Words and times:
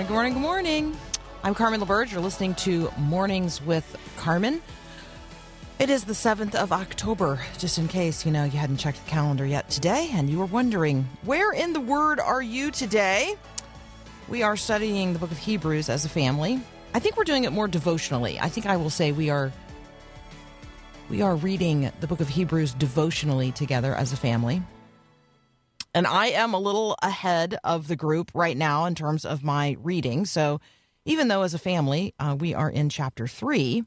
Morning, 0.00 0.32
good 0.32 0.40
morning, 0.40 0.82
good 0.82 0.88
morning. 0.88 0.96
I'm 1.44 1.54
Carmen 1.54 1.80
LaBerge. 1.82 2.10
You're 2.10 2.22
listening 2.22 2.54
to 2.54 2.90
Mornings 2.96 3.60
with 3.60 3.98
Carmen. 4.16 4.62
It 5.78 5.90
is 5.90 6.04
the 6.04 6.14
7th 6.14 6.54
of 6.54 6.72
October, 6.72 7.38
just 7.58 7.76
in 7.76 7.86
case, 7.86 8.24
you 8.24 8.32
know, 8.32 8.44
you 8.44 8.58
hadn't 8.58 8.78
checked 8.78 9.04
the 9.04 9.10
calendar 9.10 9.44
yet 9.44 9.68
today 9.68 10.08
and 10.14 10.30
you 10.30 10.38
were 10.38 10.46
wondering, 10.46 11.06
where 11.24 11.52
in 11.52 11.74
the 11.74 11.80
Word 11.80 12.18
are 12.18 12.40
you 12.40 12.70
today? 12.70 13.34
We 14.26 14.42
are 14.42 14.56
studying 14.56 15.12
the 15.12 15.18
book 15.18 15.32
of 15.32 15.36
Hebrews 15.36 15.90
as 15.90 16.06
a 16.06 16.08
family. 16.08 16.62
I 16.94 16.98
think 16.98 17.18
we're 17.18 17.24
doing 17.24 17.44
it 17.44 17.52
more 17.52 17.68
devotionally. 17.68 18.40
I 18.40 18.48
think 18.48 18.64
I 18.64 18.78
will 18.78 18.90
say 18.90 19.12
we 19.12 19.28
are 19.28 19.52
we 21.10 21.20
are 21.20 21.36
reading 21.36 21.92
the 22.00 22.06
book 22.06 22.20
of 22.20 22.28
Hebrews 22.30 22.72
devotionally 22.72 23.52
together 23.52 23.94
as 23.94 24.14
a 24.14 24.16
family. 24.16 24.62
And 25.94 26.06
I 26.06 26.26
am 26.28 26.54
a 26.54 26.58
little 26.58 26.96
ahead 27.02 27.58
of 27.64 27.88
the 27.88 27.96
group 27.96 28.30
right 28.34 28.56
now 28.56 28.84
in 28.84 28.94
terms 28.94 29.24
of 29.24 29.42
my 29.42 29.76
reading. 29.80 30.24
So 30.24 30.60
even 31.04 31.28
though 31.28 31.42
as 31.42 31.54
a 31.54 31.58
family 31.58 32.14
uh, 32.18 32.36
we 32.38 32.54
are 32.54 32.70
in 32.70 32.88
chapter 32.88 33.26
3, 33.26 33.82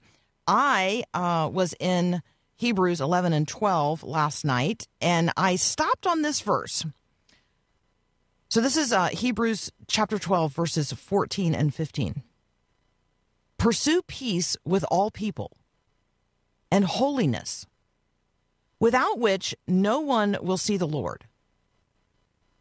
I 0.47 1.03
uh, 1.13 1.49
was 1.51 1.73
in 1.79 2.21
Hebrews 2.55 3.01
11 3.01 3.33
and 3.33 3.47
12 3.47 4.03
last 4.03 4.45
night, 4.45 4.87
and 5.01 5.31
I 5.37 5.55
stopped 5.55 6.05
on 6.05 6.21
this 6.21 6.41
verse. 6.41 6.85
So 8.49 8.61
this 8.61 8.77
is 8.77 8.93
uh, 8.93 9.07
Hebrews 9.07 9.71
chapter 9.87 10.19
12, 10.19 10.53
verses 10.53 10.91
14 10.91 11.55
and 11.55 11.73
15. 11.73 12.21
Pursue 13.57 14.01
peace 14.03 14.57
with 14.65 14.85
all 14.91 15.09
people 15.09 15.57
and 16.69 16.85
holiness, 16.85 17.65
without 18.79 19.17
which 19.17 19.55
no 19.67 20.01
one 20.01 20.37
will 20.41 20.57
see 20.57 20.77
the 20.77 20.87
Lord. 20.87 21.25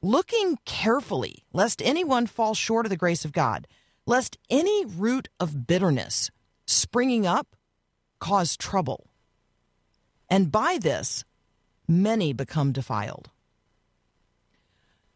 Looking 0.02 0.58
carefully, 0.64 1.44
lest 1.52 1.80
anyone 1.80 2.26
fall 2.26 2.54
short 2.54 2.86
of 2.86 2.90
the 2.90 2.96
grace 2.96 3.24
of 3.24 3.32
God, 3.32 3.68
lest 4.04 4.36
any 4.50 4.84
root 4.84 5.28
of 5.38 5.66
bitterness 5.66 6.30
springing 6.66 7.24
up 7.24 7.54
cause 8.18 8.56
trouble. 8.56 9.06
And 10.28 10.50
by 10.50 10.78
this, 10.80 11.24
many 11.86 12.32
become 12.32 12.72
defiled. 12.72 13.30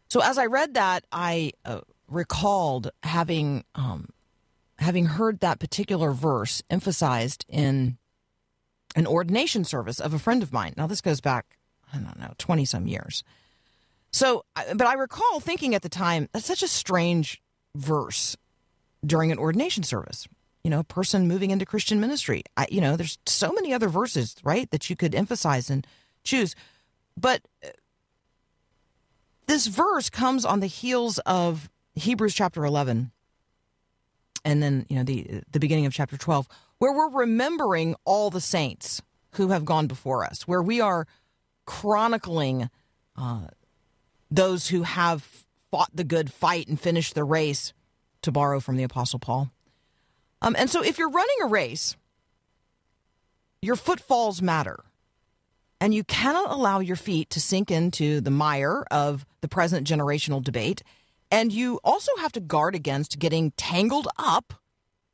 So 0.09 0.21
as 0.21 0.37
I 0.37 0.45
read 0.45 0.75
that, 0.75 1.03
I 1.11 1.51
uh, 1.65 1.81
recalled 2.07 2.91
having 3.03 3.65
um, 3.75 4.09
having 4.79 5.07
heard 5.07 5.41
that 5.41 5.59
particular 5.59 6.11
verse 6.13 6.63
emphasized 6.69 7.45
in 7.49 7.97
an 8.95 9.05
ordination 9.05 9.65
service 9.65 9.99
of 9.99 10.13
a 10.13 10.19
friend 10.19 10.41
of 10.43 10.53
mine. 10.53 10.73
Now 10.77 10.87
this 10.87 11.01
goes 11.01 11.19
back, 11.19 11.57
I 11.93 11.97
don't 11.97 12.19
know, 12.19 12.33
twenty 12.37 12.63
some 12.63 12.87
years. 12.87 13.23
So, 14.11 14.45
but 14.55 14.87
I 14.87 14.93
recall 14.93 15.39
thinking 15.39 15.75
at 15.75 15.81
the 15.81 15.89
time 15.89 16.29
that's 16.31 16.45
such 16.45 16.63
a 16.63 16.67
strange 16.67 17.41
verse 17.75 18.35
during 19.05 19.31
an 19.31 19.37
ordination 19.37 19.83
service. 19.83 20.27
You 20.63 20.71
know, 20.71 20.79
a 20.79 20.83
person 20.83 21.27
moving 21.27 21.51
into 21.51 21.65
Christian 21.65 21.99
ministry. 21.99 22.43
I, 22.57 22.67
you 22.69 22.81
know, 22.81 22.97
there's 22.97 23.17
so 23.25 23.53
many 23.53 23.73
other 23.73 23.87
verses, 23.87 24.35
right, 24.43 24.69
that 24.71 24.89
you 24.89 24.95
could 24.95 25.15
emphasize 25.15 25.69
and 25.69 25.87
choose. 26.23 26.55
But 27.15 27.41
this 29.45 29.67
verse 29.67 30.09
comes 30.09 30.43
on 30.43 30.59
the 30.59 30.67
heels 30.67 31.19
of 31.19 31.69
Hebrews 31.95 32.33
chapter 32.33 32.65
11 32.65 33.11
and 34.43 34.63
then, 34.63 34.85
you 34.89 34.97
know, 34.97 35.03
the 35.03 35.41
the 35.51 35.59
beginning 35.59 35.85
of 35.85 35.93
chapter 35.93 36.17
12 36.17 36.47
where 36.79 36.93
we're 36.93 37.09
remembering 37.09 37.95
all 38.05 38.29
the 38.29 38.41
saints 38.41 39.01
who 39.31 39.49
have 39.49 39.65
gone 39.65 39.87
before 39.87 40.23
us, 40.23 40.47
where 40.47 40.61
we 40.61 40.79
are 40.79 41.07
chronicling 41.65 42.69
uh, 43.15 43.47
those 44.29 44.67
who 44.67 44.83
have 44.83 45.45
fought 45.71 45.89
the 45.93 46.03
good 46.03 46.31
fight 46.31 46.67
and 46.67 46.79
finished 46.79 47.15
the 47.15 47.23
race, 47.23 47.73
to 48.23 48.31
borrow 48.31 48.59
from 48.59 48.77
the 48.77 48.83
Apostle 48.83 49.19
Paul. 49.19 49.51
Um, 50.41 50.55
and 50.57 50.69
so, 50.69 50.83
if 50.83 50.97
you're 50.97 51.09
running 51.09 51.35
a 51.43 51.47
race, 51.47 51.95
your 53.61 53.75
footfalls 53.75 54.41
matter. 54.41 54.83
And 55.79 55.93
you 55.93 56.03
cannot 56.03 56.51
allow 56.51 56.79
your 56.79 56.95
feet 56.95 57.29
to 57.31 57.39
sink 57.39 57.69
into 57.69 58.19
the 58.19 58.31
mire 58.31 58.83
of 58.89 59.25
the 59.41 59.47
present 59.47 59.87
generational 59.87 60.43
debate. 60.43 60.81
And 61.29 61.51
you 61.51 61.79
also 61.83 62.11
have 62.17 62.31
to 62.33 62.39
guard 62.39 62.73
against 62.73 63.19
getting 63.19 63.51
tangled 63.51 64.07
up 64.17 64.55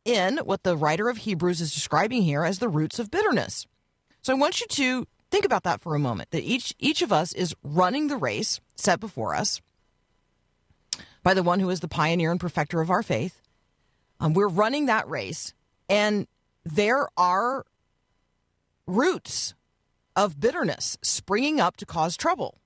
in 0.05 0.37
what 0.37 0.63
the 0.63 0.77
writer 0.77 1.09
of 1.09 1.17
Hebrews 1.17 1.59
is 1.59 1.73
describing 1.73 2.21
here 2.21 2.45
as 2.45 2.59
the 2.59 2.69
roots 2.69 2.97
of 2.97 3.11
bitterness. 3.11 3.67
So 4.21 4.33
I 4.33 4.37
want 4.37 4.61
you 4.61 4.67
to 4.67 5.07
think 5.31 5.43
about 5.43 5.63
that 5.63 5.81
for 5.81 5.95
a 5.95 5.99
moment 5.99 6.31
that 6.31 6.43
each 6.43 6.73
each 6.79 7.01
of 7.01 7.11
us 7.11 7.33
is 7.33 7.55
running 7.63 8.07
the 8.07 8.17
race 8.17 8.61
set 8.75 8.99
before 8.99 9.35
us 9.35 9.61
by 11.23 11.33
the 11.33 11.43
one 11.43 11.59
who 11.59 11.69
is 11.69 11.79
the 11.79 11.87
pioneer 11.87 12.31
and 12.31 12.39
perfecter 12.39 12.81
of 12.81 12.89
our 12.89 13.03
faith. 13.03 13.41
Um, 14.19 14.33
we're 14.33 14.47
running 14.47 14.85
that 14.85 15.09
race, 15.09 15.53
and 15.89 16.27
there 16.65 17.07
are 17.17 17.65
roots 18.85 19.53
of 20.15 20.39
bitterness 20.39 20.97
springing 21.01 21.59
up 21.59 21.77
to 21.77 21.85
cause 21.85 22.15
trouble. 22.15 22.59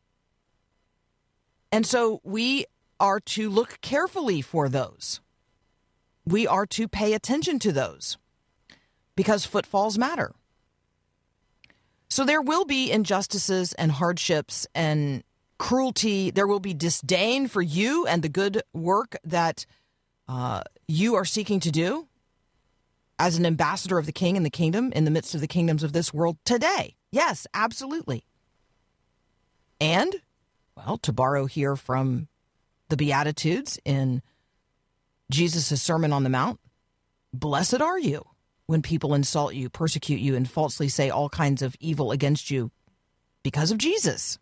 And 1.71 1.85
so 1.85 2.21
we 2.23 2.65
are 2.99 3.19
to 3.19 3.49
look 3.49 3.79
carefully 3.81 4.41
for 4.41 4.69
those. 4.69 5.21
We 6.25 6.47
are 6.47 6.65
to 6.67 6.87
pay 6.87 7.13
attention 7.13 7.59
to 7.59 7.71
those 7.71 8.17
because 9.15 9.45
footfalls 9.45 9.97
matter. 9.97 10.33
So 12.09 12.25
there 12.25 12.41
will 12.41 12.65
be 12.65 12.91
injustices 12.91 13.73
and 13.73 13.91
hardships 13.91 14.65
and 14.73 15.23
cruelty. 15.57 16.31
There 16.31 16.47
will 16.47 16.59
be 16.59 16.73
disdain 16.73 17.47
for 17.47 17.61
you 17.61 18.05
and 18.05 18.21
the 18.21 18.29
good 18.29 18.61
work 18.73 19.15
that 19.23 19.65
uh, 20.27 20.61
you 20.87 21.15
are 21.15 21.25
seeking 21.25 21.59
to 21.61 21.71
do 21.71 22.07
as 23.19 23.37
an 23.37 23.45
ambassador 23.45 23.97
of 23.97 24.05
the 24.05 24.11
king 24.11 24.37
and 24.37 24.45
the 24.45 24.51
kingdom 24.51 24.91
in 24.93 25.05
the 25.05 25.11
midst 25.11 25.33
of 25.33 25.41
the 25.41 25.47
kingdoms 25.47 25.83
of 25.83 25.93
this 25.93 26.13
world 26.13 26.37
today. 26.45 26.95
Yes, 27.11 27.47
absolutely. 27.53 28.23
And, 29.79 30.13
well, 30.75 30.97
to 30.99 31.13
borrow 31.13 31.45
here 31.45 31.75
from 31.75 32.27
the 32.89 32.97
Beatitudes 32.97 33.79
in 33.85 34.21
Jesus' 35.31 35.81
Sermon 35.81 36.13
on 36.13 36.23
the 36.23 36.29
Mount, 36.29 36.59
blessed 37.33 37.81
are 37.81 37.99
you 37.99 38.25
when 38.65 38.81
people 38.81 39.13
insult 39.13 39.55
you, 39.55 39.69
persecute 39.69 40.19
you, 40.19 40.35
and 40.35 40.49
falsely 40.49 40.89
say 40.89 41.09
all 41.09 41.29
kinds 41.29 41.61
of 41.61 41.75
evil 41.79 42.11
against 42.11 42.51
you 42.51 42.71
because 43.43 43.71
of 43.71 43.77
Jesus. 43.77 44.37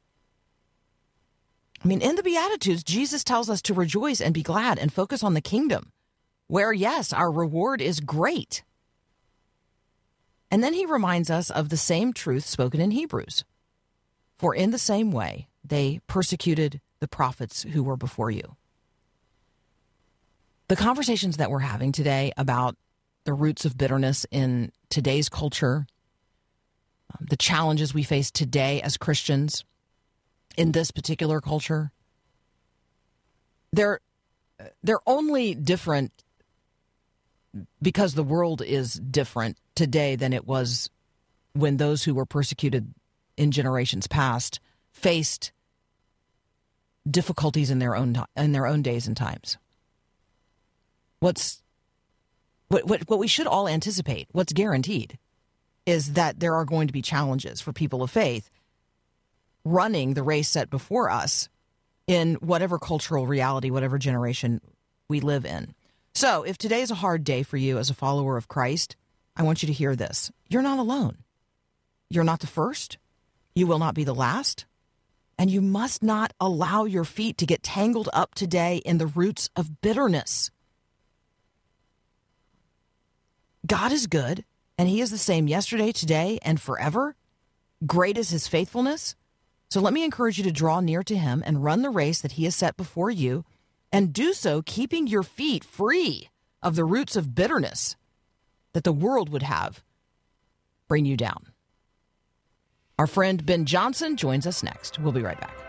I 1.83 1.87
mean, 1.87 2.01
in 2.01 2.15
the 2.15 2.23
Beatitudes, 2.23 2.83
Jesus 2.83 3.23
tells 3.23 3.49
us 3.49 3.61
to 3.63 3.73
rejoice 3.73 4.21
and 4.21 4.33
be 4.33 4.43
glad 4.43 4.79
and 4.79 4.91
focus 4.91 5.23
on 5.23 5.33
the 5.33 5.41
kingdom, 5.41 5.91
where, 6.47 6.73
yes, 6.73 7.13
our 7.13 7.31
reward 7.31 7.81
is 7.81 7.99
great. 7.99 8.63
And 10.49 10.63
then 10.63 10.73
he 10.73 10.85
reminds 10.85 11.29
us 11.29 11.49
of 11.49 11.69
the 11.69 11.77
same 11.77 12.13
truth 12.13 12.45
spoken 12.45 12.79
in 12.79 12.91
Hebrews. 12.91 13.43
For 14.37 14.55
in 14.55 14.71
the 14.71 14.77
same 14.77 15.11
way, 15.11 15.47
they 15.63 15.99
persecuted 16.07 16.81
the 16.99 17.07
prophets 17.07 17.63
who 17.63 17.83
were 17.83 17.97
before 17.97 18.31
you. 18.31 18.55
The 20.67 20.75
conversations 20.75 21.37
that 21.37 21.51
we're 21.51 21.59
having 21.59 21.91
today 21.91 22.31
about 22.37 22.75
the 23.25 23.33
roots 23.33 23.65
of 23.65 23.77
bitterness 23.77 24.25
in 24.31 24.71
today's 24.89 25.29
culture, 25.29 25.87
um, 27.13 27.27
the 27.29 27.37
challenges 27.37 27.93
we 27.93 28.03
face 28.03 28.31
today 28.31 28.81
as 28.81 28.97
Christians 28.97 29.63
in 30.57 30.71
this 30.71 30.91
particular 30.91 31.41
culture, 31.41 31.91
they're 33.71 33.99
they're 34.83 35.01
only 35.05 35.53
different 35.53 36.11
because 37.81 38.13
the 38.13 38.23
world 38.23 38.61
is 38.61 38.93
different 38.93 39.57
today 39.75 40.15
than 40.15 40.33
it 40.33 40.45
was 40.45 40.89
when 41.53 41.77
those 41.77 42.03
who 42.03 42.13
were 42.13 42.25
persecuted 42.25 42.93
in 43.37 43.51
generations 43.51 44.07
past 44.07 44.59
faced 44.91 45.51
difficulties 47.09 47.69
in 47.69 47.79
their 47.79 47.95
own 47.95 48.17
in 48.35 48.51
their 48.51 48.65
own 48.65 48.81
days 48.81 49.07
and 49.07 49.17
times. 49.17 49.57
What's 51.19 51.61
what, 52.67 52.87
what, 52.87 53.09
what 53.09 53.19
we 53.19 53.27
should 53.27 53.47
all 53.47 53.67
anticipate, 53.67 54.27
what's 54.31 54.53
guaranteed, 54.53 55.19
is 55.85 56.13
that 56.13 56.39
there 56.39 56.55
are 56.55 56.65
going 56.65 56.87
to 56.87 56.93
be 56.93 57.01
challenges 57.01 57.61
for 57.61 57.71
people 57.71 58.01
of 58.01 58.09
faith 58.09 58.49
running 59.65 60.13
the 60.13 60.23
race 60.23 60.47
set 60.47 60.69
before 60.69 61.09
us 61.09 61.49
in 62.07 62.35
whatever 62.35 62.79
cultural 62.79 63.27
reality, 63.27 63.71
whatever 63.71 63.97
generation 63.97 64.61
we 65.09 65.19
live 65.19 65.45
in. 65.45 65.73
So, 66.13 66.43
if 66.43 66.57
today 66.57 66.81
is 66.81 66.91
a 66.91 66.95
hard 66.95 67.25
day 67.25 67.43
for 67.43 67.57
you 67.57 67.77
as 67.77 67.89
a 67.89 67.95
follower 67.95 68.37
of 68.37 68.47
Christ, 68.47 68.95
I 69.35 69.43
want 69.43 69.61
you 69.61 69.67
to 69.67 69.73
hear 69.73 69.95
this. 69.95 70.31
You're 70.47 70.61
not 70.61 70.79
alone. 70.79 71.17
You're 72.09 72.23
not 72.23 72.39
the 72.39 72.47
first. 72.47 72.97
You 73.53 73.67
will 73.67 73.79
not 73.79 73.95
be 73.95 74.05
the 74.05 74.15
last. 74.15 74.65
And 75.37 75.51
you 75.51 75.61
must 75.61 76.01
not 76.01 76.31
allow 76.39 76.85
your 76.85 77.03
feet 77.03 77.37
to 77.39 77.45
get 77.45 77.63
tangled 77.63 78.07
up 78.13 78.33
today 78.35 78.77
in 78.85 78.97
the 78.97 79.07
roots 79.07 79.49
of 79.55 79.81
bitterness. 79.81 80.51
God 83.65 83.91
is 83.91 84.07
good, 84.07 84.45
and 84.77 84.87
He 84.87 85.01
is 85.01 85.11
the 85.11 85.17
same 85.17 85.47
yesterday, 85.47 85.91
today, 85.91 86.39
and 86.43 86.61
forever. 86.61 87.15
Great 87.85 88.17
is 88.17 88.29
His 88.29 88.47
faithfulness. 88.47 89.15
So 89.69 89.81
let 89.81 89.93
me 89.93 90.03
encourage 90.03 90.37
you 90.37 90.43
to 90.45 90.51
draw 90.51 90.79
near 90.79 91.03
to 91.03 91.17
Him 91.17 91.43
and 91.45 91.63
run 91.63 91.81
the 91.81 91.89
race 91.89 92.21
that 92.21 92.33
He 92.33 92.45
has 92.45 92.55
set 92.55 92.77
before 92.77 93.11
you, 93.11 93.43
and 93.91 94.13
do 94.13 94.33
so 94.33 94.61
keeping 94.61 95.07
your 95.07 95.23
feet 95.23 95.63
free 95.63 96.29
of 96.61 96.75
the 96.75 96.85
roots 96.85 97.15
of 97.15 97.35
bitterness 97.35 97.95
that 98.73 98.83
the 98.83 98.91
world 98.91 99.29
would 99.29 99.43
have 99.43 99.83
bring 100.87 101.05
you 101.05 101.17
down. 101.17 101.51
Our 102.97 103.07
friend 103.07 103.45
Ben 103.45 103.65
Johnson 103.65 104.15
joins 104.15 104.47
us 104.47 104.63
next. 104.63 104.99
We'll 104.99 105.11
be 105.11 105.21
right 105.21 105.39
back. 105.39 105.64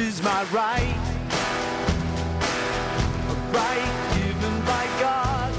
Is 0.00 0.22
my 0.22 0.44
right, 0.44 0.96
a 3.28 3.34
right 3.52 4.14
given 4.14 4.60
by 4.64 4.86
God 4.98 5.52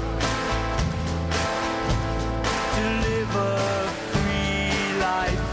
to 2.74 2.82
live 3.06 3.36
a 3.36 3.88
free 4.10 4.98
life, 4.98 5.44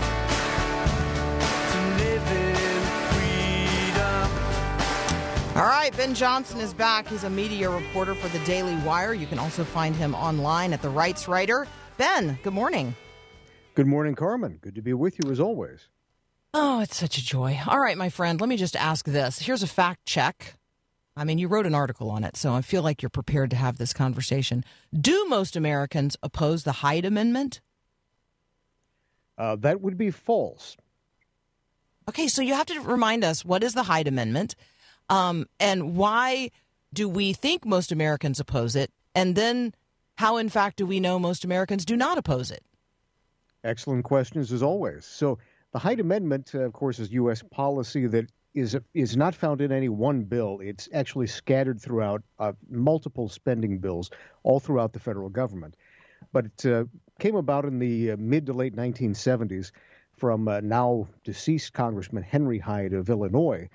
to 1.71 1.80
live 2.03 2.25
in 2.31 2.81
freedom. 3.13 4.27
All 5.56 5.68
right, 5.68 5.95
Ben 5.95 6.15
Johnson 6.15 6.59
is 6.59 6.74
back. 6.74 7.07
He's 7.07 7.24
a 7.24 7.30
media 7.30 7.69
reporter 7.69 8.15
for 8.15 8.27
the 8.30 8.44
Daily 8.44 8.75
Wire. 8.77 9.13
You 9.13 9.27
can 9.27 9.38
also 9.38 9.63
find 9.63 9.95
him 9.95 10.15
online 10.15 10.74
at 10.74 10.81
The 10.81 10.89
Rights 10.89 11.27
Writer. 11.27 11.68
Ben, 11.97 12.39
good 12.42 12.53
morning. 12.53 12.95
Good 13.75 13.88
morning, 13.88 14.15
Carmen. 14.15 14.57
Good 14.62 14.74
to 14.75 14.81
be 14.81 14.94
with 14.94 15.19
you 15.24 15.30
as 15.31 15.39
always. 15.39 15.89
Oh, 16.54 16.81
it's 16.81 16.98
such 16.98 17.18
a 17.18 17.25
joy. 17.25 17.60
All 17.68 17.80
right, 17.80 17.98
my 17.98 18.10
friend, 18.10 18.40
let 18.42 18.50
me 18.50 18.57
just 18.57 18.75
ask 18.75 19.06
this. 19.06 19.40
Here's 19.40 19.63
a 19.63 19.68
fact 19.68 20.06
check. 20.06 20.56
I 21.16 21.24
mean, 21.24 21.38
you 21.38 21.48
wrote 21.48 21.66
an 21.66 21.75
article 21.75 22.10
on 22.10 22.24
it, 22.24 22.38
so 22.38 22.54
I 22.54 22.62
feel 22.62 22.81
like 22.81 23.01
you're 23.01 23.10
prepared 23.10 23.50
to 23.51 23.56
have 23.56 23.78
this 23.78 23.94
conversation. 23.94 24.63
Do 24.98 25.25
most 25.28 25.56
Americans 25.56 26.16
oppose 26.24 26.63
the 26.63 26.72
Hyde 26.72 27.06
Amendment? 27.06 27.62
Uh, 29.38 29.56
that 29.57 29.81
would 29.81 29.98
be 29.98 30.12
false. 30.12 30.78
Okay, 32.07 32.28
so 32.28 32.42
you 32.42 32.54
have 32.54 32.66
to 32.68 32.80
remind 32.81 33.24
us 33.24 33.45
what 33.45 33.63
is 33.63 33.74
the 33.74 33.84
Hyde 33.84 34.07
Amendment 34.07 34.56
um, 35.10 35.45
and 35.60 35.95
why 35.95 36.52
do 36.94 37.07
we 37.07 37.34
think 37.34 37.66
most 37.66 37.92
Americans 37.92 38.40
oppose 38.40 38.75
it? 38.75 38.92
And 39.13 39.36
then 39.36 39.74
how, 40.16 40.38
in 40.38 40.50
fact, 40.50 40.78
do 40.78 40.86
we 40.86 41.00
know 41.00 41.19
most 41.19 41.44
Americans 41.44 41.86
do 41.86 41.95
not 41.95 42.18
oppose 42.18 42.52
it? 42.52 42.63
Excellent 43.63 44.06
questions 44.06 44.52
as 44.52 44.63
always. 44.63 45.06
So, 45.06 45.38
the 45.71 45.80
Hyde 45.80 46.00
Amendment, 46.00 46.51
uh, 46.56 46.62
of 46.62 46.74
course, 46.74 47.00
is 47.00 47.12
U.S. 47.12 47.44
policy 47.44 48.07
that 48.07 48.31
is 48.56 48.77
is 48.94 49.16
not 49.16 49.36
found 49.36 49.62
in 49.62 49.71
any 49.71 49.89
one 49.89 50.24
bill. 50.24 50.60
It's 50.62 50.89
actually 50.94 51.27
scattered 51.27 51.80
throughout 51.80 52.24
uh, 52.39 52.54
multiple 52.69 53.30
spending 53.30 53.77
bills 53.77 54.10
all 54.44 54.60
throughout 54.60 54.94
the 54.94 55.00
federal 55.00 55.30
government. 55.30 55.75
But 56.31 56.45
it 56.45 56.66
uh, 56.66 56.86
came 57.19 57.36
about 57.36 57.66
in 57.66 57.80
the 57.80 58.12
uh, 58.12 58.18
mid 58.18 58.48
to 58.48 58.54
late 58.54 58.75
1970s 58.75 59.71
from 60.18 60.48
uh, 60.48 60.60
now 60.62 61.07
deceased 61.24 61.74
Congressman 61.74 62.24
Henry 62.24 62.60
Hyde 62.60 62.94
of 62.94 63.10
Illinois. 63.10 63.69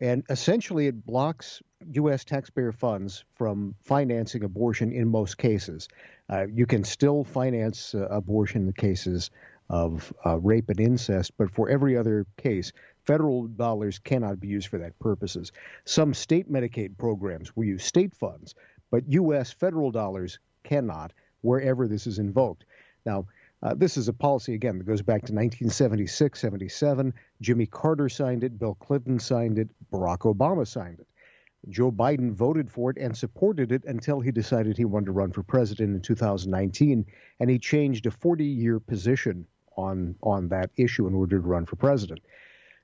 And 0.00 0.24
essentially, 0.28 0.86
it 0.86 1.04
blocks 1.06 1.62
U.S. 1.92 2.24
taxpayer 2.24 2.72
funds 2.72 3.24
from 3.34 3.74
financing 3.80 4.42
abortion 4.42 4.92
in 4.92 5.08
most 5.08 5.38
cases. 5.38 5.88
Uh, 6.28 6.46
you 6.52 6.66
can 6.66 6.82
still 6.84 7.22
finance 7.22 7.94
abortion 7.94 8.72
cases 8.72 9.30
of 9.70 10.12
uh, 10.24 10.38
rape 10.38 10.68
and 10.68 10.80
incest, 10.80 11.32
but 11.36 11.50
for 11.50 11.68
every 11.68 11.96
other 11.96 12.26
case, 12.36 12.72
federal 13.04 13.46
dollars 13.46 13.98
cannot 13.98 14.40
be 14.40 14.48
used 14.48 14.68
for 14.68 14.78
that 14.78 14.98
purposes. 14.98 15.52
Some 15.84 16.14
state 16.14 16.50
Medicaid 16.50 16.96
programs 16.98 17.56
will 17.56 17.64
use 17.64 17.84
state 17.84 18.14
funds, 18.14 18.54
but 18.90 19.10
U.S. 19.12 19.52
federal 19.52 19.90
dollars 19.90 20.38
cannot 20.64 21.12
wherever 21.40 21.88
this 21.88 22.06
is 22.06 22.18
invoked. 22.18 22.64
Now, 23.06 23.26
uh, 23.62 23.74
this 23.74 23.96
is 23.96 24.08
a 24.08 24.12
policy, 24.12 24.54
again, 24.54 24.76
that 24.78 24.84
goes 24.84 25.00
back 25.00 25.22
to 25.22 25.32
1976, 25.32 26.38
77. 26.38 27.14
Jimmy 27.40 27.66
Carter 27.66 28.10
signed 28.10 28.44
it, 28.44 28.58
Bill 28.58 28.74
Clinton 28.74 29.18
signed 29.18 29.58
it, 29.58 29.68
Barack 29.90 30.20
Obama 30.20 30.66
signed 30.66 31.00
it. 31.00 31.06
Joe 31.70 31.90
Biden 31.90 32.34
voted 32.34 32.70
for 32.70 32.90
it 32.90 32.98
and 32.98 33.16
supported 33.16 33.72
it 33.72 33.84
until 33.86 34.20
he 34.20 34.30
decided 34.30 34.76
he 34.76 34.84
wanted 34.84 35.06
to 35.06 35.12
run 35.12 35.32
for 35.32 35.42
president 35.42 35.94
in 35.94 36.02
2019, 36.02 37.06
and 37.40 37.50
he 37.50 37.58
changed 37.58 38.04
a 38.04 38.10
40 38.10 38.44
year 38.44 38.78
position 38.78 39.46
on, 39.76 40.16
on 40.22 40.48
that 40.48 40.70
issue 40.76 41.06
in 41.06 41.14
order 41.14 41.36
to 41.40 41.46
run 41.46 41.66
for 41.66 41.76
president. 41.76 42.20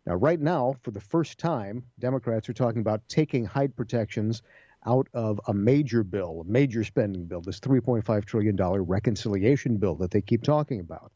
Now, 0.07 0.15
right 0.15 0.41
now, 0.41 0.77
for 0.83 0.91
the 0.91 1.01
first 1.01 1.39
time, 1.39 1.85
Democrats 1.99 2.49
are 2.49 2.55
talking 2.55 2.81
about 2.81 3.07
taking 3.09 3.45
Hyde 3.45 3.77
protections 3.77 4.43
out 4.87 5.09
of 5.13 5.41
a 5.47 5.53
major 5.53 6.03
bill, 6.03 6.45
a 6.47 6.51
major 6.51 6.85
spending 6.85 7.27
bill, 7.27 7.43
this 7.43 7.61
$3.5 7.61 8.25
trillion 8.25 8.57
reconciliation 8.57 9.77
bill 9.77 9.95
that 9.97 10.11
they 10.11 10.23
keep 10.23 10.43
talking 10.43 10.81
about. 10.81 11.13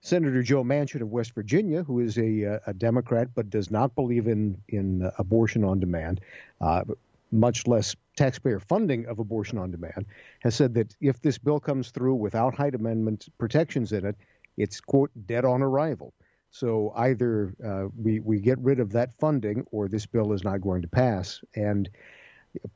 Senator 0.00 0.42
Joe 0.42 0.62
Manchin 0.62 1.02
of 1.02 1.08
West 1.10 1.34
Virginia, 1.34 1.82
who 1.82 2.00
is 2.00 2.16
a, 2.18 2.60
a 2.66 2.72
Democrat 2.72 3.28
but 3.34 3.50
does 3.50 3.70
not 3.70 3.94
believe 3.94 4.26
in, 4.26 4.56
in 4.68 5.10
abortion 5.18 5.64
on 5.64 5.80
demand, 5.80 6.20
uh, 6.60 6.84
much 7.30 7.66
less 7.66 7.94
taxpayer 8.16 8.60
funding 8.60 9.06
of 9.06 9.18
abortion 9.18 9.58
on 9.58 9.70
demand, 9.70 10.06
has 10.40 10.54
said 10.54 10.72
that 10.74 10.94
if 11.00 11.20
this 11.20 11.36
bill 11.36 11.60
comes 11.60 11.90
through 11.90 12.14
without 12.14 12.54
Hyde 12.54 12.74
Amendment 12.74 13.28
protections 13.38 13.92
in 13.92 14.06
it, 14.06 14.16
it's, 14.58 14.80
quote, 14.80 15.10
dead 15.26 15.44
on 15.44 15.62
arrival. 15.62 16.12
So 16.50 16.92
either 16.96 17.54
uh, 17.64 17.88
we, 17.96 18.20
we 18.20 18.40
get 18.40 18.58
rid 18.58 18.80
of 18.80 18.92
that 18.92 19.12
funding 19.18 19.64
or 19.70 19.88
this 19.88 20.06
bill 20.06 20.32
is 20.32 20.44
not 20.44 20.60
going 20.60 20.82
to 20.82 20.88
pass. 20.88 21.40
And 21.54 21.88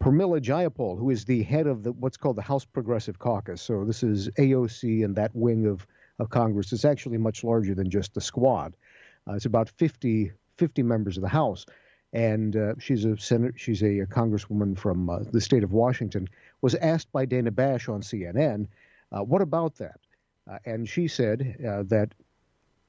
Pramila 0.00 0.40
Jayapal, 0.40 0.98
who 0.98 1.10
is 1.10 1.24
the 1.24 1.42
head 1.42 1.66
of 1.66 1.82
the, 1.82 1.92
what's 1.92 2.16
called 2.16 2.36
the 2.36 2.42
House 2.42 2.64
Progressive 2.64 3.18
Caucus, 3.18 3.62
so 3.62 3.84
this 3.84 4.02
is 4.02 4.28
AOC 4.30 5.04
and 5.04 5.16
that 5.16 5.34
wing 5.34 5.66
of, 5.66 5.86
of 6.18 6.30
Congress. 6.30 6.72
It's 6.72 6.84
actually 6.84 7.18
much 7.18 7.42
larger 7.42 7.74
than 7.74 7.90
just 7.90 8.14
the 8.14 8.20
squad. 8.20 8.74
Uh, 9.26 9.34
it's 9.34 9.46
about 9.46 9.68
50, 9.70 10.32
50 10.58 10.82
members 10.82 11.16
of 11.16 11.22
the 11.22 11.28
House. 11.28 11.64
And 12.12 12.56
uh, 12.56 12.74
she's 12.78 13.06
a 13.06 13.16
senator, 13.16 13.54
she's 13.56 13.82
a, 13.82 14.00
a 14.00 14.06
congresswoman 14.06 14.78
from 14.78 15.08
uh, 15.08 15.20
the 15.32 15.40
state 15.40 15.64
of 15.64 15.72
Washington. 15.72 16.28
Was 16.60 16.74
asked 16.74 17.10
by 17.10 17.24
Dana 17.24 17.50
Bash 17.50 17.88
on 17.88 18.02
CNN, 18.02 18.66
uh, 19.10 19.22
"What 19.24 19.40
about 19.40 19.76
that?" 19.76 19.98
Uh, 20.50 20.58
and 20.64 20.88
she 20.88 21.08
said 21.08 21.56
uh, 21.66 21.82
that 21.84 22.14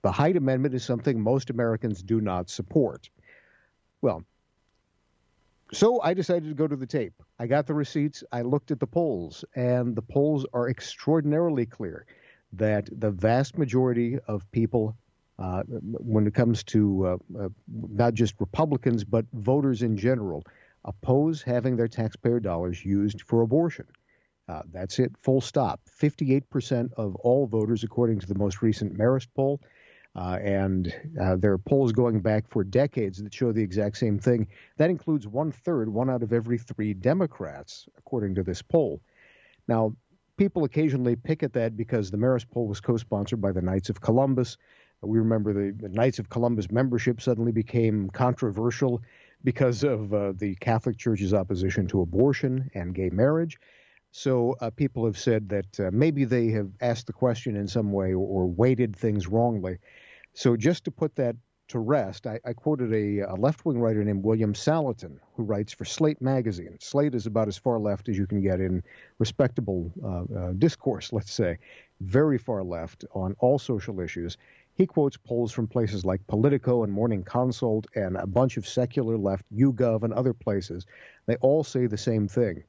the 0.01 0.11
Hyde 0.11 0.35
Amendment 0.35 0.75
is 0.75 0.83
something 0.83 1.19
most 1.19 1.49
Americans 1.49 2.01
do 2.03 2.19
not 2.19 2.49
support. 2.49 3.09
Well, 4.01 4.23
so 5.71 6.01
I 6.01 6.13
decided 6.13 6.49
to 6.49 6.55
go 6.55 6.67
to 6.67 6.75
the 6.75 6.85
tape. 6.85 7.13
I 7.39 7.47
got 7.47 7.65
the 7.65 7.73
receipts, 7.73 8.23
I 8.31 8.41
looked 8.41 8.71
at 8.71 8.79
the 8.79 8.87
polls, 8.87 9.43
and 9.55 9.95
the 9.95 10.01
polls 10.01 10.45
are 10.53 10.69
extraordinarily 10.69 11.65
clear 11.65 12.05
that 12.53 12.89
the 12.99 13.11
vast 13.11 13.57
majority 13.57 14.19
of 14.27 14.49
people, 14.51 14.95
uh, 15.39 15.63
when 15.67 16.27
it 16.27 16.33
comes 16.33 16.63
to 16.65 17.05
uh, 17.07 17.17
uh, 17.39 17.49
not 17.67 18.13
just 18.13 18.35
Republicans, 18.39 19.03
but 19.03 19.25
voters 19.33 19.81
in 19.81 19.97
general, 19.97 20.43
oppose 20.85 21.41
having 21.41 21.75
their 21.75 21.87
taxpayer 21.87 22.39
dollars 22.39 22.85
used 22.85 23.21
for 23.21 23.41
abortion. 23.41 23.85
Uh, 24.47 24.61
that's 24.71 24.99
it, 24.99 25.11
full 25.21 25.41
stop. 25.41 25.79
58% 26.01 26.91
of 26.97 27.15
all 27.17 27.47
voters, 27.47 27.83
according 27.83 28.19
to 28.19 28.27
the 28.27 28.37
most 28.37 28.61
recent 28.61 28.97
Marist 28.97 29.27
poll, 29.35 29.61
uh, 30.15 30.37
and 30.41 30.93
uh, 31.19 31.35
there 31.37 31.53
are 31.53 31.57
polls 31.57 31.91
going 31.91 32.19
back 32.19 32.47
for 32.47 32.63
decades 32.63 33.23
that 33.23 33.33
show 33.33 33.51
the 33.51 33.63
exact 33.63 33.97
same 33.97 34.19
thing. 34.19 34.47
That 34.77 34.89
includes 34.89 35.27
one 35.27 35.51
third, 35.51 35.89
one 35.89 36.09
out 36.09 36.21
of 36.21 36.33
every 36.33 36.57
three 36.57 36.93
Democrats, 36.93 37.87
according 37.97 38.35
to 38.35 38.43
this 38.43 38.61
poll. 38.61 39.01
Now, 39.67 39.95
people 40.37 40.65
occasionally 40.65 41.15
pick 41.15 41.41
at 41.41 41.53
that 41.53 41.75
because 41.75 42.11
the 42.11 42.17
Marist 42.17 42.49
poll 42.51 42.67
was 42.67 42.79
co 42.79 42.97
sponsored 42.97 43.41
by 43.41 43.51
the 43.51 43.61
Knights 43.61 43.89
of 43.89 44.01
Columbus. 44.01 44.57
We 45.01 45.19
remember 45.19 45.51
the, 45.51 45.71
the 45.71 45.89
Knights 45.89 46.19
of 46.19 46.29
Columbus 46.29 46.69
membership 46.69 47.21
suddenly 47.21 47.51
became 47.51 48.09
controversial 48.09 49.01
because 49.43 49.83
of 49.83 50.13
uh, 50.13 50.33
the 50.35 50.55
Catholic 50.55 50.97
Church's 50.97 51.33
opposition 51.33 51.87
to 51.87 52.01
abortion 52.01 52.69
and 52.73 52.93
gay 52.93 53.09
marriage. 53.09 53.57
So 54.15 54.55
uh, 54.61 54.69
people 54.69 55.05
have 55.05 55.17
said 55.17 55.49
that 55.49 55.79
uh, 55.79 55.89
maybe 55.91 56.23
they 56.23 56.49
have 56.49 56.69
asked 56.81 57.07
the 57.07 57.13
question 57.13 57.55
in 57.55 57.67
some 57.67 57.91
way 57.91 58.13
or, 58.13 58.19
or 58.19 58.45
weighted 58.45 58.95
things 58.95 59.27
wrongly. 59.27 59.79
So 60.33 60.55
just 60.55 60.85
to 60.85 60.91
put 60.91 61.15
that 61.15 61.35
to 61.69 61.79
rest, 61.79 62.27
I, 62.27 62.39
I 62.45 62.53
quoted 62.53 62.93
a, 62.93 63.21
a 63.21 63.33
left 63.33 63.65
wing 63.65 63.79
writer 63.79 64.03
named 64.03 64.23
William 64.23 64.53
Saletan, 64.53 65.17
who 65.35 65.41
writes 65.41 65.73
for 65.73 65.83
Slate 65.83 66.21
magazine. 66.21 66.77
Slate 66.79 67.15
is 67.15 67.25
about 67.25 67.47
as 67.47 67.57
far 67.57 67.79
left 67.79 68.07
as 68.07 68.15
you 68.15 68.27
can 68.27 68.39
get 68.39 68.59
in 68.59 68.83
respectable 69.17 69.91
uh, 70.03 70.37
uh, 70.37 70.51
discourse, 70.59 71.11
let's 71.11 71.33
say, 71.33 71.57
very 71.99 72.37
far 72.37 72.63
left 72.63 73.05
on 73.15 73.35
all 73.39 73.57
social 73.57 73.99
issues. 73.99 74.37
He 74.75 74.85
quotes 74.85 75.17
polls 75.17 75.51
from 75.51 75.65
places 75.65 76.05
like 76.05 76.25
Politico 76.27 76.83
and 76.83 76.93
Morning 76.93 77.23
Consult 77.23 77.87
and 77.95 78.15
a 78.17 78.27
bunch 78.27 78.57
of 78.57 78.67
secular 78.67 79.17
left, 79.17 79.45
YouGov, 79.51 80.03
and 80.03 80.13
other 80.13 80.33
places. 80.33 80.85
They 81.25 81.37
all 81.37 81.63
say 81.63 81.87
the 81.87 81.97
same 81.97 82.27
thing. 82.27 82.63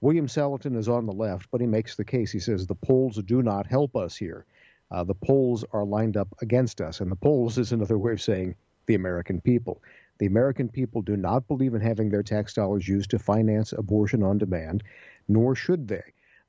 William 0.00 0.26
Saletan 0.26 0.76
is 0.76 0.88
on 0.88 1.06
the 1.06 1.12
left, 1.12 1.48
but 1.50 1.60
he 1.60 1.66
makes 1.66 1.96
the 1.96 2.04
case. 2.04 2.30
He 2.30 2.38
says 2.38 2.66
the 2.66 2.74
polls 2.74 3.20
do 3.24 3.42
not 3.42 3.66
help 3.66 3.96
us 3.96 4.16
here. 4.16 4.44
Uh, 4.90 5.04
the 5.04 5.14
polls 5.14 5.64
are 5.72 5.84
lined 5.84 6.16
up 6.16 6.28
against 6.42 6.80
us. 6.80 7.00
And 7.00 7.10
the 7.10 7.16
polls 7.16 7.58
is 7.58 7.72
another 7.72 7.98
way 7.98 8.12
of 8.12 8.20
saying 8.22 8.54
the 8.86 8.94
American 8.94 9.40
people. 9.40 9.82
The 10.18 10.26
American 10.26 10.68
people 10.68 11.02
do 11.02 11.16
not 11.16 11.48
believe 11.48 11.74
in 11.74 11.80
having 11.80 12.08
their 12.08 12.22
tax 12.22 12.54
dollars 12.54 12.86
used 12.86 13.10
to 13.10 13.18
finance 13.18 13.72
abortion 13.72 14.22
on 14.22 14.38
demand, 14.38 14.82
nor 15.28 15.54
should 15.54 15.88
they. 15.88 16.02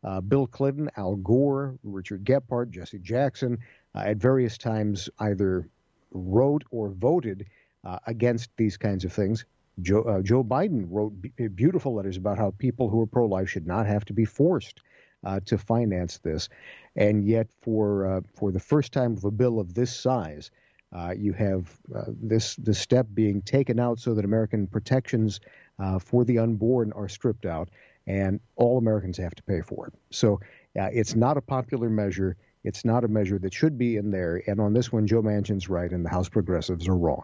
Uh, 0.03 0.21
Bill 0.21 0.47
Clinton, 0.47 0.89
Al 0.95 1.15
Gore, 1.15 1.77
Richard 1.83 2.23
Gephardt, 2.23 2.69
Jesse 2.69 2.99
Jackson, 2.99 3.57
uh, 3.95 3.99
at 3.99 4.17
various 4.17 4.57
times 4.57 5.09
either 5.19 5.67
wrote 6.11 6.63
or 6.71 6.89
voted 6.89 7.47
uh, 7.83 7.99
against 8.05 8.51
these 8.57 8.77
kinds 8.77 9.03
of 9.03 9.11
things. 9.11 9.45
Joe, 9.81 10.01
uh, 10.01 10.21
Joe 10.21 10.43
Biden 10.43 10.87
wrote 10.89 11.13
b- 11.21 11.47
beautiful 11.47 11.93
letters 11.93 12.17
about 12.17 12.37
how 12.37 12.51
people 12.57 12.89
who 12.89 13.01
are 13.01 13.07
pro 13.07 13.25
life 13.25 13.49
should 13.49 13.67
not 13.67 13.85
have 13.85 14.05
to 14.05 14.13
be 14.13 14.25
forced 14.25 14.81
uh, 15.23 15.39
to 15.45 15.57
finance 15.57 16.17
this. 16.19 16.49
And 16.95 17.25
yet, 17.27 17.47
for, 17.61 18.05
uh, 18.07 18.21
for 18.35 18.51
the 18.51 18.59
first 18.59 18.91
time 18.91 19.13
of 19.13 19.23
a 19.23 19.31
bill 19.31 19.59
of 19.59 19.73
this 19.73 19.95
size, 19.95 20.51
uh, 20.95 21.13
you 21.17 21.33
have 21.33 21.77
uh, 21.95 22.05
this, 22.07 22.55
this 22.55 22.79
step 22.79 23.07
being 23.13 23.41
taken 23.41 23.79
out 23.79 23.99
so 23.99 24.13
that 24.13 24.25
American 24.25 24.67
protections 24.67 25.39
uh, 25.79 25.99
for 25.99 26.23
the 26.23 26.39
unborn 26.39 26.91
are 26.93 27.09
stripped 27.09 27.45
out, 27.45 27.69
and 28.07 28.39
all 28.55 28.77
Americans 28.77 29.17
have 29.17 29.35
to 29.35 29.43
pay 29.43 29.61
for 29.61 29.87
it. 29.87 29.93
So 30.11 30.39
uh, 30.79 30.89
it's 30.93 31.13
not 31.13 31.37
a 31.37 31.41
popular 31.41 31.89
measure. 31.89 32.37
It's 32.63 32.83
not 32.83 33.03
a 33.03 33.07
measure 33.07 33.37
that 33.39 33.53
should 33.53 33.77
be 33.77 33.97
in 33.97 34.11
there. 34.11 34.41
And 34.47 34.59
on 34.59 34.73
this 34.73 34.91
one, 34.91 35.05
Joe 35.05 35.21
Manchin's 35.21 35.69
right, 35.69 35.91
and 35.91 36.03
the 36.03 36.09
House 36.09 36.29
progressives 36.29 36.87
are 36.87 36.95
wrong. 36.97 37.23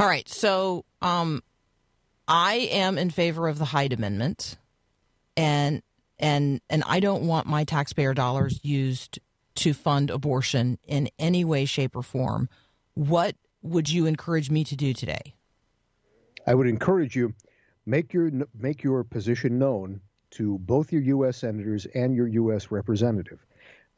All 0.00 0.06
right. 0.06 0.26
So 0.30 0.86
um, 1.02 1.42
I 2.26 2.54
am 2.72 2.96
in 2.96 3.10
favor 3.10 3.48
of 3.48 3.58
the 3.58 3.66
Hyde 3.66 3.92
Amendment, 3.92 4.56
and 5.36 5.82
and 6.18 6.62
and 6.70 6.82
I 6.86 7.00
don't 7.00 7.26
want 7.26 7.46
my 7.46 7.64
taxpayer 7.64 8.14
dollars 8.14 8.60
used 8.62 9.18
to 9.56 9.74
fund 9.74 10.08
abortion 10.08 10.78
in 10.86 11.10
any 11.18 11.44
way, 11.44 11.66
shape, 11.66 11.94
or 11.94 12.02
form. 12.02 12.48
What 12.94 13.36
would 13.60 13.90
you 13.90 14.06
encourage 14.06 14.50
me 14.50 14.64
to 14.64 14.74
do 14.74 14.94
today? 14.94 15.34
I 16.46 16.54
would 16.54 16.66
encourage 16.66 17.14
you 17.14 17.34
make 17.84 18.14
your 18.14 18.30
make 18.58 18.82
your 18.82 19.04
position 19.04 19.58
known 19.58 20.00
to 20.30 20.56
both 20.60 20.92
your 20.92 21.02
U.S. 21.02 21.36
senators 21.36 21.86
and 21.94 22.16
your 22.16 22.26
U.S. 22.28 22.70
representative. 22.70 23.44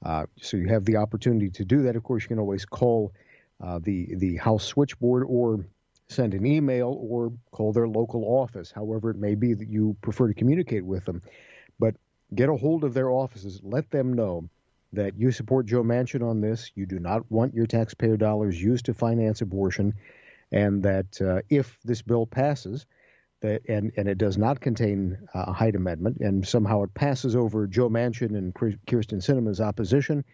Uh, 0.05 0.27
so 0.41 0.57
you 0.57 0.67
have 0.67 0.85
the 0.85 0.97
opportunity 0.97 1.49
to 1.51 1.65
do 1.65 1.83
that. 1.83 1.95
Of 1.95 2.03
course, 2.03 2.25
you 2.25 2.29
can 2.29 2.41
always 2.41 2.65
call 2.65 3.13
uh, 3.63 3.79
the 3.81 4.17
the 4.17 4.35
House 4.39 4.65
switchboard 4.65 5.23
or 5.29 5.65
send 6.09 6.35
an 6.35 6.45
email 6.47 6.97
or 7.01 7.33
call 7.51 7.73
their 7.73 7.89
local 7.89 8.25
office, 8.25 8.71
however 8.71 9.11
it 9.11 9.17
may 9.17 9.35
be 9.35 9.55
that 9.55 9.69
you 9.69 9.97
prefer 10.03 10.29
to 10.29 10.35
communicate 10.35 10.85
with 10.85 11.05
them. 11.05 11.23
But 11.79 11.95
get 12.35 12.49
a 12.49 12.57
hold 12.57 12.85
of 12.85 12.95
their 12.95 13.11
offices. 13.11 13.61
Let 13.63 13.91
them 13.91 14.13
know 14.13 14.49
that 14.93 15.17
you 15.17 15.33
support 15.33 15.67
Joe 15.67 15.83
Manchin 15.83 16.23
on 16.23 16.41
this. 16.41 16.71
You 16.75 16.87
do 16.87 16.99
not 16.99 17.31
want 17.31 17.55
your 17.55 17.67
taxpayer 17.67 18.17
dollars 18.17 18.63
used 18.63 18.87
to 18.87 18.95
finance 18.95 19.41
abortion, 19.41 19.95
and 20.51 20.83
that 20.83 21.21
uh, 21.21 21.41
if 21.49 21.79
this 21.83 22.03
bill 22.03 22.27
passes, 22.27 22.87
that 23.41 23.63
and, 23.69 23.93
and 23.97 24.07
it 24.07 24.19
does 24.19 24.37
not 24.37 24.61
contain 24.61 25.17
uh, 25.35 25.47
a 25.49 25.53
Hyde 25.53 25.77
Amendment, 25.77 26.19
and 26.21 26.47
somehow 26.47 26.83
it 26.83 26.95
passes 26.95 27.35
over 27.35 27.67
Joe 27.67 27.89
Manchin 27.89 28.37
and 28.37 28.55
Kyrsten 28.55 29.23
Sinema's 29.23 29.61
opposition, 29.61 30.25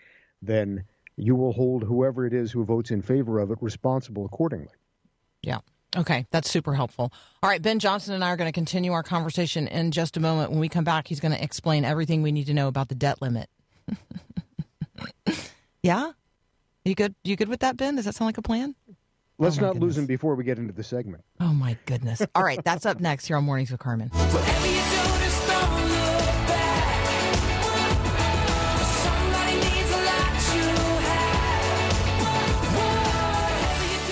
then 0.42 0.84
you 1.16 1.34
will 1.34 1.52
hold 1.52 1.82
whoever 1.82 2.26
it 2.26 2.32
is 2.32 2.52
who 2.52 2.64
votes 2.64 2.90
in 2.90 3.02
favor 3.02 3.38
of 3.38 3.50
it 3.50 3.58
responsible 3.60 4.25
accordingly. 4.25 4.68
Yeah. 5.42 5.59
Okay, 5.97 6.26
that's 6.30 6.50
super 6.50 6.75
helpful. 6.75 7.11
All 7.42 7.49
right, 7.49 7.62
Ben 7.62 7.78
Johnson 7.78 8.12
and 8.14 8.23
I 8.23 8.28
are 8.28 8.37
going 8.37 8.49
to 8.49 8.52
continue 8.52 8.92
our 8.92 9.02
conversation 9.02 9.66
in 9.68 9.90
just 9.90 10.16
a 10.18 10.21
moment. 10.21 10.50
When 10.50 10.61
we 10.61 10.68
come 10.68 10.85
back, 10.85 11.09
he's 11.09 11.18
going 11.18 11.33
to 11.33 11.42
explain 11.42 11.85
everything 11.85 12.21
we 12.23 12.30
need 12.30 12.47
to 12.47 12.54
know 12.54 12.68
about 12.68 12.88
the 12.88 12.95
debt 12.95 13.23
limit. 13.23 13.49
yeah, 15.83 16.12
you 16.85 16.95
good? 16.95 17.14
You 17.25 17.37
good 17.37 17.49
with 17.49 17.61
that, 17.61 17.76
Ben? 17.76 17.97
Does 17.97 18.04
that 18.04 18.14
sound 18.14 18.26
like 18.28 18.38
a 18.38 18.42
plan? 18.42 18.75
Let's 19.38 19.57
Oh, 19.59 19.62
my 19.62 19.66
not 19.68 19.76
lose 19.78 19.97
him 19.97 20.07
before 20.07 20.35
we 20.35 20.45
get 20.45 20.59
into 20.59 20.75
the 20.75 20.83
segment. 20.85 21.25
Oh 21.40 21.54
my 21.54 21.78
goodness! 21.87 22.21
All 22.35 22.42
right, 22.42 22.62
that's 22.64 22.85
up 22.85 23.00
next 23.00 23.26
here 23.26 23.37
on 23.37 23.45
Mornings 23.45 23.71
with 23.71 23.80
Carmen. 23.80 24.11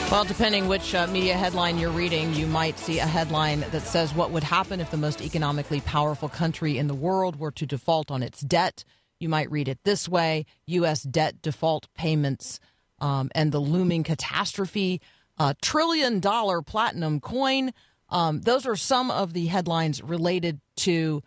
Well, 0.09 0.25
depending 0.25 0.69
which 0.69 0.95
uh, 0.95 1.09
media 1.09 1.37
headline 1.37 1.79
you're 1.79 1.91
reading, 1.91 2.33
you 2.33 2.47
might 2.47 2.79
see 2.79 3.01
a 3.01 3.07
headline 3.07 3.61
that 3.73 3.83
says 3.83 4.15
what 4.15 4.31
would 4.31 4.45
happen 4.45 4.81
if 4.81 4.91
the 4.93 4.97
most 4.97 5.21
economically 5.21 5.81
powerful 5.81 6.29
country 6.29 6.79
in 6.79 6.87
the 6.87 6.95
world 6.95 7.41
were 7.41 7.51
to 7.51 7.67
default 7.67 8.11
on 8.13 8.23
its 8.23 8.41
debt. 8.41 8.85
You 9.19 9.29
might 9.29 9.51
read 9.51 9.67
it 9.67 9.81
this 9.83 10.09
way 10.09 10.47
U.S. 10.67 11.03
debt 11.03 11.43
default 11.43 11.93
payments 11.95 12.61
um, 13.01 13.31
and 13.35 13.51
the 13.51 13.59
looming 13.59 14.05
catastrophe, 14.05 15.03
uh, 15.39 15.55
trillion 15.61 16.21
dollar 16.21 16.63
platinum 16.63 17.21
coin. 17.21 17.73
Um, 18.09 18.41
those 18.43 18.65
are 18.65 18.77
some 18.77 19.11
of 19.11 19.33
the 19.33 19.47
headlines 19.47 20.03
related 20.03 20.61
to 20.77 21.21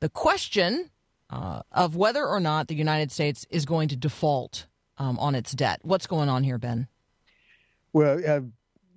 the 0.00 0.08
question 0.08 0.90
uh, 1.30 1.62
of 1.70 1.94
whether 1.94 2.26
or 2.26 2.40
not 2.40 2.66
the 2.66 2.74
United 2.74 3.12
States 3.12 3.46
is 3.50 3.64
going 3.64 3.88
to 3.88 3.96
default 3.96 4.66
um, 4.98 5.16
on 5.20 5.36
its 5.36 5.52
debt. 5.52 5.78
What's 5.82 6.08
going 6.08 6.28
on 6.28 6.42
here, 6.42 6.58
Ben? 6.58 6.88
Well, 7.96 8.20
uh, 8.28 8.40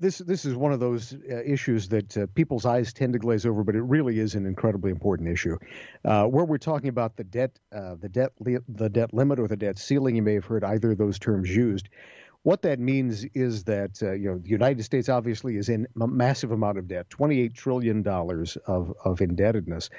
this 0.02 0.18
this 0.18 0.44
is 0.44 0.56
one 0.56 0.74
of 0.74 0.82
those 0.82 1.14
uh, 1.14 1.42
issues 1.46 1.88
that 1.88 2.18
uh, 2.18 2.28
people's 2.36 2.66
eyes 2.66 2.92
tend 2.92 3.14
to 3.14 3.20
glaze 3.20 3.46
over, 3.46 3.64
but 3.64 3.74
it 3.74 3.82
really 3.82 4.20
is 4.20 4.36
an 4.36 4.46
incredibly 4.46 4.92
important 4.92 5.30
issue. 5.30 5.58
Uh, 6.04 6.26
where 6.26 6.44
we're 6.44 6.58
talking 6.58 6.90
about 6.90 7.16
the 7.16 7.24
debt, 7.24 7.58
uh, 7.74 7.96
the 7.96 8.10
debt, 8.10 8.34
li- 8.42 8.58
the 8.68 8.90
debt 8.90 9.14
limit 9.14 9.40
or 9.40 9.48
the 9.48 9.56
debt 9.56 9.80
ceiling, 9.80 10.18
you 10.18 10.22
may 10.22 10.34
have 10.34 10.44
heard 10.44 10.66
either 10.66 10.92
of 10.92 10.98
those 10.98 11.18
terms 11.18 11.50
used. 11.50 11.88
What 12.44 12.62
that 12.62 12.80
means 12.80 13.26
is 13.34 13.66
that 13.66 14.02
uh, 14.02 14.14
you 14.14 14.30
know 14.30 14.38
the 14.38 14.50
United 14.50 14.84
States 14.84 15.10
obviously 15.10 15.58
is 15.58 15.70
in 15.70 15.88
a 16.00 16.08
massive 16.08 16.52
amount 16.52 16.78
of 16.78 16.88
debt, 16.88 17.10
28 17.10 17.54
trillion 17.54 18.02
dollars 18.02 18.58
of 18.66 18.94
of 19.04 19.22
indebtedness, 19.22 19.90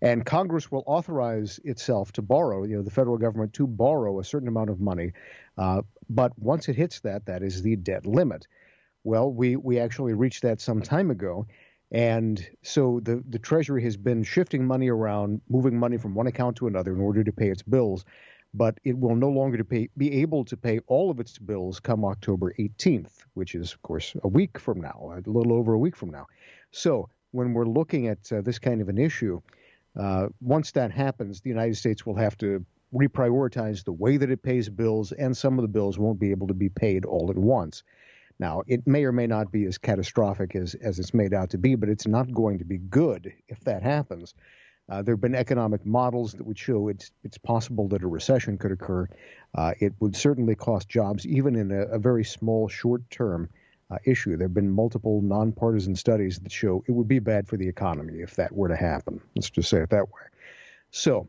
and 0.00 0.24
Congress 0.24 0.70
will 0.70 0.82
authorize 0.86 1.60
itself 1.64 2.12
to 2.12 2.22
borrow, 2.22 2.64
you 2.64 2.76
know, 2.76 2.82
the 2.82 2.90
federal 2.90 3.18
government 3.18 3.52
to 3.54 3.66
borrow 3.66 4.18
a 4.18 4.24
certain 4.24 4.48
amount 4.48 4.70
of 4.70 4.80
money, 4.80 5.12
uh, 5.58 5.82
but 6.08 6.32
once 6.38 6.68
it 6.68 6.76
hits 6.76 7.00
that, 7.00 7.26
that 7.26 7.42
is 7.42 7.62
the 7.62 7.76
debt 7.76 8.06
limit. 8.06 8.46
Well, 9.04 9.32
we, 9.32 9.56
we 9.56 9.78
actually 9.78 10.14
reached 10.14 10.42
that 10.42 10.60
some 10.60 10.82
time 10.82 11.10
ago. 11.10 11.46
And 11.92 12.46
so 12.62 13.00
the, 13.02 13.22
the 13.28 13.38
Treasury 13.38 13.82
has 13.84 13.96
been 13.96 14.22
shifting 14.22 14.64
money 14.64 14.88
around, 14.88 15.40
moving 15.48 15.78
money 15.78 15.96
from 15.96 16.14
one 16.14 16.26
account 16.26 16.56
to 16.56 16.66
another 16.66 16.92
in 16.92 17.00
order 17.00 17.24
to 17.24 17.32
pay 17.32 17.50
its 17.50 17.62
bills. 17.62 18.04
But 18.52 18.78
it 18.84 18.98
will 18.98 19.14
no 19.14 19.28
longer 19.28 19.62
pay, 19.62 19.88
be 19.96 20.20
able 20.22 20.44
to 20.46 20.56
pay 20.56 20.80
all 20.86 21.10
of 21.10 21.20
its 21.20 21.38
bills 21.38 21.78
come 21.78 22.04
October 22.04 22.52
18th, 22.58 23.18
which 23.34 23.54
is, 23.54 23.72
of 23.72 23.82
course, 23.82 24.16
a 24.22 24.28
week 24.28 24.58
from 24.58 24.80
now, 24.80 25.12
a 25.14 25.30
little 25.30 25.52
over 25.52 25.74
a 25.74 25.78
week 25.78 25.96
from 25.96 26.10
now. 26.10 26.26
So 26.72 27.08
when 27.30 27.54
we're 27.54 27.66
looking 27.66 28.08
at 28.08 28.30
uh, 28.32 28.40
this 28.40 28.58
kind 28.58 28.80
of 28.80 28.88
an 28.88 28.98
issue, 28.98 29.40
uh, 29.98 30.28
once 30.40 30.72
that 30.72 30.90
happens, 30.90 31.40
the 31.40 31.50
United 31.50 31.76
States 31.76 32.04
will 32.04 32.16
have 32.16 32.36
to 32.38 32.64
reprioritize 32.92 33.84
the 33.84 33.92
way 33.92 34.16
that 34.16 34.30
it 34.30 34.42
pays 34.42 34.68
bills, 34.68 35.12
and 35.12 35.36
some 35.36 35.58
of 35.58 35.62
the 35.62 35.68
bills 35.68 35.98
won't 35.98 36.18
be 36.18 36.32
able 36.32 36.48
to 36.48 36.54
be 36.54 36.68
paid 36.68 37.04
all 37.04 37.30
at 37.30 37.38
once. 37.38 37.84
Now, 38.38 38.62
it 38.66 38.86
may 38.86 39.04
or 39.04 39.12
may 39.12 39.26
not 39.26 39.52
be 39.52 39.64
as 39.66 39.78
catastrophic 39.78 40.56
as, 40.56 40.74
as 40.74 40.98
it's 40.98 41.14
made 41.14 41.34
out 41.34 41.50
to 41.50 41.58
be, 41.58 41.74
but 41.74 41.88
it's 41.88 42.06
not 42.06 42.32
going 42.32 42.58
to 42.58 42.64
be 42.64 42.78
good 42.78 43.32
if 43.48 43.60
that 43.60 43.82
happens. 43.82 44.34
Uh, 44.90 45.02
there 45.02 45.14
have 45.14 45.20
been 45.20 45.36
economic 45.36 45.86
models 45.86 46.32
that 46.32 46.44
would 46.44 46.58
show 46.58 46.88
it's 46.88 47.12
it's 47.22 47.38
possible 47.38 47.86
that 47.88 48.02
a 48.02 48.08
recession 48.08 48.58
could 48.58 48.72
occur. 48.72 49.08
Uh, 49.54 49.72
it 49.78 49.92
would 50.00 50.16
certainly 50.16 50.54
cost 50.54 50.88
jobs, 50.88 51.24
even 51.26 51.54
in 51.54 51.70
a, 51.70 51.82
a 51.82 51.98
very 51.98 52.24
small, 52.24 52.68
short-term 52.68 53.48
uh, 53.90 53.98
issue. 54.04 54.36
There 54.36 54.48
have 54.48 54.54
been 54.54 54.70
multiple 54.70 55.22
nonpartisan 55.22 55.94
studies 55.94 56.40
that 56.40 56.50
show 56.50 56.84
it 56.88 56.92
would 56.92 57.08
be 57.08 57.20
bad 57.20 57.46
for 57.46 57.56
the 57.56 57.68
economy 57.68 58.20
if 58.20 58.34
that 58.36 58.52
were 58.52 58.68
to 58.68 58.76
happen. 58.76 59.20
Let's 59.36 59.50
just 59.50 59.70
say 59.70 59.78
it 59.78 59.90
that 59.90 60.08
way. 60.08 60.22
So, 60.90 61.28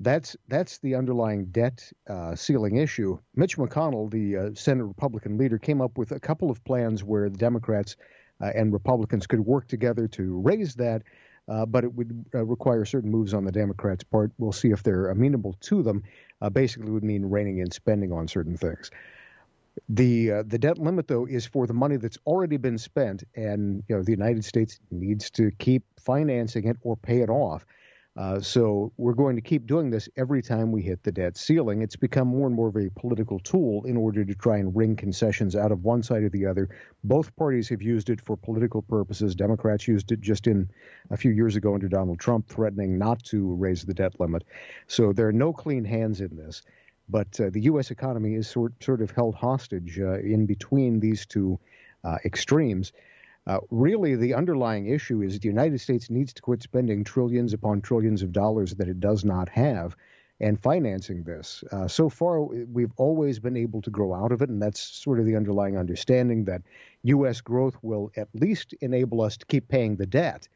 that's 0.00 0.36
that's 0.48 0.78
the 0.78 0.94
underlying 0.94 1.46
debt 1.46 1.90
uh, 2.08 2.34
ceiling 2.34 2.76
issue. 2.76 3.18
Mitch 3.34 3.56
McConnell, 3.56 4.10
the 4.10 4.36
uh, 4.36 4.50
Senate 4.54 4.84
Republican 4.84 5.38
leader, 5.38 5.58
came 5.58 5.80
up 5.80 5.96
with 5.96 6.12
a 6.12 6.20
couple 6.20 6.50
of 6.50 6.62
plans 6.64 7.02
where 7.02 7.30
the 7.30 7.38
Democrats 7.38 7.96
uh, 8.42 8.50
and 8.54 8.72
Republicans 8.72 9.26
could 9.26 9.40
work 9.40 9.68
together 9.68 10.06
to 10.08 10.40
raise 10.40 10.74
that. 10.74 11.02
Uh, 11.48 11.66
but 11.66 11.84
it 11.84 11.94
would 11.94 12.24
uh, 12.34 12.44
require 12.44 12.84
certain 12.84 13.10
moves 13.10 13.34
on 13.34 13.44
the 13.44 13.52
Democrats' 13.52 14.04
part. 14.04 14.32
We'll 14.38 14.52
see 14.52 14.70
if 14.70 14.82
they're 14.82 15.08
amenable 15.08 15.54
to 15.62 15.82
them. 15.82 16.02
Uh, 16.40 16.50
basically, 16.50 16.90
would 16.90 17.04
mean 17.04 17.24
reining 17.24 17.58
in 17.58 17.70
spending 17.70 18.12
on 18.12 18.28
certain 18.28 18.56
things. 18.56 18.90
The 19.88 20.30
uh, 20.30 20.42
the 20.46 20.58
debt 20.58 20.78
limit 20.78 21.08
though 21.08 21.26
is 21.26 21.46
for 21.46 21.66
the 21.66 21.74
money 21.74 21.96
that's 21.96 22.18
already 22.26 22.56
been 22.56 22.78
spent, 22.78 23.24
and 23.34 23.82
you 23.88 23.96
know 23.96 24.02
the 24.02 24.12
United 24.12 24.44
States 24.44 24.78
needs 24.90 25.30
to 25.30 25.50
keep 25.58 25.82
financing 25.98 26.68
it 26.68 26.76
or 26.82 26.96
pay 26.96 27.20
it 27.20 27.30
off. 27.30 27.66
Uh, 28.16 28.40
so 28.40 28.92
we're 28.96 29.14
going 29.14 29.34
to 29.34 29.42
keep 29.42 29.66
doing 29.66 29.90
this 29.90 30.08
every 30.16 30.40
time 30.40 30.70
we 30.70 30.80
hit 30.82 31.02
the 31.02 31.10
debt 31.10 31.36
ceiling. 31.36 31.82
It's 31.82 31.96
become 31.96 32.28
more 32.28 32.46
and 32.46 32.54
more 32.54 32.68
of 32.68 32.76
a 32.76 32.88
political 32.90 33.40
tool 33.40 33.84
in 33.84 33.96
order 33.96 34.24
to 34.24 34.34
try 34.34 34.58
and 34.58 34.74
wring 34.74 34.94
concessions 34.94 35.56
out 35.56 35.72
of 35.72 35.82
one 35.82 36.02
side 36.02 36.22
or 36.22 36.28
the 36.28 36.46
other. 36.46 36.68
Both 37.02 37.34
parties 37.34 37.68
have 37.70 37.82
used 37.82 38.10
it 38.10 38.20
for 38.20 38.36
political 38.36 38.82
purposes. 38.82 39.34
Democrats 39.34 39.88
used 39.88 40.12
it 40.12 40.20
just 40.20 40.46
in 40.46 40.70
a 41.10 41.16
few 41.16 41.32
years 41.32 41.56
ago 41.56 41.74
under 41.74 41.88
Donald 41.88 42.20
Trump, 42.20 42.46
threatening 42.48 42.98
not 42.98 43.20
to 43.24 43.52
raise 43.56 43.82
the 43.82 43.94
debt 43.94 44.20
limit. 44.20 44.44
So 44.86 45.12
there 45.12 45.26
are 45.26 45.32
no 45.32 45.52
clean 45.52 45.84
hands 45.84 46.20
in 46.20 46.36
this. 46.36 46.62
But 47.08 47.38
uh, 47.38 47.50
the 47.50 47.62
U.S. 47.62 47.90
economy 47.90 48.34
is 48.34 48.48
sort 48.48 48.82
sort 48.82 49.02
of 49.02 49.10
held 49.10 49.34
hostage 49.34 49.98
uh, 50.00 50.20
in 50.20 50.46
between 50.46 51.00
these 51.00 51.26
two 51.26 51.58
uh, 52.02 52.16
extremes. 52.24 52.92
Uh, 53.46 53.58
really, 53.70 54.16
the 54.16 54.34
underlying 54.34 54.86
issue 54.86 55.22
is 55.22 55.38
the 55.38 55.48
United 55.48 55.78
States 55.80 56.08
needs 56.08 56.32
to 56.32 56.42
quit 56.42 56.62
spending 56.62 57.04
trillions 57.04 57.52
upon 57.52 57.80
trillions 57.80 58.22
of 58.22 58.32
dollars 58.32 58.74
that 58.76 58.88
it 58.88 59.00
does 59.00 59.24
not 59.24 59.48
have 59.48 59.96
and 60.40 60.60
financing 60.60 61.22
this. 61.22 61.62
Uh, 61.70 61.86
so 61.86 62.08
far, 62.08 62.40
we've 62.42 62.92
always 62.96 63.38
been 63.38 63.56
able 63.56 63.80
to 63.82 63.90
grow 63.90 64.14
out 64.14 64.32
of 64.32 64.42
it, 64.42 64.48
and 64.48 64.60
that's 64.60 64.80
sort 64.80 65.20
of 65.20 65.26
the 65.26 65.36
underlying 65.36 65.78
understanding 65.78 66.44
that 66.44 66.62
U.S. 67.04 67.40
growth 67.40 67.76
will 67.82 68.10
at 68.16 68.28
least 68.34 68.74
enable 68.80 69.20
us 69.20 69.36
to 69.36 69.46
keep 69.46 69.68
paying 69.68 69.96
the 69.96 70.06
debt. 70.06 70.48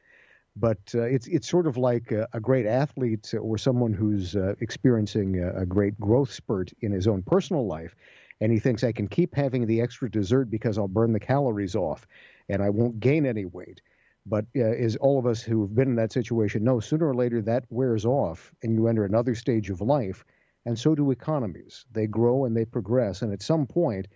But 0.57 0.79
uh, 0.95 1.03
it's 1.03 1.29
it's 1.29 1.49
sort 1.49 1.69
of 1.69 1.77
like 1.77 2.11
a, 2.11 2.27
a 2.33 2.41
great 2.41 2.67
athlete 2.67 3.33
or 3.41 3.57
someone 3.59 3.93
who's 3.93 4.35
uh, 4.35 4.55
experiencing 4.61 5.41
a, 5.41 5.61
a 5.61 5.67
great 5.67 5.99
growth 6.01 6.33
spurt 6.33 6.73
in 6.81 6.91
his 6.91 7.07
own 7.07 7.23
personal 7.23 7.67
life, 7.67 7.95
and 8.41 8.53
he 8.53 8.59
thinks 8.59 8.85
I 8.85 8.93
can 8.93 9.09
keep 9.09 9.35
having 9.35 9.67
the 9.67 9.81
extra 9.81 10.11
dessert 10.11 10.51
because 10.51 10.79
I'll 10.79 10.89
burn 10.89 11.13
the 11.13 11.21
calories 11.21 11.75
off, 11.75 12.07
and 12.49 12.63
I 12.63 12.71
won't 12.71 13.01
gain 13.01 13.27
any 13.27 13.45
weight. 13.45 13.81
But 14.27 14.47
uh, 14.57 14.61
as 14.61 14.97
all 14.97 15.19
of 15.19 15.27
us 15.27 15.43
who 15.43 15.63
have 15.63 15.75
been 15.75 15.89
in 15.89 15.97
that 15.97 16.13
situation 16.13 16.65
know, 16.65 16.81
sooner 16.81 17.09
or 17.09 17.15
later 17.15 17.41
that 17.43 17.65
wears 17.71 18.05
off, 18.05 18.53
and 18.63 18.75
you 18.75 18.87
enter 18.87 19.05
another 19.05 19.35
stage 19.35 19.71
of 19.71 19.81
life, 19.81 20.25
and 20.67 20.79
so 20.79 20.95
do 20.95 21.11
economies. 21.11 21.87
They 21.93 22.07
grow 22.07 22.45
and 22.45 22.57
they 22.57 22.65
progress, 22.65 23.23
and 23.23 23.33
at 23.33 23.43
some 23.43 23.67
point, 23.67 24.09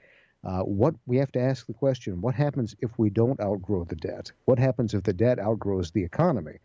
uh, 0.45 0.63
what 0.63 0.95
we 1.07 1.17
have 1.17 1.33
to 1.33 1.41
ask 1.41 1.67
the 1.67 1.73
question: 1.73 2.21
What 2.21 2.35
happens 2.35 2.75
if 2.81 2.99
we 2.99 3.11
don't 3.11 3.41
outgrow 3.41 3.85
the 3.85 3.97
debt? 3.97 4.33
What 4.45 4.59
happens 4.59 4.93
if 4.93 5.05
the 5.05 5.13
debt 5.13 5.39
outgrows 5.39 5.91
the 5.93 6.05
economy? 6.05 6.59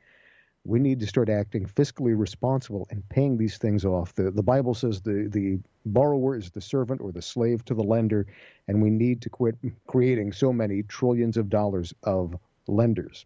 We 0.68 0.80
need 0.80 1.00
to 1.00 1.08
start 1.08 1.30
acting 1.30 1.66
fiscally 1.66 2.18
responsible 2.18 2.88
and 2.90 3.08
paying 3.08 3.38
these 3.38 3.58
things 3.58 3.86
off. 3.86 4.14
The 4.14 4.32
the 4.32 4.44
Bible 4.44 4.74
says 4.74 5.02
the 5.02 5.30
the 5.32 5.60
borrower 5.86 6.36
is 6.36 6.52
the 6.52 6.60
servant 6.60 7.00
or 7.00 7.14
the 7.14 7.22
slave 7.22 7.64
to 7.66 7.74
the 7.74 7.84
lender, 7.84 8.28
and 8.68 8.82
we 8.82 8.90
need 8.90 9.22
to 9.22 9.30
quit 9.30 9.56
creating 9.88 10.34
so 10.34 10.52
many 10.52 10.84
trillions 10.84 11.38
of 11.38 11.50
dollars 11.50 11.94
of 12.04 12.36
lenders. 12.68 13.26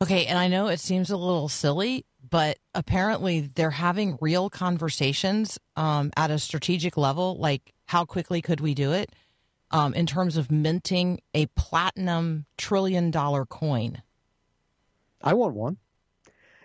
Okay, 0.00 0.26
and 0.26 0.38
I 0.38 0.48
know 0.48 0.68
it 0.68 0.80
seems 0.80 1.10
a 1.10 1.16
little 1.16 1.48
silly, 1.48 2.04
but 2.28 2.58
apparently 2.74 3.50
they're 3.54 3.70
having 3.70 4.18
real 4.20 4.50
conversations 4.50 5.58
um, 5.76 6.10
at 6.16 6.30
a 6.30 6.38
strategic 6.38 6.96
level, 6.96 7.36
like 7.36 7.72
how 7.86 8.04
quickly 8.04 8.40
could 8.40 8.60
we 8.60 8.74
do 8.74 8.92
it, 8.92 9.12
um, 9.70 9.92
in 9.94 10.06
terms 10.06 10.36
of 10.36 10.50
minting 10.50 11.20
a 11.34 11.46
platinum 11.48 12.46
trillion 12.56 13.10
dollar 13.10 13.44
coin. 13.44 14.02
I 15.24 15.34
want 15.34 15.54
one. 15.54 15.78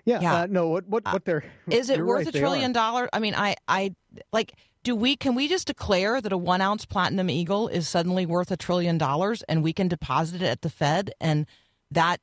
Yeah, 0.05 0.21
Yeah. 0.21 0.35
Uh, 0.35 0.47
no. 0.49 0.67
What 0.69 0.87
what 0.87 1.03
what 1.05 1.25
they're 1.25 1.43
Is 1.69 1.89
it 1.89 2.03
worth 2.03 2.25
right, 2.25 2.35
a 2.35 2.37
trillion 2.37 2.71
dollars? 2.71 3.09
I 3.13 3.19
mean, 3.19 3.35
I, 3.35 3.55
I 3.67 3.95
like. 4.31 4.53
Do 4.81 4.95
we 4.95 5.17
can 5.17 5.35
we 5.35 5.47
just 5.47 5.67
declare 5.67 6.21
that 6.21 6.31
a 6.31 6.37
one 6.37 6.61
ounce 6.61 6.85
platinum 6.85 7.29
eagle 7.29 7.67
is 7.67 7.87
suddenly 7.87 8.25
worth 8.25 8.49
a 8.49 8.57
trillion 8.57 8.97
dollars, 8.97 9.43
and 9.43 9.63
we 9.63 9.73
can 9.73 9.87
deposit 9.87 10.41
it 10.41 10.47
at 10.47 10.61
the 10.61 10.69
Fed, 10.69 11.11
and 11.19 11.45
that 11.91 12.21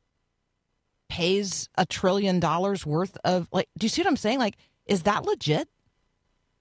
pays 1.08 1.68
a 1.76 1.86
trillion 1.86 2.40
dollars 2.40 2.86
worth 2.86 3.16
of 3.24 3.48
like? 3.52 3.68
Do 3.78 3.84
you 3.84 3.88
see 3.88 4.02
what 4.02 4.08
I'm 4.08 4.16
saying? 4.16 4.38
Like, 4.38 4.56
is 4.86 5.02
that 5.02 5.24
legit? 5.24 5.68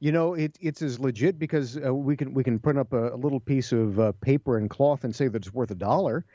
You 0.01 0.11
know, 0.11 0.33
it, 0.33 0.57
it's 0.59 0.81
as 0.81 0.99
legit 0.99 1.39
because 1.39 1.77
uh, 1.83 1.93
we 1.93 2.17
can 2.17 2.33
we 2.33 2.43
can 2.43 2.59
print 2.59 2.77
up 2.77 2.91
a, 2.93 3.13
a 3.13 3.17
little 3.17 3.39
piece 3.39 3.71
of 3.71 3.99
uh, 3.99 4.11
paper 4.21 4.57
and 4.57 4.69
cloth 4.69 5.03
and 5.03 5.15
say 5.15 5.27
that 5.27 5.38
it's 5.38 5.53
worth 5.53 5.71
a 5.71 5.75
dollar. 5.75 6.25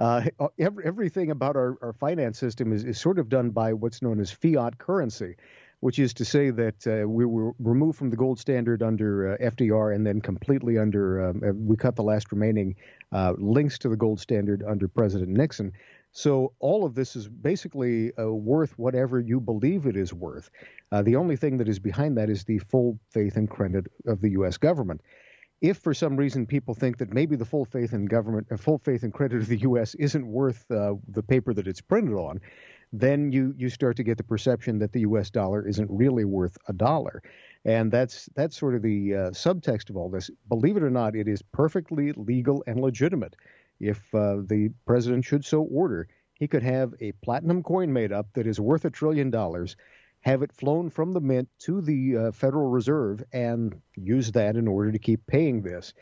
Uh, 0.00 0.22
every, 0.58 0.84
everything 0.86 1.30
about 1.30 1.56
our, 1.56 1.76
our 1.82 1.92
finance 1.92 2.38
system 2.38 2.72
is, 2.72 2.84
is 2.84 2.98
sort 2.98 3.18
of 3.18 3.28
done 3.28 3.50
by 3.50 3.74
what's 3.74 4.00
known 4.00 4.18
as 4.18 4.30
fiat 4.30 4.78
currency, 4.78 5.36
which 5.80 5.98
is 5.98 6.14
to 6.14 6.24
say 6.24 6.48
that 6.48 6.86
uh, 6.86 7.06
we 7.06 7.26
were 7.26 7.52
removed 7.58 7.98
from 7.98 8.08
the 8.08 8.16
gold 8.16 8.38
standard 8.40 8.82
under 8.82 9.34
uh, 9.34 9.36
FDR 9.50 9.94
and 9.94 10.06
then 10.06 10.22
completely 10.22 10.78
under, 10.78 11.28
um, 11.28 11.42
uh, 11.46 11.52
we 11.52 11.76
cut 11.76 11.96
the 11.96 12.02
last 12.02 12.32
remaining 12.32 12.74
uh, 13.12 13.34
links 13.36 13.78
to 13.78 13.90
the 13.90 13.96
gold 13.96 14.18
standard 14.18 14.64
under 14.66 14.88
President 14.88 15.28
Nixon. 15.28 15.70
So 16.12 16.54
all 16.60 16.86
of 16.86 16.94
this 16.94 17.14
is 17.14 17.28
basically 17.28 18.12
uh, 18.18 18.32
worth 18.32 18.78
whatever 18.78 19.20
you 19.20 19.38
believe 19.38 19.84
it 19.84 19.96
is 19.96 20.14
worth. 20.14 20.50
Uh, 20.90 21.02
the 21.02 21.16
only 21.16 21.36
thing 21.36 21.58
that 21.58 21.68
is 21.68 21.78
behind 21.78 22.16
that 22.16 22.30
is 22.30 22.44
the 22.44 22.58
full 22.58 22.98
faith 23.10 23.36
and 23.36 23.50
credit 23.50 23.86
of 24.06 24.22
the 24.22 24.30
U.S. 24.30 24.56
government. 24.56 25.02
If 25.60 25.78
for 25.78 25.92
some 25.92 26.16
reason 26.16 26.46
people 26.46 26.74
think 26.74 26.98
that 26.98 27.12
maybe 27.12 27.36
the 27.36 27.44
full 27.44 27.64
faith 27.64 27.92
in 27.92 28.06
government, 28.06 28.46
uh, 28.50 28.56
full 28.56 28.78
faith 28.78 29.02
and 29.02 29.12
credit 29.12 29.42
of 29.42 29.46
the 29.46 29.58
U.S. 29.58 29.94
isn't 29.96 30.26
worth 30.26 30.70
uh, 30.70 30.94
the 31.08 31.22
paper 31.22 31.52
that 31.52 31.66
it's 31.66 31.82
printed 31.82 32.14
on, 32.14 32.40
then 32.92 33.30
you 33.30 33.54
you 33.56 33.68
start 33.68 33.96
to 33.96 34.02
get 34.02 34.16
the 34.16 34.24
perception 34.24 34.78
that 34.78 34.92
the 34.92 35.00
U.S. 35.00 35.30
dollar 35.30 35.66
isn't 35.66 35.88
really 35.90 36.24
worth 36.24 36.56
a 36.68 36.72
dollar, 36.72 37.22
and 37.64 37.92
that's 37.92 38.28
that's 38.34 38.56
sort 38.58 38.74
of 38.74 38.82
the 38.82 39.14
uh, 39.14 39.30
subtext 39.30 39.90
of 39.90 39.96
all 39.96 40.08
this. 40.08 40.30
Believe 40.48 40.76
it 40.76 40.82
or 40.82 40.90
not, 40.90 41.14
it 41.14 41.28
is 41.28 41.42
perfectly 41.42 42.12
legal 42.12 42.64
and 42.66 42.80
legitimate. 42.80 43.36
If 43.78 44.14
uh, 44.14 44.38
the 44.44 44.70
president 44.86 45.24
should 45.24 45.44
so 45.44 45.62
order, 45.62 46.08
he 46.34 46.48
could 46.48 46.62
have 46.62 46.94
a 47.00 47.12
platinum 47.12 47.62
coin 47.62 47.92
made 47.92 48.12
up 48.12 48.32
that 48.32 48.46
is 48.46 48.58
worth 48.58 48.84
a 48.84 48.90
trillion 48.90 49.30
dollars, 49.30 49.76
have 50.20 50.42
it 50.42 50.52
flown 50.52 50.90
from 50.90 51.12
the 51.12 51.20
mint 51.20 51.48
to 51.60 51.80
the 51.80 52.16
uh, 52.16 52.32
Federal 52.32 52.70
Reserve, 52.70 53.22
and 53.32 53.80
use 53.96 54.32
that 54.32 54.56
in 54.56 54.68
order 54.68 54.92
to 54.92 54.98
keep 54.98 55.26
paying 55.26 55.62
this. 55.62 55.94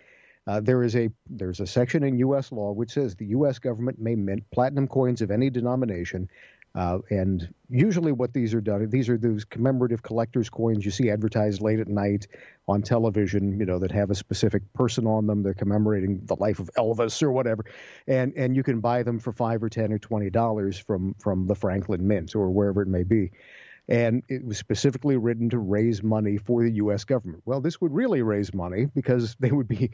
Uh, 0.47 0.61
there 0.61 0.83
is 0.83 0.97
a 0.97 1.11
there's 1.29 1.61
a 1.61 1.67
section 1.67 2.03
in 2.03 2.19
U.S. 2.21 2.51
law 2.51 2.73
which 2.73 2.93
says 2.93 3.15
the 3.15 3.27
U.S. 3.27 3.59
government 3.59 3.99
may 4.01 4.15
mint 4.15 4.45
platinum 4.51 4.89
coins 4.89 5.21
of 5.21 5.31
any 5.31 5.51
denomination, 5.51 6.29
uh, 6.75 6.99
and 7.11 7.53
usually 7.69 8.13
what 8.13 8.33
these 8.33 8.55
are 8.55 8.63
done 8.63 8.89
these 8.89 9.11
are 9.11 9.19
those 9.19 9.45
commemorative 9.45 10.03
collectors 10.03 10.49
coins 10.49 10.85
you 10.87 10.91
see 10.91 11.11
advertised 11.11 11.61
late 11.61 11.81
at 11.81 11.89
night 11.89 12.29
on 12.67 12.81
television, 12.81 13.61
you 13.61 13.67
know 13.67 13.79
that 13.79 13.91
have 13.93 14.11
a 14.11 14.15
specific 14.15 14.73
person 14.73 15.07
on 15.07 15.27
them. 15.27 15.43
They're 15.43 15.55
commemorating 15.55 16.23
the 16.25 16.37
life 16.37 16.61
of 16.61 16.71
Elvis 16.79 17.23
or 17.23 17.31
whatever, 17.31 17.67
and 18.07 18.33
and 18.37 18.57
you 18.57 18.63
can 18.63 18.81
buy 18.81 19.03
them 19.03 19.21
for 19.21 19.33
five 19.33 19.63
or 19.63 19.69
ten 19.69 19.93
or 19.93 19.99
twenty 19.99 20.31
dollars 20.31 20.79
from 20.79 21.15
from 21.19 21.47
the 21.47 21.55
Franklin 21.55 22.09
Mint 22.09 22.35
or 22.35 22.51
wherever 22.51 22.83
it 22.83 22.89
may 22.89 23.05
be 23.05 23.33
and 23.89 24.23
it 24.29 24.45
was 24.45 24.59
specifically 24.59 25.17
written 25.17 25.49
to 25.51 25.59
raise 25.59 26.03
money 26.03 26.37
for 26.37 26.63
the 26.63 26.73
U.S. 26.73 27.05
government. 27.05 27.43
Well, 27.47 27.61
this 27.61 27.81
would 27.81 27.93
really 27.93 28.23
raise 28.23 28.53
money 28.53 28.87
because 28.95 29.35
they 29.41 29.51
would 29.51 29.69
be 29.69 29.91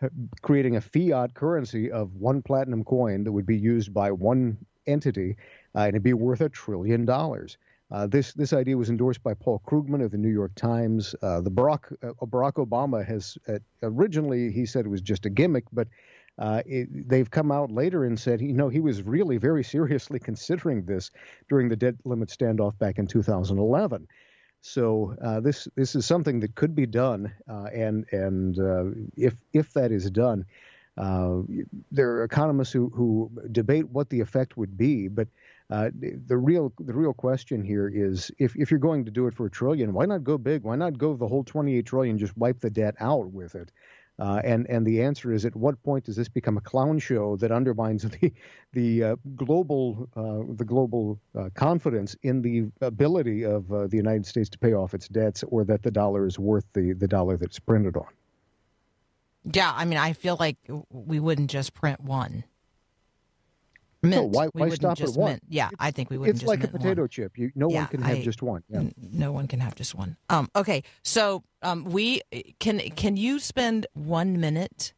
creating 0.42 0.76
a 0.76 0.80
fiat 0.80 1.34
currency 1.34 1.90
of 1.90 2.14
one 2.14 2.42
platinum 2.42 2.84
coin 2.84 3.24
that 3.24 3.32
would 3.32 3.46
be 3.46 3.56
used 3.56 3.94
by 3.94 4.12
one 4.12 4.58
entity, 4.86 5.36
uh, 5.74 5.80
and 5.80 5.90
it'd 5.90 6.02
be 6.02 6.12
worth 6.12 6.40
a 6.40 6.48
trillion 6.48 7.04
dollars. 7.04 7.56
Uh, 7.90 8.06
this 8.06 8.34
this 8.34 8.52
idea 8.52 8.76
was 8.76 8.90
endorsed 8.90 9.22
by 9.22 9.32
Paul 9.32 9.62
Krugman 9.66 10.04
of 10.04 10.10
the 10.10 10.18
New 10.18 10.28
York 10.28 10.54
Times. 10.54 11.14
Uh, 11.22 11.40
the 11.40 11.50
Barack 11.50 11.90
uh, 12.02 12.12
Barack 12.26 12.54
Obama 12.54 13.04
has 13.06 13.38
uh, 13.48 13.58
originally 13.82 14.52
he 14.52 14.66
said 14.66 14.84
it 14.84 14.90
was 14.90 15.00
just 15.00 15.24
a 15.24 15.30
gimmick, 15.30 15.64
but 15.72 15.88
uh, 16.38 16.62
it, 16.66 17.08
they've 17.08 17.30
come 17.30 17.50
out 17.50 17.70
later 17.70 18.04
and 18.04 18.18
said, 18.18 18.40
you 18.40 18.52
know, 18.52 18.68
he 18.68 18.80
was 18.80 19.02
really 19.02 19.38
very 19.38 19.64
seriously 19.64 20.18
considering 20.18 20.84
this 20.84 21.10
during 21.48 21.68
the 21.68 21.76
debt 21.76 21.94
limit 22.04 22.28
standoff 22.28 22.78
back 22.78 22.98
in 22.98 23.06
2011. 23.06 24.06
So 24.60 25.14
uh, 25.22 25.40
this 25.40 25.68
this 25.76 25.94
is 25.94 26.04
something 26.04 26.40
that 26.40 26.54
could 26.54 26.74
be 26.74 26.86
done, 26.86 27.32
uh, 27.48 27.68
and 27.72 28.04
and 28.10 28.58
uh, 28.58 28.84
if 29.16 29.34
if 29.52 29.72
that 29.74 29.92
is 29.92 30.10
done, 30.10 30.46
uh, 30.96 31.42
there 31.92 32.10
are 32.10 32.24
economists 32.24 32.72
who, 32.72 32.90
who 32.90 33.30
debate 33.52 33.88
what 33.88 34.10
the 34.10 34.20
effect 34.20 34.56
would 34.56 34.76
be, 34.76 35.06
but 35.06 35.28
uh, 35.70 35.90
the 36.26 36.36
real 36.36 36.72
the 36.80 36.92
real 36.92 37.12
question 37.12 37.62
here 37.62 37.88
is 37.88 38.32
if 38.38 38.56
if 38.56 38.70
you're 38.70 38.80
going 38.80 39.04
to 39.04 39.10
do 39.10 39.26
it 39.26 39.34
for 39.34 39.46
a 39.46 39.50
trillion, 39.50 39.92
why 39.92 40.06
not 40.06 40.24
go 40.24 40.38
big? 40.38 40.64
Why 40.64 40.76
not 40.76 40.98
go 40.98 41.14
the 41.14 41.28
whole 41.28 41.44
28 41.44 41.86
trillion? 41.86 42.18
Just 42.18 42.36
wipe 42.36 42.58
the 42.58 42.70
debt 42.70 42.96
out 42.98 43.30
with 43.30 43.54
it. 43.54 43.70
Uh, 44.18 44.40
and 44.42 44.68
and 44.68 44.84
the 44.84 45.00
answer 45.00 45.32
is, 45.32 45.44
at 45.44 45.54
what 45.54 45.80
point 45.84 46.04
does 46.04 46.16
this 46.16 46.28
become 46.28 46.56
a 46.56 46.60
clown 46.60 46.98
show 46.98 47.36
that 47.36 47.52
undermines 47.52 48.02
the 48.20 48.32
the 48.72 49.04
uh, 49.04 49.16
global 49.36 50.08
uh, 50.16 50.52
the 50.56 50.64
global 50.64 51.20
uh, 51.38 51.48
confidence 51.54 52.16
in 52.22 52.42
the 52.42 52.66
ability 52.80 53.44
of 53.44 53.72
uh, 53.72 53.86
the 53.86 53.96
United 53.96 54.26
States 54.26 54.48
to 54.48 54.58
pay 54.58 54.72
off 54.72 54.92
its 54.92 55.08
debts, 55.08 55.44
or 55.44 55.64
that 55.64 55.82
the 55.82 55.90
dollar 55.90 56.26
is 56.26 56.38
worth 56.38 56.66
the 56.72 56.92
the 56.94 57.06
dollar 57.06 57.36
that's 57.36 57.60
printed 57.60 57.96
on? 57.96 58.08
Yeah, 59.44 59.72
I 59.74 59.84
mean, 59.84 59.98
I 59.98 60.12
feel 60.12 60.36
like 60.38 60.56
we 60.90 61.20
wouldn't 61.20 61.50
just 61.50 61.72
print 61.72 62.00
one. 62.00 62.44
Mint. 64.02 64.30
why- 64.30 64.46
why 64.46 64.68
wouldn't 64.68 64.74
stop 64.74 65.00
at 65.00 65.10
one? 65.16 65.30
mint. 65.32 65.42
Yeah, 65.48 65.70
I 65.78 65.90
think 65.90 66.10
we 66.10 66.18
wouldn't 66.18 66.36
It's 66.36 66.40
just 66.42 66.48
like 66.48 66.62
a 66.64 66.68
one. 66.68 66.80
potato 66.80 67.06
chip. 67.06 67.36
You, 67.38 67.50
no 67.54 67.68
Yeah, 67.70 67.80
one 67.80 67.88
can 67.88 68.02
have 68.02 68.18
I- 68.18 68.22
just 68.22 68.42
one. 68.42 68.62
Yeah. 68.68 68.78
N- 68.78 68.94
No 69.12 69.32
one 69.32 69.48
can 69.48 69.60
have 69.60 69.74
just 69.74 69.94
one. 69.94 70.16
Um, 70.30 70.48
okay, 70.54 70.82
so 71.02 71.42
um, 71.62 71.84
we 71.84 72.20
can 72.60 72.78
can 72.78 73.16
you 73.16 73.38
spend 73.40 73.86
one 73.94 74.38
minute 74.40 74.92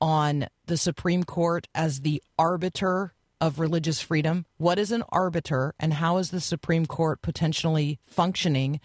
on 0.00 0.46
the 0.66 0.76
Supreme 0.76 1.24
Court 1.24 1.66
as 1.74 2.00
the 2.02 2.22
arbiter 2.38 3.12
of 3.40 3.58
religious 3.58 4.00
freedom? 4.00 4.46
What 4.58 4.78
is 4.78 4.92
an 4.92 5.02
arbiter, 5.10 5.74
and 5.80 5.94
how 5.94 6.18
is 6.18 6.30
the 6.30 6.40
Supreme 6.40 6.86
Court 6.86 7.22
potentially 7.22 7.98
functioning 8.04 8.80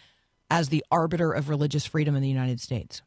as 0.50 0.70
the 0.70 0.84
arbiter 0.92 1.32
of 1.32 1.48
religious 1.50 1.86
freedom 1.86 2.16
in 2.16 2.22
the 2.22 2.28
United 2.30 2.60
States? 2.60 3.02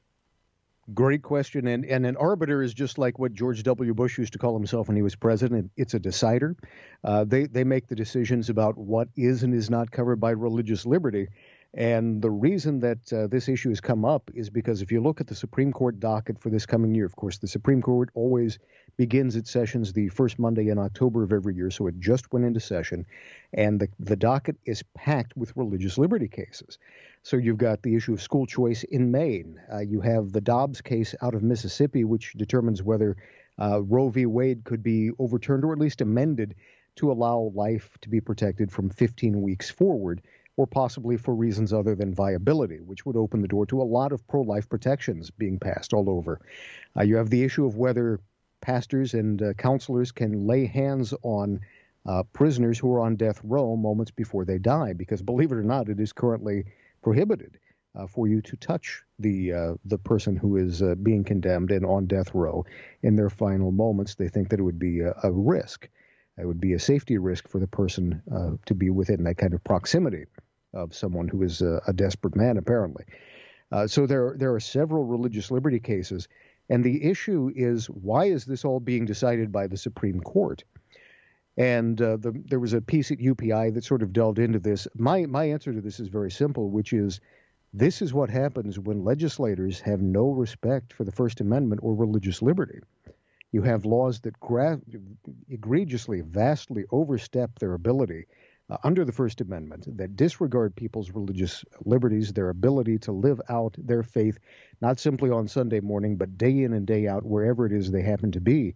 Great 0.93 1.23
question. 1.23 1.67
And, 1.67 1.85
and 1.87 2.05
an 2.05 2.17
arbiter 2.17 2.63
is 2.63 2.75
just 2.75 2.99
like 2.99 3.19
what 3.19 3.33
George 3.33 3.63
W. 3.63 3.95
Bush 3.95 4.19
used 4.19 4.35
to 4.35 4.39
call 4.39 4.55
himself 4.55 4.89
when 4.89 4.97
he 4.97 5.03
was 5.03 5.15
president. 5.15 5.71
It's 5.77 5.95
a 5.95 5.99
decider. 5.99 6.57
Uh, 7.03 7.25
they, 7.25 7.47
they 7.47 7.65
make 7.65 7.89
the 7.89 7.95
decisions 7.95 8.51
about 8.51 8.77
what 8.77 9.09
is 9.17 9.43
and 9.43 9.55
is 9.55 9.71
not 9.71 9.91
covered 9.91 10.21
by 10.21 10.33
religious 10.33 10.85
liberty. 10.85 11.29
And 11.77 12.23
the 12.23 12.31
reason 12.31 12.79
that 12.81 13.13
uh, 13.13 13.27
this 13.27 13.49
issue 13.49 13.71
has 13.71 13.81
come 13.81 14.05
up 14.05 14.31
is 14.33 14.49
because 14.49 14.81
if 14.81 14.93
you 14.93 15.01
look 15.01 15.21
at 15.21 15.27
the 15.27 15.35
Supreme 15.35 15.73
Court 15.73 15.99
docket 15.99 16.39
for 16.39 16.49
this 16.49 16.67
coming 16.67 16.95
year, 16.95 17.05
of 17.05 17.17
course, 17.17 17.39
the 17.39 17.49
Supreme 17.49 17.83
Court 17.83 18.11
always 18.15 18.61
begins 18.97 19.35
its 19.35 19.51
sessions 19.51 19.93
the 19.93 20.09
first 20.09 20.39
Monday 20.39 20.69
in 20.69 20.79
October 20.79 21.25
of 21.25 21.33
every 21.33 21.57
year, 21.57 21.73
so 21.73 21.89
it 21.89 21.99
just 21.99 22.33
went 22.33 22.45
into 22.45 22.61
session. 22.61 23.05
And 23.53 23.81
the, 23.81 23.89
the 23.99 24.15
docket 24.15 24.57
is 24.65 24.85
packed 24.95 25.37
with 25.37 25.57
religious 25.57 25.99
liberty 25.99 26.29
cases. 26.29 26.79
So 27.25 27.37
you've 27.37 27.59
got 27.59 27.83
the 27.83 27.97
issue 27.97 28.13
of 28.13 28.23
school 28.23 28.47
choice 28.47 28.85
in 28.85 29.11
Maine. 29.11 29.61
Uh, 29.73 29.81
you 29.81 30.01
have 30.01 30.31
the 30.31 30.41
Dobbs 30.41 30.81
case 30.81 31.13
out 31.23 31.35
of 31.35 31.43
Mississippi, 31.43 32.05
which 32.05 32.35
determines 32.35 32.85
whether 32.85 33.17
uh, 33.61 33.83
Roe 33.83 34.11
v. 34.11 34.27
Wade 34.27 34.63
could 34.63 34.83
be 34.83 35.11
overturned 35.19 35.65
or 35.65 35.73
at 35.73 35.79
least 35.81 36.01
amended 36.01 36.55
to 36.97 37.11
allow 37.11 37.51
life 37.55 37.99
to 38.03 38.09
be 38.09 38.21
protected 38.21 38.71
from 38.71 38.91
15 38.91 39.43
weeks 39.43 39.71
forward, 39.71 40.23
or 40.57 40.67
possibly 40.67 41.17
for 41.17 41.35
reasons 41.35 41.73
other 41.73 41.95
than 41.95 42.15
viability, 42.15 42.81
which 42.81 43.05
would 43.05 43.17
open 43.17 43.43
the 43.43 43.49
door 43.49 43.67
to 43.67 43.83
a 43.83 43.85
lot 43.85 44.13
of 44.13 44.27
pro 44.29 44.41
life 44.43 44.69
protections 44.69 45.31
being 45.31 45.59
passed 45.59 45.93
all 45.93 46.09
over. 46.09 46.41
Uh, 46.97 47.03
you 47.03 47.17
have 47.17 47.31
the 47.31 47.43
issue 47.43 47.67
of 47.67 47.77
whether 47.77 48.21
pastors 48.61 49.15
and 49.15 49.43
uh, 49.43 49.53
counselors 49.55 50.13
can 50.13 50.47
lay 50.47 50.65
hands 50.65 51.13
on 51.23 51.61
uh, 52.07 52.23
prisoners 52.33 52.79
who 52.79 52.93
are 52.93 53.01
on 53.01 53.17
death 53.17 53.41
row 53.43 53.77
moments 53.77 54.11
before 54.11 54.45
they 54.45 54.59
die, 54.59 54.93
because 54.93 55.23
believe 55.23 55.51
it 55.51 55.57
or 55.57 55.63
not, 55.63 55.89
it 55.89 55.99
is 55.99 56.13
currently 56.13 56.65
prohibited 57.03 57.59
uh, 57.99 58.07
for 58.07 58.27
you 58.29 58.41
to 58.43 58.57
touch 58.57 59.03
the 59.19 59.53
uh, 59.53 59.75
the 59.85 59.99
person 59.99 60.37
who 60.37 60.57
is 60.57 60.83
uh, 60.83 60.95
being 61.03 61.25
condemned 61.25 61.71
and 61.71 61.85
on 61.85 62.07
death 62.07 62.35
row 62.35 62.65
in 63.03 63.17
their 63.17 63.31
final 63.31 63.71
moments. 63.71 64.15
They 64.15 64.29
think 64.29 64.51
that 64.51 64.61
it 64.61 64.65
would 64.65 64.79
be 64.79 65.01
a, 65.01 65.15
a 65.23 65.33
risk. 65.33 65.89
It 66.37 66.47
would 66.47 66.61
be 66.61 66.73
a 66.73 66.81
safety 66.81 67.17
risk 67.19 67.49
for 67.49 67.61
the 67.61 67.69
person 67.69 68.21
to 68.67 68.75
be 68.75 68.91
within 68.91 69.23
that 69.23 69.37
kind 69.37 69.55
of 69.55 69.63
proximity 69.63 70.25
of 70.75 70.95
someone 70.95 71.29
who 71.29 71.43
is 71.43 71.63
a, 71.63 71.81
a 71.87 71.93
desperate 71.93 72.37
man, 72.37 72.57
apparently. 72.57 73.05
Uh, 73.73 73.87
so 73.87 74.07
there 74.07 74.35
there 74.39 74.55
are 74.55 74.61
several 74.61 75.05
religious 75.05 75.51
liberty 75.51 75.81
cases, 75.81 76.29
and 76.69 76.85
the 76.85 77.05
issue 77.05 77.51
is 77.55 77.87
why 77.89 78.27
is 78.27 78.45
this 78.45 78.65
all 78.65 78.81
being 78.81 79.05
decided 79.05 79.51
by 79.51 79.67
the 79.67 79.77
Supreme 79.77 80.21
Court? 80.21 80.63
And 81.57 82.01
uh, 82.03 82.17
the, 82.17 82.33
there 82.47 82.61
was 82.61 82.73
a 82.73 82.81
piece 82.81 83.11
at 83.11 83.19
UPI 83.19 83.75
that 83.75 83.85
sort 83.85 84.03
of 84.03 84.13
delved 84.13 84.39
into 84.39 84.59
this. 84.59 84.89
My 84.97 85.27
my 85.27 85.45
answer 85.45 85.73
to 85.73 85.81
this 85.81 86.01
is 86.01 86.09
very 86.09 86.31
simple, 86.31 86.71
which 86.71 86.93
is 86.93 87.21
this 87.73 88.03
is 88.03 88.15
what 88.15 88.31
happens 88.31 88.79
when 88.79 89.05
legislators 89.05 89.81
have 89.81 90.01
no 90.01 90.31
respect 90.31 90.93
for 90.93 91.05
the 91.05 91.13
First 91.13 91.41
Amendment 91.41 91.81
or 91.83 91.95
religious 91.95 92.43
liberty. 92.43 92.79
You 93.51 93.63
have 93.63 93.85
laws 93.85 94.21
that 94.21 94.39
gra- 94.41 94.81
egregiously, 95.49 96.21
vastly 96.21 96.85
overstep 96.91 97.59
their 97.59 97.75
ability 97.75 98.27
uh, 98.71 98.79
under 98.83 99.05
the 99.05 99.13
First 99.13 99.41
Amendment 99.41 99.87
that 99.99 100.17
disregard 100.17 100.75
people's 100.75 101.11
religious 101.11 101.65
liberties, 101.85 102.33
their 102.33 102.49
ability 102.49 102.99
to 103.01 103.13
live 103.13 103.41
out 103.49 103.75
their 103.79 104.03
faith, 104.03 104.39
not 104.81 104.99
simply 104.99 105.31
on 105.31 105.49
Sunday 105.49 105.81
morning, 105.81 106.17
but 106.17 106.39
day 106.39 106.63
in 106.63 106.73
and 106.73 106.87
day 106.87 107.07
out, 107.07 107.25
wherever 107.25 107.67
it 107.67 107.73
is 107.73 107.91
they 107.91 108.03
happen 108.03 108.33
to 108.33 108.41
be. 108.41 108.75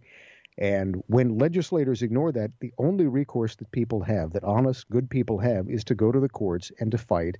And 0.57 1.01
when 1.07 1.37
legislators 1.37 2.01
ignore 2.01 2.31
that, 2.33 2.51
the 2.59 2.73
only 2.77 3.07
recourse 3.07 3.55
that 3.55 3.71
people 3.71 4.01
have, 4.03 4.33
that 4.33 4.43
honest, 4.43 4.89
good 4.89 5.09
people 5.09 5.39
have, 5.39 5.69
is 5.69 5.85
to 5.85 5.95
go 5.95 6.11
to 6.11 6.19
the 6.19 6.29
courts 6.29 6.71
and 6.79 6.91
to 6.91 6.97
fight 6.97 7.37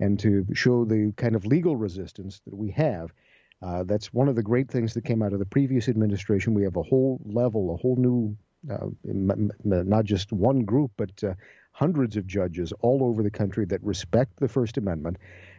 and 0.00 0.18
to 0.20 0.46
show 0.54 0.84
the 0.84 1.12
kind 1.16 1.36
of 1.36 1.44
legal 1.44 1.76
resistance 1.76 2.40
that 2.46 2.56
we 2.56 2.70
have. 2.70 3.12
Uh, 3.60 3.84
that's 3.84 4.12
one 4.12 4.28
of 4.28 4.34
the 4.34 4.42
great 4.42 4.68
things 4.68 4.94
that 4.94 5.04
came 5.04 5.22
out 5.22 5.32
of 5.32 5.38
the 5.38 5.44
previous 5.44 5.88
administration. 5.88 6.54
We 6.54 6.64
have 6.64 6.76
a 6.76 6.82
whole 6.82 7.20
level, 7.24 7.74
a 7.74 7.76
whole 7.76 7.96
new, 7.96 8.36
uh, 8.68 8.88
not 9.04 10.04
just 10.04 10.32
one 10.32 10.64
group, 10.64 10.90
but 10.96 11.22
uh, 11.22 11.34
hundreds 11.72 12.16
of 12.16 12.26
judges 12.26 12.72
all 12.80 13.02
over 13.02 13.22
the 13.22 13.30
country 13.30 13.64
that 13.66 13.82
respect 13.82 14.38
the 14.38 14.48
First 14.48 14.76
Amendment. 14.76 15.16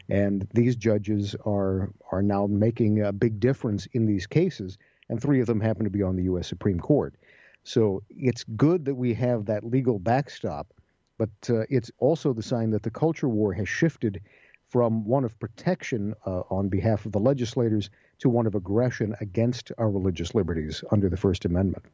And 0.10 0.48
these 0.54 0.76
judges 0.76 1.36
are 1.46 1.92
are 2.12 2.22
now 2.22 2.48
making 2.48 3.02
a 3.02 3.12
big 3.12 3.40
difference 3.40 3.86
in 3.94 4.06
these 4.06 4.28
cases, 4.28 4.78
and 5.10 5.22
three 5.22 5.40
of 5.40 5.48
them 5.48 5.60
happen 5.60 5.84
to 5.84 5.90
be 5.90 6.04
on 6.04 6.16
the 6.16 6.24
U.S. 6.24 6.48
Supreme 6.48 6.80
Court. 6.80 7.16
So 7.64 8.04
it's 8.10 8.44
good 8.56 8.86
that 8.86 8.96
we 8.96 9.14
have 9.14 9.46
that 9.46 9.64
legal 9.64 10.00
backstop, 10.00 10.74
but 11.18 11.30
uh, 11.50 11.62
it's 11.70 11.90
also 12.00 12.34
the 12.34 12.44
sign 12.44 12.72
that 12.72 12.84
the 12.84 12.92
culture 12.92 13.30
war 13.30 13.54
has 13.54 13.70
shifted 13.70 14.22
from 14.68 15.06
one 15.06 15.24
of 15.24 15.40
protection 15.40 16.14
uh, 16.26 16.42
on 16.50 16.68
behalf 16.68 17.06
of 17.06 17.12
the 17.12 17.20
legislators 17.20 17.90
to 18.20 18.28
one 18.28 18.48
of 18.48 18.56
aggression 18.56 19.16
against 19.22 19.72
our 19.78 19.90
religious 19.90 20.36
liberties 20.36 20.84
under 20.92 21.10
the 21.10 21.18
First 21.18 21.46
Amendment. 21.46 21.86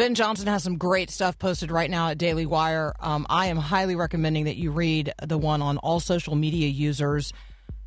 Ben 0.00 0.14
Johnson 0.14 0.46
has 0.46 0.62
some 0.62 0.78
great 0.78 1.10
stuff 1.10 1.38
posted 1.38 1.70
right 1.70 1.90
now 1.90 2.08
at 2.08 2.16
Daily 2.16 2.46
Wire. 2.46 2.94
Um, 3.00 3.26
I 3.28 3.48
am 3.48 3.58
highly 3.58 3.96
recommending 3.96 4.44
that 4.44 4.56
you 4.56 4.70
read 4.70 5.12
the 5.22 5.36
one 5.36 5.60
on 5.60 5.76
all 5.76 6.00
social 6.00 6.34
media 6.34 6.68
users 6.68 7.34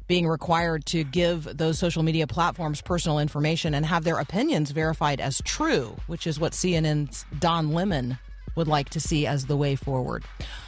being 0.05 0.27
required 0.27 0.85
to 0.85 1.03
give 1.03 1.45
those 1.57 1.79
social 1.79 2.03
media 2.03 2.27
platforms 2.27 2.83
personal 2.83 3.17
information 3.17 3.73
and 3.73 3.83
have 3.83 4.03
their 4.03 4.19
opinions 4.19 4.69
verified 4.69 5.19
as 5.19 5.41
true, 5.43 5.97
which 6.05 6.27
is 6.27 6.39
what 6.39 6.51
CNN's 6.51 7.25
Don 7.39 7.73
Lemon 7.73 8.19
would 8.55 8.67
like 8.67 8.89
to 8.89 8.99
see 8.99 9.25
as 9.25 9.47
the 9.47 9.57
way 9.57 9.75
forward. 9.75 10.23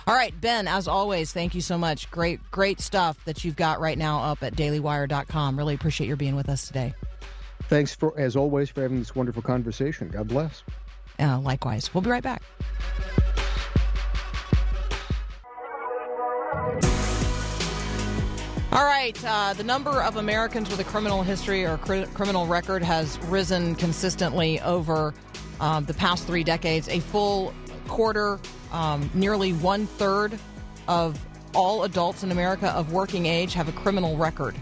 All 0.07 0.15
right, 0.15 0.33
Ben, 0.41 0.67
as 0.67 0.87
always, 0.87 1.31
thank 1.31 1.53
you 1.53 1.61
so 1.61 1.77
much. 1.77 2.09
Great, 2.09 2.39
great 2.49 2.79
stuff 2.81 3.23
that 3.25 3.45
you've 3.45 3.55
got 3.55 3.79
right 3.79 3.99
now 3.99 4.19
up 4.31 4.41
at 4.41 4.55
dailywire.com. 4.55 5.59
Really 5.59 5.75
appreciate 5.75 6.07
your 6.07 6.17
being 6.17 6.35
with 6.35 6.49
us 6.49 6.65
today. 6.65 6.95
Thanks 7.69 7.93
for, 7.93 8.17
as 8.19 8.35
always, 8.35 8.71
for 8.71 8.81
having 8.81 8.97
this 8.97 9.13
wonderful 9.13 9.43
conversation. 9.43 10.09
God 10.09 10.27
bless. 10.27 10.63
Uh, 11.19 11.39
likewise. 11.39 11.93
We'll 11.93 12.01
be 12.01 12.09
right 12.09 12.23
back. 12.23 12.41
All 18.71 18.83
right. 18.83 19.17
Uh, 19.25 19.53
the 19.53 19.63
number 19.63 20.03
of 20.03 20.17
Americans 20.17 20.69
with 20.69 20.79
a 20.79 20.83
criminal 20.83 21.23
history 21.23 21.65
or 21.65 21.77
cri- 21.77 22.07
criminal 22.13 22.45
record 22.45 22.83
has 22.83 23.17
risen 23.27 23.75
consistently 23.75 24.59
over 24.61 25.13
um, 25.61 25.85
the 25.85 25.93
past 25.93 26.27
three 26.27 26.43
decades. 26.43 26.89
A 26.89 26.99
full 26.99 27.53
quarter, 27.87 28.39
um, 28.73 29.09
nearly 29.13 29.53
one 29.53 29.87
third 29.87 30.37
of 30.87 31.17
all 31.53 31.83
adults 31.83 32.23
in 32.23 32.31
America 32.31 32.67
of 32.71 32.91
working 32.91 33.27
age 33.27 33.53
have 33.53 33.69
a 33.69 33.71
criminal 33.71 34.17
record. 34.17 34.55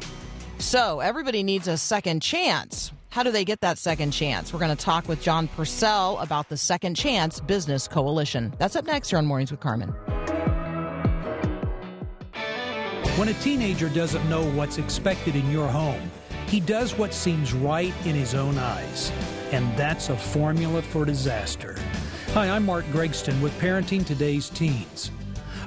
So 0.59 0.99
everybody 0.99 1.41
needs 1.41 1.67
a 1.67 1.77
second 1.77 2.21
chance. 2.21 2.91
How 3.13 3.21
do 3.21 3.29
they 3.29 3.45
get 3.45 3.61
that 3.61 3.77
second 3.77 4.09
chance? 4.09 4.51
We're 4.51 4.57
going 4.57 4.75
to 4.75 4.83
talk 4.83 5.07
with 5.07 5.21
John 5.21 5.47
Purcell 5.47 6.17
about 6.17 6.49
the 6.49 6.57
Second 6.57 6.95
Chance 6.95 7.41
Business 7.41 7.87
Coalition. 7.87 8.51
That's 8.57 8.75
up 8.75 8.85
next 8.85 9.11
here 9.11 9.19
on 9.19 9.27
Mornings 9.27 9.51
with 9.51 9.59
Carmen. 9.59 9.89
When 13.15 13.27
a 13.27 13.33
teenager 13.35 13.87
doesn't 13.89 14.27
know 14.27 14.43
what's 14.53 14.79
expected 14.79 15.35
in 15.35 15.51
your 15.51 15.67
home, 15.67 16.09
he 16.47 16.59
does 16.59 16.97
what 16.97 17.13
seems 17.13 17.53
right 17.53 17.93
in 18.03 18.15
his 18.15 18.33
own 18.33 18.57
eyes. 18.57 19.11
And 19.51 19.77
that's 19.77 20.09
a 20.09 20.17
formula 20.17 20.81
for 20.81 21.05
disaster. 21.05 21.77
Hi, 22.29 22.49
I'm 22.49 22.65
Mark 22.65 22.85
Gregston 22.85 23.39
with 23.43 23.55
Parenting 23.59 24.03
Today's 24.03 24.49
Teens. 24.49 25.11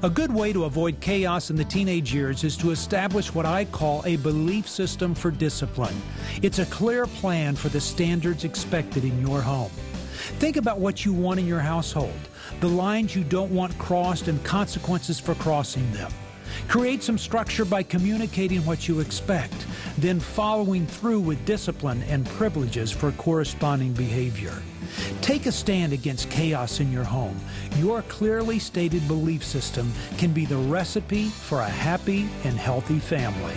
A 0.03 0.11
good 0.11 0.31
way 0.31 0.53
to 0.53 0.65
avoid 0.65 1.01
chaos 1.01 1.49
in 1.49 1.57
the 1.57 1.65
teenage 1.65 2.13
years 2.13 2.45
is 2.45 2.55
to 2.59 2.71
establish 2.71 3.33
what 3.35 3.47
I 3.47 3.65
call 3.65 4.03
a 4.05 4.17
belief 4.17 4.69
system 4.69 5.15
for 5.15 5.31
discipline. 5.31 5.97
It's 6.43 6.59
a 6.59 6.67
clear 6.67 7.07
plan 7.07 7.57
for 7.57 7.71
the 7.71 7.81
standards 7.81 8.45
expected 8.45 9.05
in 9.05 9.19
your 9.23 9.41
home. 9.41 9.71
Think 10.39 10.59
about 10.59 10.81
what 10.81 11.07
you 11.07 11.15
want 11.15 11.41
in 11.41 11.47
your 11.47 11.61
household, 11.61 12.13
the 12.61 12.69
lines 12.69 13.17
you 13.17 13.25
don't 13.25 13.51
want 13.51 13.77
crossed, 13.79 14.29
and 14.29 14.43
consequences 14.45 15.19
for 15.19 15.35
crossing 15.37 15.91
them. 15.93 16.13
Create 16.69 17.03
some 17.03 17.17
structure 17.17 17.65
by 17.65 17.83
communicating 17.83 18.65
what 18.67 18.89
you 18.89 19.01
expect, 19.01 19.67
then 19.97 20.21
following 20.21 20.87
through 20.87 21.21
with 21.21 21.43
discipline 21.47 22.03
and 22.03 22.27
privileges 22.27 22.93
for 22.93 23.13
corresponding 23.13 23.95
behavior. 23.95 24.63
Take 25.21 25.47
a 25.47 25.53
stand 25.53 25.93
against 25.93 26.31
chaos 26.31 26.81
in 26.81 26.91
your 26.93 27.05
home. 27.05 27.39
Your 27.77 28.03
clearly 28.03 28.59
stated 28.59 29.07
belief 29.09 29.45
system 29.45 29.93
can 30.19 30.33
be 30.33 30.45
the 30.45 30.57
recipe 30.57 31.27
for 31.27 31.61
a 31.61 31.69
happy 31.69 32.29
and 32.45 32.59
healthy 32.59 32.99
family. 32.99 33.57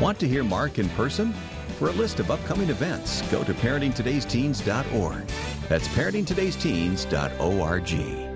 Want 0.00 0.20
to 0.20 0.28
hear 0.28 0.44
Mark 0.44 0.78
in 0.78 0.88
person? 0.90 1.32
For 1.78 1.88
a 1.88 1.92
list 1.92 2.20
of 2.20 2.30
upcoming 2.30 2.68
events, 2.68 3.22
go 3.30 3.42
to 3.42 3.54
parentingtodaysteens.org. 3.54 5.26
That's 5.68 5.88
parentingtodaysteens.org. 5.88 8.29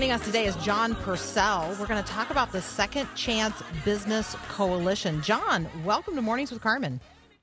Joining 0.00 0.12
us 0.12 0.24
today 0.24 0.46
is 0.46 0.56
John 0.56 0.94
Purcell. 0.94 1.76
We're 1.78 1.86
going 1.86 2.02
to 2.02 2.10
talk 2.10 2.30
about 2.30 2.52
the 2.52 2.62
Second 2.62 3.06
Chance 3.14 3.62
Business 3.84 4.34
Coalition. 4.48 5.20
John, 5.20 5.68
welcome 5.84 6.14
to 6.14 6.22
Mornings 6.22 6.50
with 6.50 6.62
Carmen. 6.62 7.02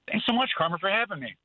Thanks 0.10 0.26
so 0.26 0.34
much, 0.34 0.50
Carmen, 0.58 0.80
for 0.80 0.90
having 0.90 1.20
me. 1.20 1.36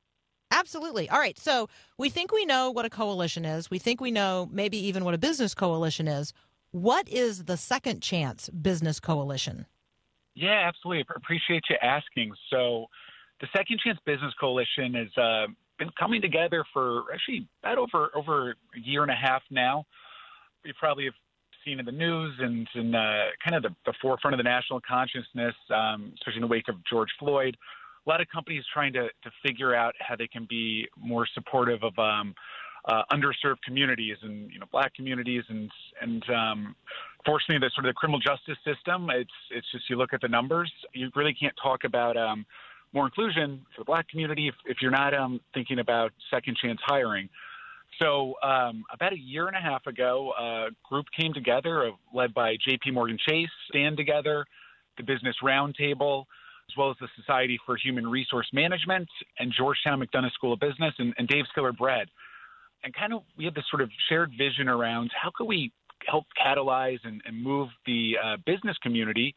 Absolutely. 0.49 1.07
All 1.11 1.19
right. 1.19 1.37
So 1.37 1.69
we 1.99 2.09
think 2.09 2.31
we 2.31 2.45
know 2.47 2.71
what 2.71 2.85
a 2.85 2.89
coalition 2.89 3.45
is. 3.45 3.69
We 3.69 3.77
think 3.77 4.01
we 4.01 4.09
know 4.09 4.49
maybe 4.51 4.75
even 4.87 5.05
what 5.05 5.13
a 5.13 5.19
business 5.19 5.53
coalition 5.53 6.07
is. 6.07 6.33
What 6.71 7.07
is 7.07 7.43
the 7.43 7.57
Second 7.57 8.01
Chance 8.01 8.49
Business 8.49 8.99
Coalition? 8.99 9.67
Yeah, 10.33 10.67
absolutely. 10.67 11.05
Appreciate 11.15 11.61
you 11.69 11.75
asking. 11.79 12.33
So, 12.49 12.87
the 13.39 13.45
Second 13.55 13.81
Chance 13.85 13.99
Business 14.03 14.33
Coalition 14.39 14.95
has 14.95 15.15
uh, 15.15 15.45
been 15.77 15.91
coming 15.99 16.23
together 16.23 16.65
for 16.73 17.03
actually 17.13 17.47
about 17.61 17.77
over 17.77 18.09
over 18.15 18.49
a 18.49 18.79
year 18.83 19.03
and 19.03 19.11
a 19.11 19.15
half 19.15 19.43
now. 19.51 19.85
You 20.63 20.73
probably 20.79 21.05
have 21.05 21.13
seen 21.65 21.79
in 21.79 21.85
the 21.85 21.91
news 21.91 22.33
and 22.39 22.67
in 22.75 22.95
uh, 22.95 23.25
kind 23.43 23.55
of 23.55 23.63
the, 23.63 23.75
the 23.85 23.93
forefront 24.01 24.33
of 24.33 24.37
the 24.37 24.43
national 24.43 24.81
consciousness, 24.81 25.55
um, 25.73 26.11
especially 26.15 26.37
in 26.37 26.41
the 26.41 26.47
wake 26.47 26.67
of 26.67 26.75
George 26.89 27.09
Floyd. 27.19 27.57
A 28.05 28.09
lot 28.09 28.19
of 28.19 28.27
companies 28.29 28.63
trying 28.73 28.93
to 28.93 29.03
to 29.03 29.31
figure 29.45 29.73
out 29.73 29.93
how 29.99 30.15
they 30.15 30.27
can 30.27 30.45
be 30.49 30.87
more 30.97 31.25
supportive 31.33 31.83
of 31.83 31.97
um, 31.97 32.35
uh, 32.85 33.03
underserved 33.11 33.61
communities 33.65 34.17
and 34.23 34.51
you 34.51 34.59
know 34.59 34.65
black 34.71 34.93
communities 34.93 35.43
and 35.47 35.71
and 36.01 36.23
um, 36.29 36.75
fortunately 37.25 37.65
the 37.65 37.71
sort 37.73 37.85
of 37.85 37.89
the 37.89 37.93
criminal 37.93 38.19
justice 38.19 38.57
system 38.65 39.09
it's 39.09 39.31
it's 39.51 39.71
just 39.71 39.89
you 39.89 39.95
look 39.95 40.13
at 40.13 40.19
the 40.21 40.27
numbers 40.27 40.71
you 40.93 41.09
really 41.15 41.33
can't 41.33 41.55
talk 41.61 41.85
about 41.85 42.17
um, 42.17 42.45
more 42.91 43.05
inclusion 43.05 43.65
for 43.73 43.81
the 43.81 43.85
black 43.85 44.07
community 44.09 44.49
if, 44.49 44.55
if 44.65 44.77
you're 44.81 44.91
not 44.91 45.13
um, 45.13 45.39
thinking 45.53 45.79
about 45.79 46.11
second 46.29 46.57
chance 46.57 46.79
hiring 46.85 47.29
so 48.03 48.33
um, 48.43 48.83
about 48.93 49.13
a 49.13 49.17
year 49.17 49.47
and 49.47 49.55
a 49.55 49.59
half 49.59 49.85
ago 49.87 50.33
a 50.37 50.67
group 50.87 51.05
came 51.17 51.33
together 51.33 51.87
uh, 51.87 51.91
led 52.13 52.33
by 52.33 52.55
JP 52.67 52.93
Morgan 52.93 53.17
Chase 53.27 53.49
stand 53.69 53.97
together 53.97 54.45
the 54.97 55.03
business 55.03 55.35
roundtable 55.43 56.25
as 56.69 56.77
well 56.77 56.89
as 56.89 56.95
the 57.01 57.07
Society 57.15 57.59
for 57.65 57.75
Human 57.77 58.07
Resource 58.07 58.47
Management 58.53 59.07
and 59.39 59.53
Georgetown 59.57 60.01
McDonough 60.01 60.31
School 60.31 60.53
of 60.53 60.59
Business 60.59 60.93
and, 60.97 61.13
and 61.17 61.27
Dave's 61.27 61.49
Killer 61.55 61.73
Bread 61.73 62.07
and 62.83 62.93
kind 62.93 63.13
of 63.13 63.21
we 63.37 63.45
had 63.45 63.55
this 63.55 63.65
sort 63.69 63.81
of 63.81 63.89
shared 64.09 64.31
vision 64.37 64.67
around 64.67 65.11
how 65.19 65.31
could 65.35 65.45
we 65.45 65.71
help 66.07 66.25
catalyze 66.43 66.99
and, 67.03 67.21
and 67.25 67.41
move 67.41 67.69
the 67.85 68.13
uh, 68.23 68.37
business 68.45 68.77
community 68.83 69.33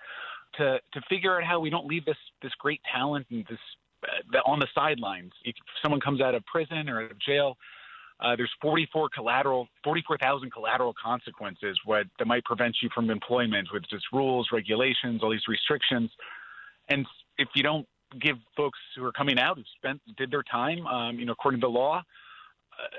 to 0.57 0.79
to 0.93 1.01
figure 1.09 1.37
out 1.37 1.45
how 1.45 1.61
we 1.61 1.71
don't 1.71 1.87
leave 1.87 2.05
this 2.05 2.17
this 2.43 2.53
great 2.59 2.81
talent 2.93 3.27
and 3.31 3.45
this 3.49 3.59
uh, 4.05 4.39
on 4.51 4.59
the 4.59 4.67
sidelines. 4.75 5.33
If 5.45 5.55
someone 5.83 6.01
comes 6.01 6.21
out 6.21 6.35
of 6.35 6.45
prison 6.47 6.89
or 6.89 7.05
out 7.05 7.11
of 7.11 7.19
jail, 7.21 7.57
uh, 8.21 8.35
there's 8.35 8.53
44 8.63 9.11
collateral, 9.11 9.69
44,000 9.85 10.51
collateral 10.51 10.95
consequences 11.03 11.79
what 11.85 12.07
that 12.19 12.27
might 12.27 12.45
prevent 12.45 12.77
you 12.83 12.89
from 12.95 13.11
employment 13.11 13.69
with 13.73 13.83
just 13.91 14.05
rules, 14.13 14.49
regulations, 14.53 15.21
all 15.23 15.31
these 15.31 15.49
restrictions. 15.49 16.11
And 16.89 17.07
if 17.37 17.49
you 17.55 17.63
don't 17.63 17.87
give 18.21 18.37
folks 18.57 18.79
who 18.97 19.05
are 19.05 19.13
coming 19.13 19.39
out 19.39 19.59
who 19.59 19.65
spent 19.77 20.01
did 20.17 20.31
their 20.31 20.45
time, 20.45 20.87
um, 20.87 21.19
you 21.19 21.27
know, 21.27 21.33
according 21.33 21.61
to 21.61 21.67
the 21.67 21.71
law, 21.71 22.03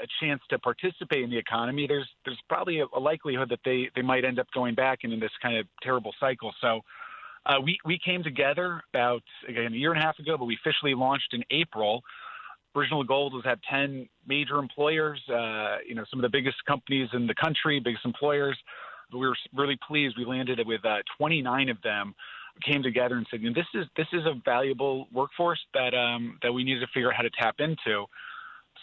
a 0.03 0.07
chance 0.23 0.41
to 0.49 0.59
participate 0.59 1.23
in 1.23 1.29
the 1.29 1.37
economy, 1.37 1.87
there's 1.87 2.07
there's 2.25 2.39
probably 2.49 2.79
a, 2.79 2.85
a 2.95 2.99
likelihood 2.99 3.49
that 3.49 3.59
they 3.63 3.89
they 3.95 4.01
might 4.01 4.25
end 4.25 4.39
up 4.39 4.47
going 4.53 4.75
back 4.75 4.99
into 5.03 5.17
this 5.17 5.31
kind 5.41 5.57
of 5.57 5.65
terrible 5.81 6.13
cycle. 6.19 6.53
So. 6.61 6.81
Uh, 7.45 7.61
we 7.61 7.77
we 7.85 7.97
came 8.03 8.21
together 8.23 8.81
about 8.93 9.23
again 9.47 9.71
a 9.71 9.75
year 9.77 9.93
and 9.93 10.01
a 10.01 10.05
half 10.05 10.19
ago, 10.19 10.37
but 10.37 10.43
we 10.43 10.57
officially 10.65 10.93
launched 10.93 11.33
in 11.33 11.41
April. 11.49 12.01
Original 12.77 13.03
was 13.03 13.43
to 13.43 13.49
have 13.49 13.59
10 13.69 14.07
major 14.27 14.57
employers, 14.57 15.19
uh, 15.29 15.77
you 15.87 15.95
know, 15.95 16.05
some 16.09 16.19
of 16.19 16.23
the 16.23 16.29
biggest 16.29 16.57
companies 16.67 17.09
in 17.13 17.27
the 17.27 17.35
country, 17.35 17.79
biggest 17.79 18.05
employers. 18.05 18.57
But 19.11 19.19
we 19.19 19.27
were 19.27 19.35
really 19.55 19.77
pleased. 19.87 20.15
We 20.17 20.25
landed 20.25 20.59
with 20.65 20.85
uh, 20.85 20.97
29 21.17 21.69
of 21.69 21.81
them 21.81 22.13
came 22.65 22.83
together 22.83 23.15
and 23.15 23.27
said, 23.29 23.41
you 23.41 23.49
know, 23.49 23.53
this 23.53 23.67
is 23.73 23.87
this 23.95 24.07
is 24.13 24.25
a 24.25 24.33
valuable 24.43 25.07
workforce 25.13 25.59
that 25.73 25.93
um, 25.93 26.37
that 26.41 26.51
we 26.51 26.63
need 26.63 26.79
to 26.79 26.87
figure 26.93 27.09
out 27.09 27.15
how 27.15 27.23
to 27.23 27.29
tap 27.39 27.55
into. 27.59 28.05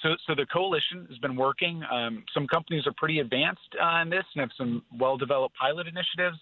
So, 0.03 0.11
so 0.27 0.35
the 0.35 0.47
coalition 0.47 1.07
has 1.09 1.19
been 1.19 1.37
working. 1.37 1.83
Um, 1.91 2.25
some 2.35 2.47
companies 2.47 2.87
are 2.87 2.93
pretty 2.97 3.21
advanced 3.21 3.75
on 3.81 4.11
this 4.11 4.25
and 4.35 4.41
have 4.41 4.51
some 4.57 4.83
well-developed 4.99 5.57
pilot 5.57 5.87
initiatives. 5.87 6.37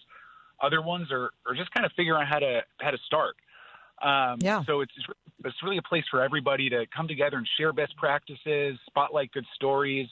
Other 0.61 0.81
ones 0.81 1.11
are, 1.11 1.29
are 1.47 1.55
just 1.55 1.71
kind 1.71 1.85
of 1.85 1.91
figuring 1.95 2.21
out 2.23 2.27
how 2.27 2.39
to 2.39 2.61
how 2.79 2.91
to 2.91 2.97
start. 3.05 3.35
Um, 4.01 4.37
Yeah. 4.41 4.63
So 4.65 4.81
it's 4.81 4.93
it's 5.45 5.61
really 5.63 5.77
a 5.77 5.81
place 5.81 6.03
for 6.09 6.21
everybody 6.21 6.69
to 6.69 6.85
come 6.95 7.07
together 7.07 7.37
and 7.37 7.47
share 7.57 7.73
best 7.73 7.95
practices, 7.97 8.77
spotlight 8.87 9.31
good 9.31 9.45
stories, 9.55 10.07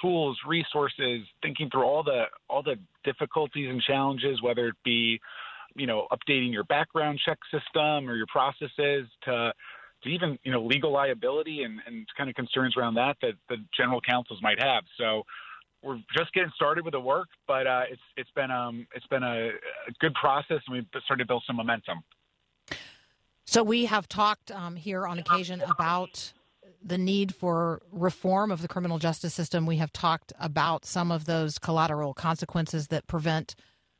tools, 0.00 0.38
resources, 0.46 1.22
thinking 1.42 1.70
through 1.70 1.84
all 1.84 2.02
the 2.02 2.24
all 2.48 2.62
the 2.62 2.76
difficulties 3.04 3.68
and 3.70 3.80
challenges, 3.82 4.42
whether 4.42 4.68
it 4.68 4.76
be 4.84 5.20
you 5.74 5.86
know 5.86 6.06
updating 6.12 6.52
your 6.52 6.64
background 6.64 7.20
check 7.24 7.38
system 7.50 8.08
or 8.08 8.16
your 8.16 8.26
processes 8.26 9.06
to 9.24 9.52
to 10.02 10.08
even 10.08 10.38
you 10.44 10.52
know 10.52 10.64
legal 10.64 10.92
liability 10.92 11.62
and, 11.62 11.80
and 11.86 12.06
kind 12.16 12.28
of 12.28 12.36
concerns 12.36 12.76
around 12.76 12.94
that 12.94 13.16
that 13.22 13.34
the 13.48 13.56
general 13.76 14.00
counsels 14.00 14.40
might 14.42 14.60
have. 14.62 14.84
So 14.98 15.24
we're 15.82 16.00
just 16.16 16.32
getting 16.32 16.50
started 16.54 16.84
with 16.84 16.92
the 16.92 17.00
work, 17.00 17.28
but 17.46 17.66
uh, 17.66 17.82
it's 17.90 18.02
it's 18.16 18.30
been 18.34 18.50
um 18.50 18.86
it's 18.94 19.06
been 19.06 19.22
a, 19.22 19.48
a 19.88 19.92
good 20.00 20.14
process, 20.14 20.60
and 20.66 20.74
we've 20.76 21.02
started 21.04 21.24
to 21.24 21.28
build 21.28 21.44
some 21.46 21.56
momentum. 21.56 22.02
So 23.46 23.62
we 23.62 23.84
have 23.86 24.08
talked 24.08 24.50
um, 24.50 24.76
here 24.76 25.06
on 25.06 25.18
occasion 25.18 25.60
about 25.60 26.32
the 26.82 26.98
need 26.98 27.34
for 27.34 27.80
reform 27.90 28.50
of 28.50 28.62
the 28.62 28.68
criminal 28.68 28.98
justice 28.98 29.34
system. 29.34 29.66
We 29.66 29.76
have 29.78 29.92
talked 29.92 30.32
about 30.38 30.84
some 30.84 31.10
of 31.10 31.24
those 31.24 31.58
collateral 31.58 32.14
consequences 32.14 32.88
that 32.88 33.06
prevent 33.06 33.54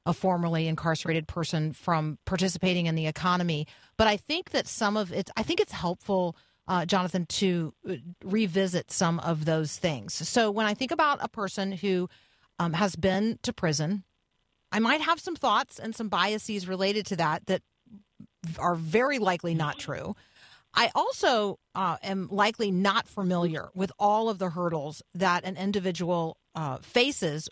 a 0.07 0.13
formerly 0.13 0.69
incarcerated 0.69 1.27
person 1.27 1.73
from 1.73 2.19
participating 2.27 2.87
in 2.87 2.95
the 2.95 3.07
economy. 3.07 3.67
But 3.97 4.07
I 4.07 4.19
think 4.19 4.51
that 4.51 4.67
some 4.67 4.97
of 4.97 5.13
it, 5.13 5.31
I 5.37 5.43
think 5.43 5.61
it's 5.61 5.73
helpful, 5.73 6.37
uh, 6.69 6.85
Jonathan, 6.85 7.25
to 7.27 7.73
uh, 7.89 7.95
revisit 8.23 8.91
some 8.91 9.19
of 9.21 9.47
those 9.47 9.77
things. 9.79 10.13
So 10.29 10.51
when 10.51 10.67
I 10.67 10.75
think 10.75 10.91
about 10.91 11.19
a 11.23 11.29
person 11.29 11.73
who 11.73 12.11
um, 12.59 12.75
has 12.75 12.97
been 12.97 13.39
to 13.43 13.53
prison, 13.53 14.05
I 14.71 14.79
might 14.79 15.01
have 15.01 15.21
some 15.21 15.37
thoughts 15.37 15.79
and 15.79 15.95
some 15.95 16.09
biases 16.09 16.69
related 16.69 17.07
to 17.07 17.17
that 17.17 17.47
that 17.47 17.63
are 18.59 18.75
very 18.75 19.19
likely 19.19 19.55
not 19.55 19.79
true. 19.79 20.15
I 20.75 20.91
also 20.95 21.59
uh, 21.75 21.97
am 22.03 22.29
likely 22.31 22.71
not 22.71 23.07
familiar 23.07 23.69
with 23.75 23.93
all 23.99 24.29
of 24.29 24.39
the 24.39 24.51
hurdles 24.51 25.03
that 25.15 25.45
an 25.45 25.57
individual 25.57 26.37
uh, 26.55 26.79
faces 26.79 27.49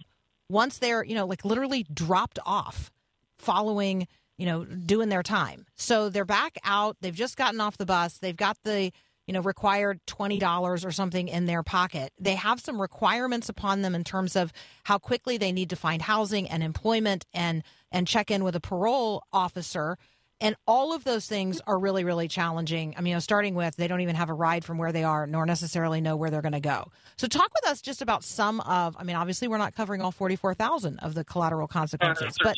once 0.48 0.78
they're, 0.78 1.04
you 1.04 1.14
know, 1.14 1.26
like 1.26 1.44
literally 1.44 1.86
dropped 1.92 2.38
off 2.44 2.90
following, 3.38 4.06
you 4.38 4.46
know, 4.46 4.64
doing 4.64 5.08
their 5.08 5.22
time. 5.22 5.66
So 5.76 6.08
they're 6.08 6.24
back 6.24 6.58
out. 6.64 6.96
They've 7.00 7.14
just 7.14 7.36
gotten 7.36 7.60
off 7.60 7.78
the 7.78 7.86
bus. 7.86 8.18
They've 8.18 8.36
got 8.36 8.58
the, 8.64 8.92
you 9.26 9.34
know, 9.34 9.40
required 9.40 10.00
$20 10.06 10.84
or 10.84 10.90
something 10.90 11.28
in 11.28 11.46
their 11.46 11.62
pocket. 11.62 12.12
They 12.18 12.34
have 12.34 12.60
some 12.60 12.80
requirements 12.80 13.48
upon 13.48 13.82
them 13.82 13.94
in 13.94 14.04
terms 14.04 14.34
of 14.34 14.52
how 14.84 14.98
quickly 14.98 15.38
they 15.38 15.52
need 15.52 15.70
to 15.70 15.76
find 15.76 16.02
housing 16.02 16.48
and 16.48 16.62
employment 16.62 17.24
and 17.32 17.62
and 17.94 18.06
check 18.06 18.30
in 18.30 18.42
with 18.42 18.56
a 18.56 18.60
parole 18.60 19.22
officer. 19.32 19.98
And 20.42 20.56
all 20.66 20.92
of 20.92 21.04
those 21.04 21.26
things 21.26 21.60
are 21.68 21.78
really, 21.78 22.02
really 22.02 22.26
challenging. 22.26 22.94
I 22.98 23.00
mean, 23.00 23.12
you 23.12 23.16
know, 23.16 23.20
starting 23.20 23.54
with 23.54 23.76
they 23.76 23.86
don't 23.86 24.00
even 24.00 24.16
have 24.16 24.28
a 24.28 24.34
ride 24.34 24.64
from 24.64 24.76
where 24.76 24.90
they 24.90 25.04
are, 25.04 25.26
nor 25.26 25.46
necessarily 25.46 26.00
know 26.00 26.16
where 26.16 26.30
they're 26.30 26.42
going 26.42 26.52
to 26.52 26.60
go. 26.60 26.90
So, 27.16 27.28
talk 27.28 27.48
with 27.54 27.70
us 27.70 27.80
just 27.80 28.02
about 28.02 28.24
some 28.24 28.60
of. 28.62 28.96
I 28.98 29.04
mean, 29.04 29.16
obviously, 29.16 29.46
we're 29.46 29.58
not 29.58 29.74
covering 29.74 30.02
all 30.02 30.10
forty-four 30.10 30.54
thousand 30.54 30.98
of 30.98 31.14
the 31.14 31.24
collateral 31.24 31.68
consequences, 31.68 32.36
but 32.42 32.56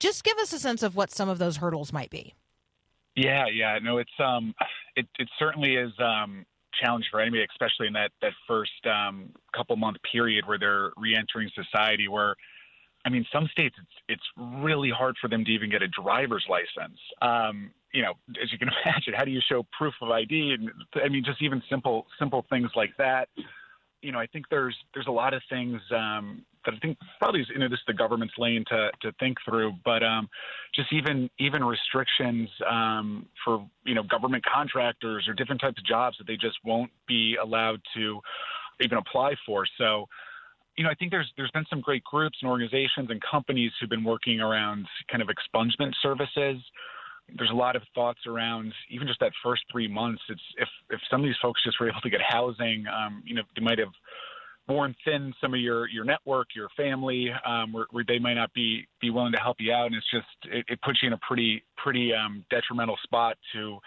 just 0.00 0.24
give 0.24 0.38
us 0.38 0.52
a 0.54 0.58
sense 0.58 0.82
of 0.82 0.96
what 0.96 1.10
some 1.10 1.28
of 1.28 1.38
those 1.38 1.58
hurdles 1.58 1.92
might 1.92 2.10
be. 2.10 2.34
Yeah, 3.14 3.46
yeah, 3.52 3.78
no, 3.82 3.98
it's 3.98 4.10
um, 4.18 4.54
it 4.96 5.06
it 5.18 5.28
certainly 5.38 5.76
is 5.76 5.92
um 5.98 6.46
challenge 6.82 7.06
for 7.10 7.20
anybody, 7.20 7.46
especially 7.50 7.86
in 7.86 7.92
that 7.92 8.12
that 8.22 8.32
first 8.48 8.86
um 8.86 9.30
couple 9.54 9.76
month 9.76 9.98
period 10.10 10.46
where 10.46 10.58
they're 10.58 10.90
reentering 10.96 11.50
society. 11.54 12.08
Where, 12.08 12.34
I 13.06 13.08
mean, 13.08 13.24
some 13.32 13.48
states 13.52 13.76
it's 13.78 14.18
it's 14.18 14.56
really 14.60 14.90
hard 14.90 15.16
for 15.20 15.28
them 15.28 15.44
to 15.44 15.50
even 15.50 15.70
get 15.70 15.80
a 15.80 15.88
driver's 15.88 16.44
license. 16.50 16.98
Um, 17.22 17.70
you 17.94 18.02
know, 18.02 18.14
as 18.42 18.50
you 18.52 18.58
can 18.58 18.68
imagine, 18.84 19.14
how 19.16 19.24
do 19.24 19.30
you 19.30 19.40
show 19.48 19.64
proof 19.78 19.94
of 20.02 20.10
ID? 20.10 20.56
And 20.58 20.70
I 21.02 21.08
mean, 21.08 21.24
just 21.24 21.40
even 21.40 21.62
simple 21.70 22.06
simple 22.18 22.44
things 22.50 22.70
like 22.74 22.90
that. 22.98 23.28
You 24.02 24.12
know, 24.12 24.18
I 24.18 24.26
think 24.26 24.46
there's 24.50 24.76
there's 24.92 25.06
a 25.06 25.12
lot 25.12 25.34
of 25.34 25.42
things 25.48 25.80
um, 25.92 26.44
that 26.64 26.74
I 26.74 26.78
think 26.78 26.98
probably 27.20 27.42
is, 27.42 27.48
you 27.48 27.60
know 27.60 27.68
this 27.68 27.78
is 27.78 27.84
the 27.86 27.94
government's 27.94 28.34
lane 28.38 28.64
to 28.70 28.90
to 29.02 29.12
think 29.20 29.38
through, 29.48 29.74
but 29.84 30.02
um, 30.02 30.28
just 30.74 30.92
even 30.92 31.30
even 31.38 31.62
restrictions 31.62 32.48
um, 32.68 33.26
for 33.44 33.64
you 33.84 33.94
know 33.94 34.02
government 34.02 34.44
contractors 34.44 35.28
or 35.28 35.32
different 35.32 35.60
types 35.60 35.78
of 35.78 35.86
jobs 35.86 36.18
that 36.18 36.26
they 36.26 36.36
just 36.36 36.58
won't 36.64 36.90
be 37.06 37.36
allowed 37.40 37.80
to 37.94 38.20
even 38.80 38.98
apply 38.98 39.34
for. 39.46 39.64
So 39.78 40.06
you 40.76 40.84
know, 40.84 40.90
I 40.90 40.94
think 40.94 41.10
there's 41.10 41.30
there's 41.36 41.50
been 41.52 41.64
some 41.70 41.80
great 41.80 42.04
groups 42.04 42.38
and 42.42 42.50
organizations 42.50 43.08
and 43.10 43.20
companies 43.22 43.72
who've 43.80 43.90
been 43.90 44.04
working 44.04 44.40
around 44.40 44.86
kind 45.10 45.22
of 45.22 45.28
expungement 45.28 45.92
services. 46.02 46.62
There's 47.36 47.50
a 47.50 47.56
lot 47.56 47.74
of 47.74 47.82
thoughts 47.94 48.20
around 48.26 48.72
even 48.90 49.06
just 49.08 49.18
that 49.20 49.32
first 49.42 49.62
three 49.72 49.88
months. 49.88 50.22
It's 50.28 50.40
if 50.58 50.68
if 50.90 51.00
some 51.10 51.20
of 51.20 51.26
these 51.26 51.36
folks 51.40 51.62
just 51.64 51.80
were 51.80 51.88
able 51.88 52.00
to 52.02 52.10
get 52.10 52.20
housing, 52.20 52.84
um, 52.86 53.22
you 53.24 53.34
know, 53.34 53.42
they 53.56 53.62
might 53.62 53.78
have 53.78 53.92
worn 54.68 54.94
thin 55.04 55.32
some 55.40 55.54
of 55.54 55.60
your 55.60 55.88
your 55.88 56.04
network, 56.04 56.48
your 56.54 56.68
family, 56.76 57.30
um, 57.46 57.72
where, 57.72 57.86
where 57.90 58.04
they 58.06 58.18
might 58.18 58.34
not 58.34 58.52
be 58.52 58.86
be 59.00 59.10
willing 59.10 59.32
to 59.32 59.38
help 59.38 59.56
you 59.60 59.72
out, 59.72 59.86
and 59.86 59.94
it's 59.94 60.10
just 60.10 60.52
it, 60.52 60.64
it 60.68 60.80
puts 60.82 61.02
you 61.02 61.08
in 61.08 61.14
a 61.14 61.20
pretty 61.26 61.64
pretty 61.76 62.12
um, 62.12 62.44
detrimental 62.50 62.96
spot 63.02 63.36
to 63.54 63.78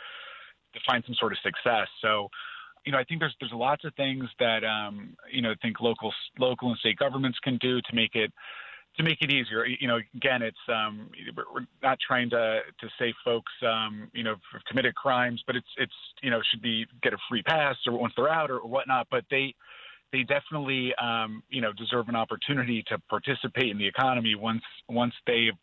to 0.74 0.80
find 0.88 1.04
some 1.06 1.16
sort 1.20 1.32
of 1.32 1.38
success. 1.44 1.88
So 2.02 2.30
you 2.86 2.92
know, 2.92 2.98
I 2.98 3.04
think 3.04 3.20
there's 3.20 3.36
there's 3.40 3.52
lots 3.54 3.86
of 3.86 3.94
things 3.96 4.26
that 4.40 4.64
um, 4.64 5.16
you 5.32 5.42
know 5.42 5.52
I 5.52 5.56
think 5.62 5.80
local 5.80 6.14
local 6.38 6.70
and 6.70 6.78
state 6.80 6.98
governments 6.98 7.38
can 7.44 7.58
do 7.58 7.82
to 7.82 7.96
make 7.96 8.16
it 8.16 8.32
to 8.98 9.04
make 9.04 9.22
it 9.22 9.32
easier. 9.32 9.66
You 9.66 9.88
know, 9.88 10.00
again, 10.16 10.42
it's 10.42 10.58
um, 10.68 11.10
we're 11.36 11.66
not 11.82 11.98
trying 12.06 12.30
to 12.32 12.62
to 12.80 12.88
say 13.00 13.14
folks 13.24 13.52
um, 13.66 14.10
you 14.14 14.24
know 14.24 14.36
have 14.52 14.64
committed 14.68 14.96
crimes, 14.96 15.44
but 15.46 15.56
it's 15.56 15.68
it's 15.78 15.94
you 16.22 16.30
know 16.30 16.42
should 16.50 16.62
be 16.62 16.86
get 17.02 17.14
a 17.14 17.18
free 17.30 17.44
pass 17.44 17.76
or 17.88 17.98
once 17.98 18.14
they're 18.16 18.30
out 18.30 18.50
or, 18.52 18.60
or 18.60 18.70
whatnot. 18.70 19.08
But 19.12 19.26
they 19.30 19.54
they 20.12 20.24
definitely 20.24 20.94
um, 21.02 21.44
you 21.50 21.62
know 21.62 21.72
deserve 21.74 22.10
an 22.10 22.16
opportunity 22.16 22.84
to 22.88 22.98
participate 23.10 23.70
in 23.70 23.78
the 23.78 23.88
economy 23.88 24.36
once 24.36 24.64
once 24.88 25.14
they've 25.28 25.54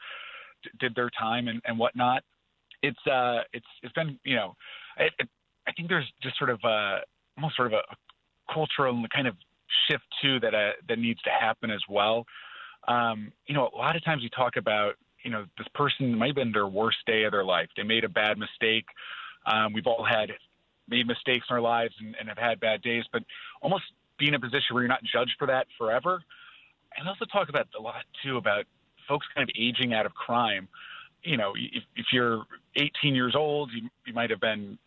did 0.81 0.95
their 0.95 1.11
time 1.11 1.49
and, 1.49 1.61
and 1.65 1.79
whatnot. 1.79 2.23
It's 2.83 3.07
uh 3.07 3.41
it's 3.53 3.67
it's 3.83 3.93
been 3.95 4.19
you 4.25 4.37
know 4.37 4.55
it, 4.99 5.13
it, 5.19 5.29
I 5.67 5.73
think 5.73 5.89
there's 5.89 6.11
just 6.23 6.39
sort 6.39 6.51
of 6.51 6.61
a 6.65 7.01
almost 7.37 7.57
sort 7.57 7.73
of 7.73 7.75
a, 7.75 7.83
cultural 8.53 9.03
kind 9.13 9.27
of 9.27 9.35
shift 9.89 10.05
too 10.23 10.39
that 10.41 10.55
uh, 10.55 10.71
that 10.89 10.99
needs 10.99 11.21
to 11.23 11.31
happen 11.31 11.71
as 11.71 11.81
well. 11.89 12.25
Um, 12.87 13.33
you 13.47 13.55
know, 13.55 13.69
a 13.75 13.77
lot 13.77 13.97
of 13.97 14.05
times 14.05 14.23
we 14.23 14.31
talk 14.31 14.57
about 14.57 14.95
you 15.23 15.31
know 15.31 15.45
this 15.59 15.67
person 15.75 16.17
might 16.17 16.29
have 16.29 16.37
been 16.37 16.53
their 16.53 16.69
worst 16.69 16.99
day 17.07 17.25
of 17.25 17.33
their 17.33 17.45
life. 17.45 17.69
They 17.77 17.83
made 17.83 18.05
a 18.05 18.09
bad 18.09 18.39
mistake. 18.39 18.87
Um, 19.47 19.73
we've 19.73 19.87
all 19.87 20.05
had 20.05 20.31
made 20.89 21.07
mistakes 21.07 21.47
in 21.51 21.55
our 21.55 21.61
lives 21.61 21.95
and, 21.99 22.15
and 22.19 22.29
have 22.29 22.39
had 22.39 22.61
bad 22.61 22.83
days, 22.83 23.05
but 23.13 23.23
almost 23.61 23.85
be 24.19 24.29
in 24.29 24.35
a 24.35 24.41
position 24.41 24.73
where 24.73 24.83
you're 24.83 24.89
not 24.89 25.03
judged 25.03 25.35
for 25.39 25.47
that 25.47 25.67
forever. 25.77 26.23
And 26.97 27.09
also 27.09 27.25
talk 27.27 27.49
about 27.49 27.69
a 27.79 27.83
lot 27.83 28.05
too 28.25 28.37
about 28.37 28.65
folks 29.09 29.27
kind 29.35 29.49
of 29.49 29.55
aging 29.59 29.95
out 29.95 30.07
of 30.07 30.15
crime. 30.15 30.69
You 31.23 31.37
know, 31.37 31.53
if, 31.57 31.83
if 31.97 32.07
you're 32.13 32.45
18 32.77 33.15
years 33.15 33.35
old, 33.37 33.71
you, 33.73 33.89
you 34.07 34.15
might 34.15 34.31
have 34.31 34.41
been 34.41 34.79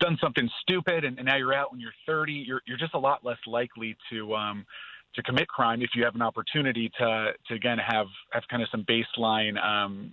done 0.00 0.18
something 0.20 0.48
stupid, 0.62 1.04
and, 1.04 1.18
and 1.18 1.26
now 1.26 1.36
you're 1.36 1.54
out 1.54 1.72
when 1.72 1.80
you're 1.80 1.94
30. 2.06 2.32
You're 2.32 2.62
you're 2.66 2.78
just 2.78 2.94
a 2.94 2.98
lot 2.98 3.24
less 3.24 3.38
likely 3.46 3.96
to 4.10 4.34
um, 4.34 4.66
to 5.14 5.22
commit 5.22 5.48
crime 5.48 5.82
if 5.82 5.90
you 5.94 6.04
have 6.04 6.14
an 6.14 6.22
opportunity 6.22 6.90
to 6.98 7.32
to 7.48 7.54
again 7.54 7.78
have 7.78 8.06
have 8.32 8.42
kind 8.50 8.62
of 8.62 8.68
some 8.70 8.84
baseline, 8.84 9.62
um, 9.64 10.12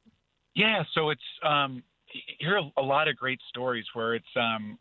Yeah, 0.55 0.83
so 0.93 1.09
it's 1.09 1.19
um, 1.45 1.83
hear 2.39 2.59
a 2.77 2.81
lot 2.81 3.07
of 3.07 3.15
great 3.15 3.39
stories 3.49 3.85
where 3.93 4.15
it's. 4.15 4.25
Um, 4.35 4.77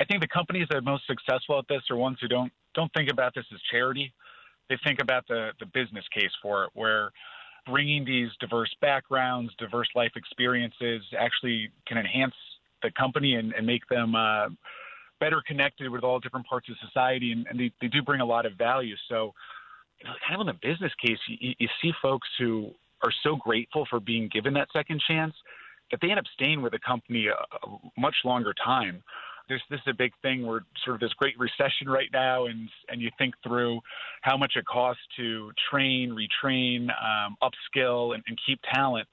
I 0.00 0.04
think 0.04 0.20
the 0.20 0.28
companies 0.28 0.66
that 0.70 0.76
are 0.76 0.82
most 0.82 1.06
successful 1.06 1.58
at 1.58 1.66
this 1.68 1.82
are 1.90 1.96
ones 1.96 2.18
who 2.20 2.28
don't 2.28 2.52
don't 2.74 2.92
think 2.94 3.10
about 3.10 3.34
this 3.34 3.44
as 3.52 3.60
charity. 3.70 4.12
They 4.68 4.76
think 4.84 5.00
about 5.00 5.26
the 5.28 5.50
the 5.60 5.66
business 5.66 6.04
case 6.12 6.30
for 6.40 6.64
it, 6.64 6.70
where 6.74 7.10
bringing 7.66 8.04
these 8.04 8.28
diverse 8.40 8.74
backgrounds, 8.80 9.52
diverse 9.58 9.88
life 9.94 10.12
experiences, 10.16 11.02
actually 11.18 11.70
can 11.86 11.98
enhance 11.98 12.34
the 12.82 12.90
company 12.92 13.36
and, 13.36 13.52
and 13.52 13.66
make 13.66 13.86
them 13.88 14.14
uh, 14.14 14.48
better 15.20 15.42
connected 15.46 15.88
with 15.88 16.02
all 16.02 16.18
different 16.18 16.46
parts 16.46 16.68
of 16.68 16.76
society, 16.84 17.30
and, 17.30 17.46
and 17.48 17.60
they, 17.60 17.70
they 17.80 17.86
do 17.86 18.02
bring 18.02 18.20
a 18.20 18.24
lot 18.24 18.44
of 18.44 18.54
value. 18.54 18.96
So, 19.08 19.32
you 20.00 20.06
know, 20.06 20.14
kind 20.26 20.40
of 20.40 20.48
in 20.48 20.48
the 20.48 20.68
business 20.68 20.92
case, 21.00 21.18
you, 21.28 21.54
you 21.58 21.68
see 21.80 21.92
folks 22.02 22.26
who 22.38 22.72
are 23.04 23.12
so 23.22 23.36
grateful 23.36 23.86
for 23.88 24.00
being 24.00 24.28
given 24.32 24.52
that 24.54 24.68
second 24.72 25.00
chance 25.06 25.34
that 25.92 26.00
they 26.00 26.10
end 26.10 26.18
up 26.18 26.24
staying 26.34 26.62
with 26.62 26.74
a 26.74 26.78
company 26.80 27.28
a, 27.28 27.34
a 27.34 27.78
much 27.96 28.16
longer 28.24 28.52
time. 28.64 29.02
There's 29.48 29.62
this 29.70 29.80
is 29.80 29.90
a 29.90 29.94
big 29.94 30.12
thing. 30.22 30.46
We're 30.46 30.60
sort 30.84 30.94
of 30.94 31.00
this 31.00 31.12
great 31.14 31.38
recession 31.38 31.88
right 31.88 32.08
now, 32.12 32.46
and 32.46 32.68
and 32.88 33.00
you 33.00 33.10
think 33.18 33.34
through 33.46 33.80
how 34.22 34.36
much 34.36 34.54
it 34.56 34.64
costs 34.64 35.02
to 35.16 35.52
train, 35.70 36.10
retrain, 36.16 36.88
um, 36.90 37.36
upskill, 37.42 38.14
and, 38.14 38.24
and 38.26 38.38
keep 38.46 38.60
talent. 38.72 39.06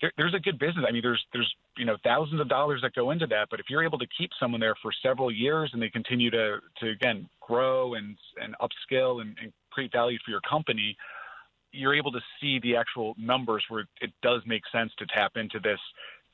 There, 0.00 0.12
there's 0.16 0.34
a 0.34 0.38
good 0.38 0.58
business. 0.58 0.84
I 0.86 0.92
mean, 0.92 1.02
there's 1.02 1.24
there's 1.32 1.52
you 1.76 1.86
know 1.86 1.96
thousands 2.04 2.40
of 2.40 2.48
dollars 2.48 2.80
that 2.82 2.94
go 2.94 3.10
into 3.12 3.26
that. 3.28 3.48
But 3.50 3.60
if 3.60 3.66
you're 3.70 3.84
able 3.84 3.98
to 3.98 4.06
keep 4.18 4.30
someone 4.38 4.60
there 4.60 4.76
for 4.82 4.92
several 5.02 5.32
years 5.32 5.70
and 5.72 5.80
they 5.80 5.88
continue 5.88 6.30
to 6.30 6.58
to 6.80 6.90
again 6.90 7.28
grow 7.40 7.94
and 7.94 8.16
and 8.42 8.54
upskill 8.60 9.22
and, 9.22 9.36
and 9.42 9.52
create 9.70 9.92
value 9.92 10.18
for 10.24 10.32
your 10.32 10.42
company, 10.42 10.96
you're 11.72 11.94
able 11.94 12.12
to 12.12 12.20
see 12.40 12.58
the 12.60 12.76
actual 12.76 13.14
numbers 13.18 13.64
where 13.68 13.86
it 14.00 14.10
does 14.22 14.42
make 14.46 14.62
sense 14.72 14.92
to 14.98 15.06
tap 15.06 15.32
into 15.36 15.60
this 15.60 15.78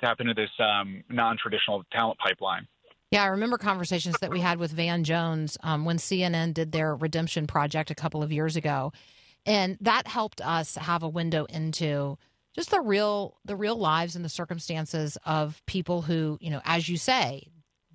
tap 0.00 0.20
into 0.20 0.34
this 0.34 0.50
um, 0.58 1.02
non-traditional 1.08 1.84
talent 1.92 2.18
pipeline. 2.18 2.66
Yeah, 3.10 3.22
I 3.22 3.26
remember 3.26 3.58
conversations 3.58 4.16
that 4.20 4.30
we 4.30 4.40
had 4.40 4.58
with 4.58 4.72
Van 4.72 5.04
Jones 5.04 5.56
um, 5.62 5.84
when 5.84 5.98
CNN 5.98 6.52
did 6.52 6.72
their 6.72 6.96
redemption 6.96 7.46
project 7.46 7.90
a 7.90 7.94
couple 7.94 8.22
of 8.22 8.32
years 8.32 8.56
ago, 8.56 8.92
and 9.46 9.78
that 9.80 10.08
helped 10.08 10.40
us 10.40 10.74
have 10.74 11.02
a 11.02 11.08
window 11.08 11.44
into 11.44 12.18
just 12.54 12.70
the 12.70 12.80
real 12.80 13.36
the 13.44 13.56
real 13.56 13.76
lives 13.76 14.16
and 14.16 14.24
the 14.24 14.28
circumstances 14.28 15.18
of 15.24 15.62
people 15.66 16.02
who, 16.02 16.38
you 16.40 16.50
know, 16.50 16.60
as 16.64 16.88
you 16.88 16.96
say, 16.96 17.48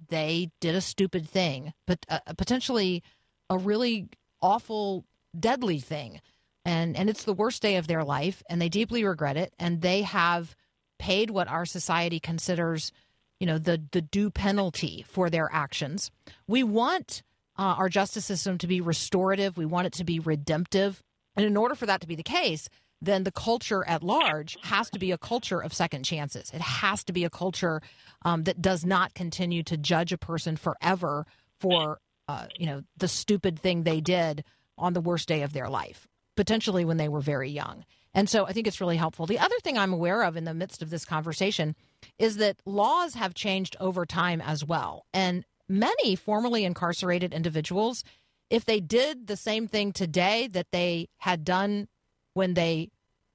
they 0.09 0.51
did 0.62 0.75
a 0.75 0.81
stupid 0.81 1.27
thing, 1.27 1.73
but 1.85 2.05
uh, 2.07 2.19
potentially 2.38 3.03
a 3.49 3.57
really 3.57 4.07
awful, 4.41 5.05
deadly 5.38 5.79
thing, 5.79 6.21
and 6.65 6.95
and 6.95 7.09
it's 7.09 7.23
the 7.23 7.33
worst 7.33 7.62
day 7.62 7.75
of 7.75 7.88
their 7.88 8.03
life, 8.03 8.43
and 8.49 8.62
they 8.62 8.69
deeply 8.69 9.03
regret 9.03 9.38
it, 9.38 9.53
and 9.59 9.81
they 9.81 10.03
have 10.03 10.55
paid 10.99 11.31
what 11.31 11.47
our 11.47 11.65
society 11.65 12.19
considers 12.19 12.91
you 13.39 13.47
know 13.47 13.57
the 13.57 13.81
the 13.91 14.01
due 14.01 14.29
penalty 14.29 15.05
for 15.07 15.29
their 15.29 15.49
actions. 15.51 16.12
We 16.47 16.63
want 16.63 17.23
uh, 17.57 17.75
our 17.77 17.89
justice 17.89 18.25
system 18.25 18.57
to 18.59 18.67
be 18.67 18.81
restorative. 18.81 19.57
We 19.57 19.65
want 19.65 19.88
it 19.88 19.93
to 19.93 20.03
be 20.03 20.19
redemptive, 20.19 21.01
and 21.36 21.45
in 21.45 21.57
order 21.57 21.76
for 21.76 21.86
that 21.86 22.01
to 22.01 22.07
be 22.07 22.15
the 22.15 22.24
case, 22.24 22.69
then 23.01 23.24
the 23.24 23.32
culture 23.32 23.86
at 23.88 24.03
large 24.03 24.57
has 24.63 24.89
to 24.91 24.99
be 24.99 25.11
a 25.11 25.17
culture 25.17 25.61
of 25.61 25.74
second 25.74 26.03
chances. 26.03 26.51
It 26.53 26.61
has 26.61 27.03
to 27.05 27.13
be 27.13 27.24
a 27.24 27.30
culture 27.30 27.82
um, 28.24 28.43
that 28.43 28.61
does 28.61 28.86
not 28.86 29.13
continue 29.13 29.63
to 29.63 29.78
judge 29.78 30.11
a 30.11 30.17
person 30.17 30.57
forever 30.57 31.26
for 31.59 31.99
uh, 32.28 32.47
you 32.57 32.65
know 32.65 32.84
the 32.97 33.07
stupid 33.07 33.59
thing 33.59 33.84
they 33.84 34.01
did 34.01 34.43
on 34.78 34.93
the 34.93 35.01
worst 35.01 35.28
day 35.28 35.43
of 35.43 35.53
their 35.53 35.69
life, 35.69 36.07
potentially 36.36 36.86
when 36.86 36.97
they 36.97 37.09
were 37.09 37.21
very 37.21 37.49
young. 37.49 37.86
And 38.14 38.30
so 38.30 38.45
I 38.45 38.53
think 38.53 38.68
it's 38.68 38.82
really 38.82 38.97
helpful. 38.97 39.26
The 39.26 39.39
other 39.39 39.55
thing 39.64 39.78
I'm 39.78 39.93
aware 39.93 40.24
of 40.24 40.36
in 40.36 40.45
the 40.45 40.53
midst 40.53 40.82
of 40.82 40.89
this 40.89 41.05
conversation 41.05 41.76
is 42.18 42.38
that 42.38 42.57
laws 42.66 43.14
have 43.14 43.34
changed 43.34 43.76
over 43.80 44.05
time 44.05 44.41
as 44.41 44.66
well. 44.66 45.05
And 45.14 45.45
many 45.68 46.16
formerly 46.16 46.66
incarcerated 46.66 47.34
individuals, 47.34 48.03
if 48.49 48.66
they 48.66 48.80
did 48.80 49.28
the 49.28 49.38
same 49.38 49.68
thing 49.68 49.91
today 49.91 50.47
that 50.47 50.72
they 50.72 51.10
had 51.18 51.43
done 51.43 51.88
when 52.34 52.55
they 52.55 52.89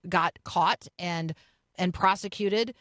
got 0.09 0.39
caught 0.45 0.89
and 0.99 1.35
and 1.77 1.93
prosecuted 1.93 2.75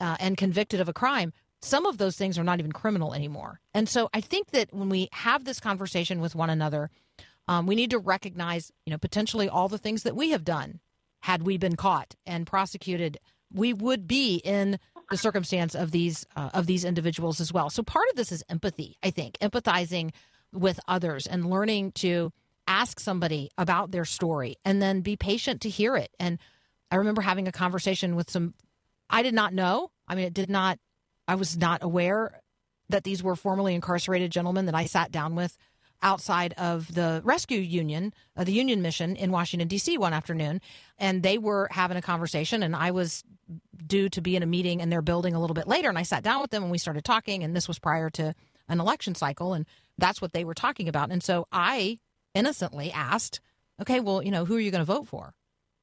uh, 0.00 0.16
and 0.18 0.36
convicted 0.36 0.80
of 0.80 0.88
a 0.88 0.92
crime, 0.92 1.32
some 1.62 1.86
of 1.86 1.98
those 1.98 2.16
things 2.16 2.38
are 2.38 2.44
not 2.44 2.58
even 2.58 2.72
criminal 2.72 3.14
anymore. 3.14 3.60
And 3.74 3.88
so 3.88 4.08
I 4.12 4.20
think 4.20 4.50
that 4.50 4.72
when 4.72 4.88
we 4.88 5.08
have 5.12 5.44
this 5.44 5.60
conversation 5.60 6.20
with 6.20 6.34
one 6.34 6.50
another, 6.50 6.90
um, 7.46 7.66
we 7.66 7.74
need 7.74 7.90
to 7.90 7.98
recognize, 7.98 8.72
you 8.86 8.90
know, 8.90 8.98
potentially 8.98 9.48
all 9.48 9.68
the 9.68 9.78
things 9.78 10.02
that 10.02 10.16
we 10.16 10.30
have 10.30 10.44
done. 10.44 10.80
Had 11.20 11.42
we 11.42 11.58
been 11.58 11.76
caught 11.76 12.14
and 12.26 12.46
prosecuted, 12.46 13.18
we 13.52 13.72
would 13.72 14.06
be 14.06 14.36
in 14.36 14.78
the 15.10 15.16
circumstance 15.16 15.74
of 15.74 15.90
these 15.90 16.24
uh, 16.36 16.50
of 16.54 16.66
these 16.66 16.84
individuals 16.84 17.40
as 17.40 17.52
well. 17.52 17.68
So 17.68 17.82
part 17.82 18.08
of 18.10 18.16
this 18.16 18.32
is 18.32 18.44
empathy. 18.48 18.96
I 19.02 19.10
think 19.10 19.38
empathizing 19.38 20.12
with 20.52 20.80
others 20.88 21.26
and 21.26 21.50
learning 21.50 21.92
to 21.92 22.32
ask 22.66 23.00
somebody 23.00 23.50
about 23.58 23.90
their 23.90 24.04
story 24.04 24.56
and 24.64 24.80
then 24.80 25.00
be 25.00 25.16
patient 25.16 25.62
to 25.62 25.68
hear 25.68 25.96
it. 25.96 26.14
And 26.20 26.38
I 26.90 26.96
remember 26.96 27.22
having 27.22 27.48
a 27.48 27.52
conversation 27.52 28.16
with 28.16 28.30
some 28.30 28.54
I 29.08 29.22
did 29.22 29.34
not 29.34 29.52
know. 29.52 29.90
I 30.06 30.14
mean, 30.14 30.26
it 30.26 30.34
did 30.34 30.50
not 30.50 30.78
I 31.26 31.34
was 31.34 31.56
not 31.56 31.82
aware 31.82 32.40
that 32.88 33.04
these 33.04 33.22
were 33.22 33.36
formerly 33.36 33.74
incarcerated 33.74 34.30
gentlemen 34.30 34.66
that 34.66 34.74
I 34.74 34.86
sat 34.86 35.12
down 35.12 35.34
with 35.34 35.56
outside 36.02 36.54
of 36.54 36.94
the 36.94 37.20
rescue 37.24 37.60
union, 37.60 38.14
uh, 38.36 38.44
the 38.44 38.52
union 38.52 38.82
mission 38.82 39.16
in 39.16 39.30
Washington, 39.30 39.68
D.C. 39.68 39.98
one 39.98 40.12
afternoon. 40.12 40.60
And 40.98 41.22
they 41.22 41.38
were 41.38 41.68
having 41.70 41.96
a 41.96 42.02
conversation, 42.02 42.62
and 42.62 42.74
I 42.74 42.90
was 42.90 43.24
due 43.86 44.08
to 44.10 44.20
be 44.20 44.36
in 44.36 44.42
a 44.42 44.46
meeting 44.46 44.80
in 44.80 44.90
their 44.90 45.02
building 45.02 45.34
a 45.34 45.40
little 45.40 45.54
bit 45.54 45.66
later. 45.66 45.88
And 45.88 45.98
I 45.98 46.02
sat 46.02 46.22
down 46.22 46.40
with 46.40 46.50
them 46.50 46.62
and 46.62 46.72
we 46.72 46.78
started 46.78 47.04
talking. 47.04 47.42
And 47.42 47.54
this 47.54 47.68
was 47.68 47.78
prior 47.78 48.10
to 48.10 48.34
an 48.68 48.80
election 48.80 49.14
cycle. 49.14 49.54
And 49.54 49.66
that's 49.98 50.22
what 50.22 50.32
they 50.32 50.44
were 50.44 50.54
talking 50.54 50.88
about. 50.88 51.10
And 51.10 51.22
so 51.22 51.46
I 51.50 51.98
innocently 52.34 52.92
asked, 52.92 53.40
okay, 53.80 54.00
well, 54.00 54.22
you 54.22 54.30
know, 54.30 54.44
who 54.44 54.56
are 54.56 54.60
you 54.60 54.70
going 54.70 54.80
to 54.80 54.84
vote 54.84 55.08
for? 55.08 55.34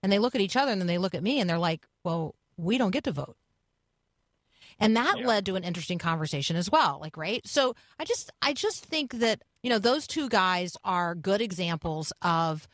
And 0.01 0.11
they 0.11 0.19
look 0.19 0.35
at 0.35 0.41
each 0.41 0.55
other 0.55 0.71
and 0.71 0.79
then 0.79 0.87
they 0.87 0.97
look 0.97 1.15
at 1.15 1.23
me 1.23 1.39
and 1.39 1.49
they're 1.49 1.57
like, 1.57 1.85
well, 2.03 2.35
we 2.55 2.77
don't 2.77 2.91
get 2.91 3.03
to 3.05 3.11
vote 3.11 3.35
and 4.79 4.95
that 4.95 5.19
Yeah. 5.19 5.27
led 5.27 5.45
to 5.47 5.55
an 5.55 5.63
interesting 5.63 5.97
conversation 5.99 6.55
as 6.55 6.69
well 6.69 6.99
like 7.01 7.17
right? 7.17 7.45
So 7.47 7.75
i 7.99 8.05
just 8.05 8.31
i 8.41 8.53
just 8.53 8.85
think 8.85 9.13
that 9.19 9.41
you 9.63 9.69
know 9.69 9.79
those 9.79 10.07
two 10.07 10.29
guys 10.29 10.75
are 10.83 11.15
good 11.15 11.41
examples 11.41 12.13
of 12.21 12.67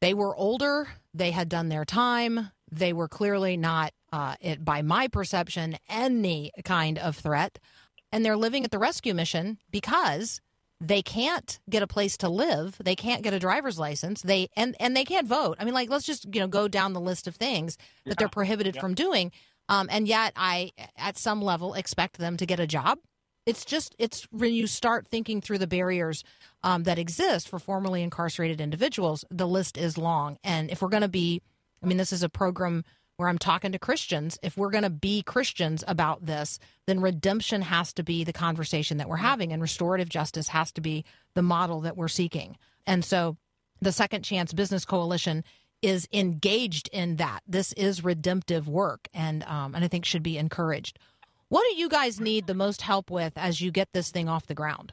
they 0.00 0.14
were 0.14 0.34
older 0.36 0.88
they 1.12 1.30
had 1.32 1.48
done 1.48 1.68
their 1.68 1.84
time 1.84 2.50
they 2.72 2.92
were 2.92 3.08
clearly 3.08 3.56
not 3.56 3.92
uh, 4.12 4.34
it, 4.40 4.64
by 4.64 4.82
my 4.82 5.08
perception 5.08 5.76
any 5.88 6.50
kind 6.64 6.98
of 6.98 7.16
threat. 7.16 7.58
And 8.12 8.24
they're 8.24 8.36
living 8.36 8.64
at 8.64 8.70
the 8.72 8.78
rescue 8.78 9.14
mission 9.14 9.58
because 9.70 10.40
they 10.80 11.02
can't 11.02 11.60
get 11.68 11.82
a 11.82 11.86
place 11.86 12.16
to 12.16 12.28
live 12.28 12.76
they 12.82 12.96
can't 12.96 13.22
get 13.22 13.34
a 13.34 13.38
driver's 13.38 13.78
license 13.78 14.22
they 14.22 14.48
and 14.56 14.74
and 14.80 14.96
they 14.96 15.04
can't 15.04 15.26
vote. 15.28 15.56
I 15.60 15.64
mean 15.64 15.74
like 15.74 15.90
let's 15.90 16.06
just 16.06 16.24
you 16.32 16.40
know 16.40 16.48
go 16.48 16.68
down 16.68 16.92
the 16.92 17.00
list 17.00 17.26
of 17.28 17.36
things 17.36 17.76
that 18.06 18.18
they're 18.18 18.28
prohibited 18.28 18.76
from 18.78 18.94
doing 18.94 19.30
um, 19.70 19.88
and 19.90 20.06
yet 20.06 20.34
i 20.36 20.70
at 20.98 21.16
some 21.16 21.40
level 21.40 21.72
expect 21.72 22.18
them 22.18 22.36
to 22.36 22.44
get 22.44 22.60
a 22.60 22.66
job. 22.66 22.98
It's 23.46 23.64
just 23.64 23.94
it's 23.98 24.24
when 24.30 24.52
you 24.52 24.66
start 24.66 25.08
thinking 25.08 25.40
through 25.40 25.58
the 25.58 25.66
barriers 25.66 26.22
um, 26.62 26.82
that 26.82 26.98
exist 26.98 27.48
for 27.48 27.58
formerly 27.58 28.02
incarcerated 28.02 28.60
individuals 28.60 29.24
the 29.30 29.48
list 29.48 29.78
is 29.78 29.96
long. 29.96 30.36
And 30.44 30.70
if 30.70 30.82
we're 30.82 30.88
going 30.88 31.00
to 31.02 31.08
be 31.08 31.40
i 31.82 31.86
mean 31.86 31.96
this 31.96 32.12
is 32.12 32.22
a 32.22 32.28
program 32.28 32.84
where 33.16 33.28
i'm 33.28 33.38
talking 33.38 33.72
to 33.72 33.78
christians. 33.78 34.38
If 34.42 34.58
we're 34.58 34.70
going 34.70 34.84
to 34.84 34.90
be 34.90 35.22
christians 35.22 35.82
about 35.88 36.26
this 36.26 36.58
then 36.86 37.00
redemption 37.00 37.62
has 37.62 37.92
to 37.94 38.02
be 38.02 38.24
the 38.24 38.32
conversation 38.32 38.98
that 38.98 39.08
we're 39.08 39.16
having 39.16 39.52
and 39.52 39.62
restorative 39.62 40.08
justice 40.08 40.48
has 40.48 40.72
to 40.72 40.80
be 40.80 41.04
the 41.34 41.42
model 41.42 41.80
that 41.82 41.96
we're 41.96 42.08
seeking. 42.08 42.56
And 42.86 43.04
so 43.04 43.36
the 43.80 43.92
second 43.92 44.22
chance 44.22 44.52
business 44.52 44.84
coalition 44.84 45.44
is 45.82 46.08
engaged 46.12 46.88
in 46.92 47.16
that 47.16 47.40
this 47.46 47.72
is 47.74 48.04
redemptive 48.04 48.68
work 48.68 49.08
and 49.14 49.42
um, 49.44 49.74
and 49.74 49.84
i 49.84 49.88
think 49.88 50.04
should 50.04 50.22
be 50.22 50.38
encouraged 50.38 50.98
what 51.50 51.66
do 51.68 51.76
you 51.76 51.88
guys 51.88 52.20
need 52.20 52.46
the 52.46 52.54
most 52.54 52.80
help 52.82 53.10
with 53.10 53.32
as 53.36 53.60
you 53.60 53.72
get 53.72 53.88
this 53.92 54.12
thing 54.12 54.28
off 54.28 54.46
the 54.46 54.54
ground? 54.54 54.92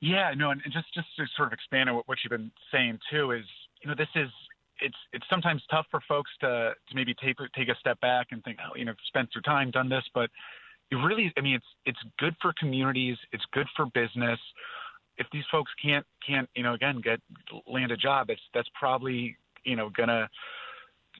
Yeah, 0.00 0.32
no, 0.36 0.50
and 0.50 0.60
just 0.66 0.92
just 0.92 1.08
to 1.16 1.24
sort 1.34 1.48
of 1.48 1.54
expand 1.54 1.88
on 1.88 1.96
what, 1.96 2.06
what 2.06 2.18
you've 2.22 2.30
been 2.30 2.52
saying 2.70 2.98
too 3.10 3.32
is, 3.32 3.44
you 3.82 3.88
know, 3.88 3.94
this 3.96 4.08
is 4.14 4.28
it's 4.80 4.96
it's 5.14 5.24
sometimes 5.30 5.62
tough 5.70 5.86
for 5.90 6.00
folks 6.06 6.30
to 6.40 6.74
to 6.88 6.94
maybe 6.94 7.14
take 7.14 7.38
take 7.56 7.68
a 7.68 7.74
step 7.80 7.98
back 8.00 8.28
and 8.32 8.44
think, 8.44 8.58
oh, 8.62 8.76
you 8.76 8.84
know, 8.84 8.92
spent 9.06 9.30
their 9.34 9.40
time, 9.40 9.70
done 9.70 9.88
this, 9.88 10.04
but 10.14 10.28
it 10.90 10.96
really, 10.96 11.32
I 11.38 11.40
mean, 11.40 11.54
it's 11.54 11.66
it's 11.86 11.98
good 12.18 12.36
for 12.42 12.52
communities, 12.60 13.16
it's 13.32 13.44
good 13.52 13.66
for 13.74 13.86
business. 13.86 14.38
If 15.16 15.26
these 15.32 15.44
folks 15.50 15.72
can't 15.82 16.04
can't 16.24 16.50
you 16.54 16.62
know 16.62 16.74
again 16.74 17.00
get 17.02 17.20
land 17.66 17.92
a 17.92 17.96
job, 17.96 18.28
it's 18.28 18.42
that's 18.52 18.68
probably 18.78 19.38
you 19.64 19.76
know 19.76 19.90
gonna 19.90 20.28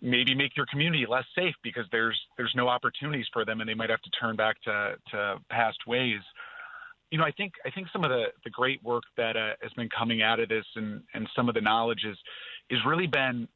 maybe 0.00 0.34
make 0.34 0.56
your 0.56 0.66
community 0.66 1.06
less 1.08 1.24
safe 1.34 1.54
because 1.62 1.84
there's 1.90 2.18
there's 2.36 2.52
no 2.54 2.68
opportunities 2.68 3.26
for 3.32 3.44
them 3.44 3.60
and 3.60 3.68
they 3.68 3.74
might 3.74 3.90
have 3.90 4.02
to 4.02 4.10
turn 4.10 4.36
back 4.36 4.60
to 4.62 4.94
to 5.10 5.36
past 5.50 5.78
ways 5.86 6.20
you 7.10 7.18
know, 7.18 7.24
I 7.24 7.32
think 7.32 7.54
I 7.64 7.70
think 7.70 7.88
some 7.92 8.04
of 8.04 8.10
the, 8.10 8.26
the 8.44 8.50
great 8.50 8.82
work 8.82 9.04
that 9.16 9.36
uh, 9.36 9.54
has 9.62 9.72
been 9.72 9.88
coming 9.96 10.22
out 10.22 10.40
of 10.40 10.48
this 10.48 10.64
and, 10.76 11.02
and 11.14 11.28
some 11.34 11.48
of 11.48 11.54
the 11.54 11.60
knowledge 11.60 12.04
is 12.04 12.16
is 12.70 12.78
really 12.86 13.06
been 13.06 13.48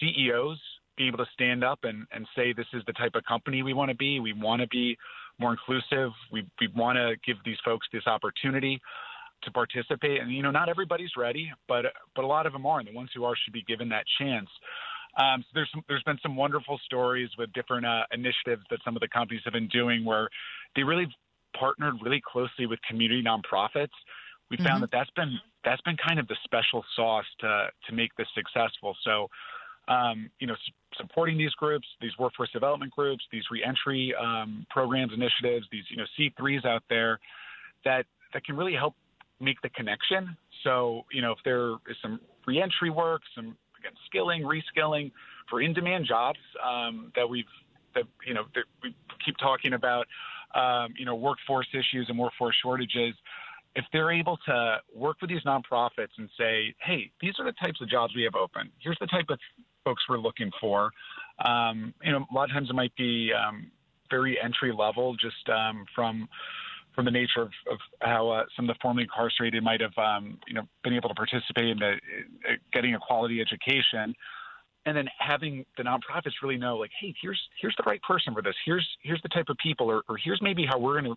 CEOs 0.00 0.58
being 0.96 1.08
able 1.08 1.24
to 1.24 1.30
stand 1.32 1.64
up 1.64 1.78
and, 1.84 2.06
and 2.12 2.26
say 2.36 2.52
this 2.52 2.66
is 2.74 2.82
the 2.86 2.92
type 2.94 3.14
of 3.14 3.24
company 3.24 3.62
we 3.62 3.72
want 3.72 3.88
to 3.88 3.96
be. 3.96 4.20
We 4.20 4.32
want 4.32 4.60
to 4.60 4.68
be 4.68 4.98
more 5.38 5.52
inclusive. 5.52 6.10
We 6.32 6.46
we 6.60 6.68
want 6.76 6.96
to 6.96 7.14
give 7.26 7.36
these 7.44 7.56
folks 7.64 7.86
this 7.92 8.06
opportunity 8.06 8.80
to 9.42 9.50
participate. 9.50 10.20
And 10.20 10.32
you 10.32 10.42
know, 10.42 10.50
not 10.50 10.68
everybody's 10.68 11.10
ready, 11.16 11.50
but 11.66 11.86
but 12.14 12.24
a 12.24 12.26
lot 12.26 12.46
of 12.46 12.52
them 12.52 12.66
are, 12.66 12.78
and 12.78 12.88
the 12.88 12.92
ones 12.92 13.10
who 13.14 13.24
are 13.24 13.34
should 13.36 13.52
be 13.52 13.62
given 13.62 13.88
that 13.90 14.04
chance. 14.20 14.48
Um, 15.18 15.42
so 15.42 15.48
there's 15.54 15.70
some, 15.72 15.82
there's 15.88 16.02
been 16.04 16.18
some 16.22 16.36
wonderful 16.36 16.78
stories 16.84 17.30
with 17.38 17.52
different 17.52 17.86
uh, 17.86 18.02
initiatives 18.12 18.62
that 18.70 18.78
some 18.84 18.96
of 18.96 19.00
the 19.00 19.08
companies 19.08 19.42
have 19.44 19.52
been 19.52 19.68
doing 19.68 20.04
where 20.04 20.28
they 20.76 20.82
really 20.82 21.08
partnered 21.58 21.94
really 22.02 22.22
closely 22.24 22.66
with 22.66 22.78
community 22.88 23.22
nonprofits. 23.22 23.96
We 24.50 24.56
found 24.58 24.82
that 24.82 24.90
that's 24.90 25.10
been 25.10 25.38
that's 25.64 25.82
been 25.82 25.96
kind 25.96 26.18
of 26.18 26.28
the 26.28 26.36
special 26.44 26.84
sauce 26.96 27.26
to 27.40 27.68
to 27.88 27.94
make 27.94 28.14
this 28.16 28.28
successful. 28.34 28.96
So, 29.04 29.28
um, 29.88 30.30
you 30.40 30.46
know, 30.46 30.54
supporting 30.96 31.36
these 31.36 31.52
groups, 31.52 31.86
these 32.00 32.16
workforce 32.18 32.50
development 32.52 32.92
groups, 32.92 33.24
these 33.30 33.44
reentry 33.50 34.14
um, 34.18 34.66
programs, 34.70 35.12
initiatives, 35.12 35.66
these 35.70 35.84
you 35.90 35.96
know 35.96 36.04
C3s 36.18 36.64
out 36.64 36.82
there 36.88 37.18
that 37.84 38.06
that 38.32 38.44
can 38.44 38.56
really 38.56 38.74
help 38.74 38.94
make 39.40 39.60
the 39.62 39.68
connection. 39.70 40.36
So, 40.64 41.04
you 41.12 41.22
know, 41.22 41.32
if 41.32 41.38
there 41.44 41.72
is 41.88 41.96
some 42.02 42.20
reentry 42.46 42.90
work, 42.90 43.22
some 43.34 43.56
again 43.78 43.92
skilling, 44.06 44.42
reskilling 44.42 45.12
for 45.48 45.60
in-demand 45.60 46.06
jobs 46.06 46.38
um, 46.64 47.12
that 47.16 47.28
we've 47.28 47.44
that 47.94 48.04
you 48.26 48.34
know 48.34 48.44
that 48.54 48.64
we 48.82 48.94
keep 49.24 49.36
talking 49.38 49.74
about, 49.74 50.06
um, 50.54 50.94
you 50.98 51.04
know, 51.04 51.14
workforce 51.14 51.68
issues 51.72 52.06
and 52.08 52.18
workforce 52.18 52.56
shortages. 52.62 53.14
If 53.76 53.84
they're 53.92 54.10
able 54.10 54.38
to 54.46 54.78
work 54.94 55.18
with 55.20 55.30
these 55.30 55.42
nonprofits 55.44 56.16
and 56.18 56.28
say, 56.38 56.74
"Hey, 56.80 57.10
these 57.20 57.34
are 57.38 57.44
the 57.44 57.52
types 57.52 57.80
of 57.80 57.88
jobs 57.88 58.14
we 58.14 58.22
have 58.24 58.34
open. 58.34 58.70
Here's 58.80 58.98
the 59.00 59.06
type 59.06 59.26
of 59.28 59.38
folks 59.84 60.02
we're 60.08 60.18
looking 60.18 60.50
for," 60.60 60.90
um, 61.44 61.94
you 62.02 62.12
know, 62.12 62.26
a 62.30 62.34
lot 62.34 62.44
of 62.44 62.50
times 62.50 62.70
it 62.70 62.74
might 62.74 62.94
be 62.96 63.32
um, 63.32 63.70
very 64.10 64.40
entry 64.40 64.72
level, 64.72 65.14
just 65.14 65.48
um, 65.48 65.84
from 65.94 66.28
from 66.98 67.04
the 67.04 67.12
nature 67.12 67.42
of, 67.42 67.52
of 67.70 67.78
how 68.00 68.28
uh, 68.28 68.42
some 68.56 68.68
of 68.68 68.74
the 68.74 68.78
formerly 68.82 69.04
incarcerated 69.04 69.62
might 69.62 69.80
have, 69.80 69.96
um, 69.98 70.36
you 70.48 70.54
know, 70.54 70.62
been 70.82 70.92
able 70.92 71.08
to 71.08 71.14
participate 71.14 71.68
in 71.68 71.78
the, 71.78 71.92
uh, 71.92 72.54
getting 72.72 72.96
a 72.96 72.98
quality 72.98 73.40
education, 73.40 74.12
and 74.84 74.96
then 74.96 75.06
having 75.20 75.64
the 75.76 75.84
nonprofits 75.84 76.32
really 76.42 76.56
know, 76.56 76.76
like, 76.76 76.90
hey, 77.00 77.14
here's 77.22 77.40
here's 77.60 77.76
the 77.76 77.84
right 77.86 78.02
person 78.02 78.34
for 78.34 78.42
this. 78.42 78.56
Here's 78.66 78.84
here's 79.00 79.22
the 79.22 79.28
type 79.28 79.48
of 79.48 79.56
people, 79.58 79.88
or, 79.88 80.02
or 80.08 80.16
here's 80.16 80.42
maybe 80.42 80.66
how 80.66 80.76
we're 80.76 81.00
going 81.00 81.14
to 81.14 81.16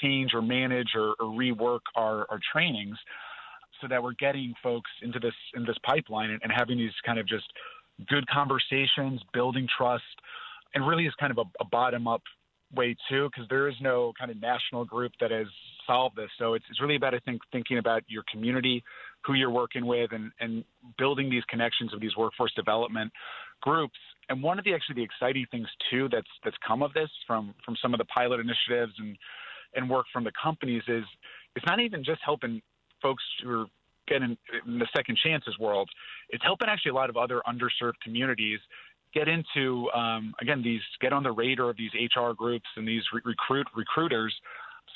change 0.00 0.34
or 0.34 0.40
manage 0.40 0.90
or, 0.94 1.14
or 1.18 1.26
rework 1.36 1.80
our, 1.96 2.24
our 2.30 2.38
trainings, 2.52 2.96
so 3.80 3.88
that 3.88 4.00
we're 4.00 4.14
getting 4.20 4.54
folks 4.62 4.90
into 5.02 5.18
this 5.18 5.34
in 5.56 5.64
this 5.64 5.78
pipeline 5.82 6.30
and, 6.30 6.40
and 6.44 6.52
having 6.54 6.78
these 6.78 6.92
kind 7.04 7.18
of 7.18 7.26
just 7.26 7.46
good 8.08 8.24
conversations, 8.28 9.20
building 9.32 9.66
trust, 9.76 10.04
and 10.76 10.86
really 10.86 11.06
is 11.06 11.14
kind 11.18 11.32
of 11.32 11.38
a, 11.38 11.44
a 11.60 11.64
bottom 11.64 12.06
up 12.06 12.22
way 12.74 12.96
too, 13.08 13.28
because 13.30 13.48
there 13.48 13.68
is 13.68 13.74
no 13.80 14.12
kind 14.18 14.30
of 14.30 14.40
national 14.40 14.84
group 14.84 15.12
that 15.20 15.30
has 15.30 15.46
solved 15.86 16.16
this. 16.16 16.28
So 16.38 16.54
it's, 16.54 16.64
it's 16.70 16.80
really 16.80 16.96
about, 16.96 17.14
I 17.14 17.18
think, 17.20 17.40
thinking 17.50 17.78
about 17.78 18.02
your 18.08 18.24
community, 18.30 18.82
who 19.24 19.34
you're 19.34 19.50
working 19.50 19.86
with, 19.86 20.12
and, 20.12 20.30
and 20.40 20.64
building 20.98 21.30
these 21.30 21.44
connections 21.48 21.92
with 21.92 22.00
these 22.00 22.16
workforce 22.16 22.52
development 22.54 23.10
groups. 23.62 23.98
And 24.28 24.42
one 24.42 24.58
of 24.58 24.64
the 24.64 24.74
actually 24.74 24.96
the 24.96 25.02
exciting 25.02 25.46
things 25.50 25.68
too 25.90 26.08
that's 26.12 26.28
that's 26.44 26.56
come 26.66 26.82
of 26.82 26.92
this 26.92 27.08
from 27.26 27.54
from 27.64 27.76
some 27.80 27.94
of 27.94 27.98
the 27.98 28.04
pilot 28.04 28.40
initiatives 28.40 28.92
and 28.98 29.16
and 29.74 29.88
work 29.88 30.06
from 30.12 30.24
the 30.24 30.32
companies 30.40 30.82
is 30.86 31.04
it's 31.56 31.66
not 31.66 31.80
even 31.80 32.04
just 32.04 32.20
helping 32.24 32.60
folks 33.02 33.22
who 33.42 33.50
are 33.60 33.66
getting 34.06 34.36
in 34.66 34.78
the 34.78 34.88
second 34.96 35.18
chances 35.22 35.58
world. 35.58 35.88
It's 36.30 36.42
helping 36.42 36.68
actually 36.68 36.90
a 36.90 36.94
lot 36.94 37.10
of 37.10 37.16
other 37.16 37.42
underserved 37.48 38.00
communities 38.02 38.58
get 39.14 39.28
into 39.28 39.90
um, 39.90 40.34
again 40.40 40.62
these 40.62 40.80
get 41.00 41.12
on 41.12 41.22
the 41.22 41.32
radar 41.32 41.70
of 41.70 41.76
these 41.76 41.90
HR 41.94 42.32
groups 42.32 42.66
and 42.76 42.86
these 42.86 43.02
re- 43.12 43.22
recruit 43.24 43.66
recruiters 43.76 44.34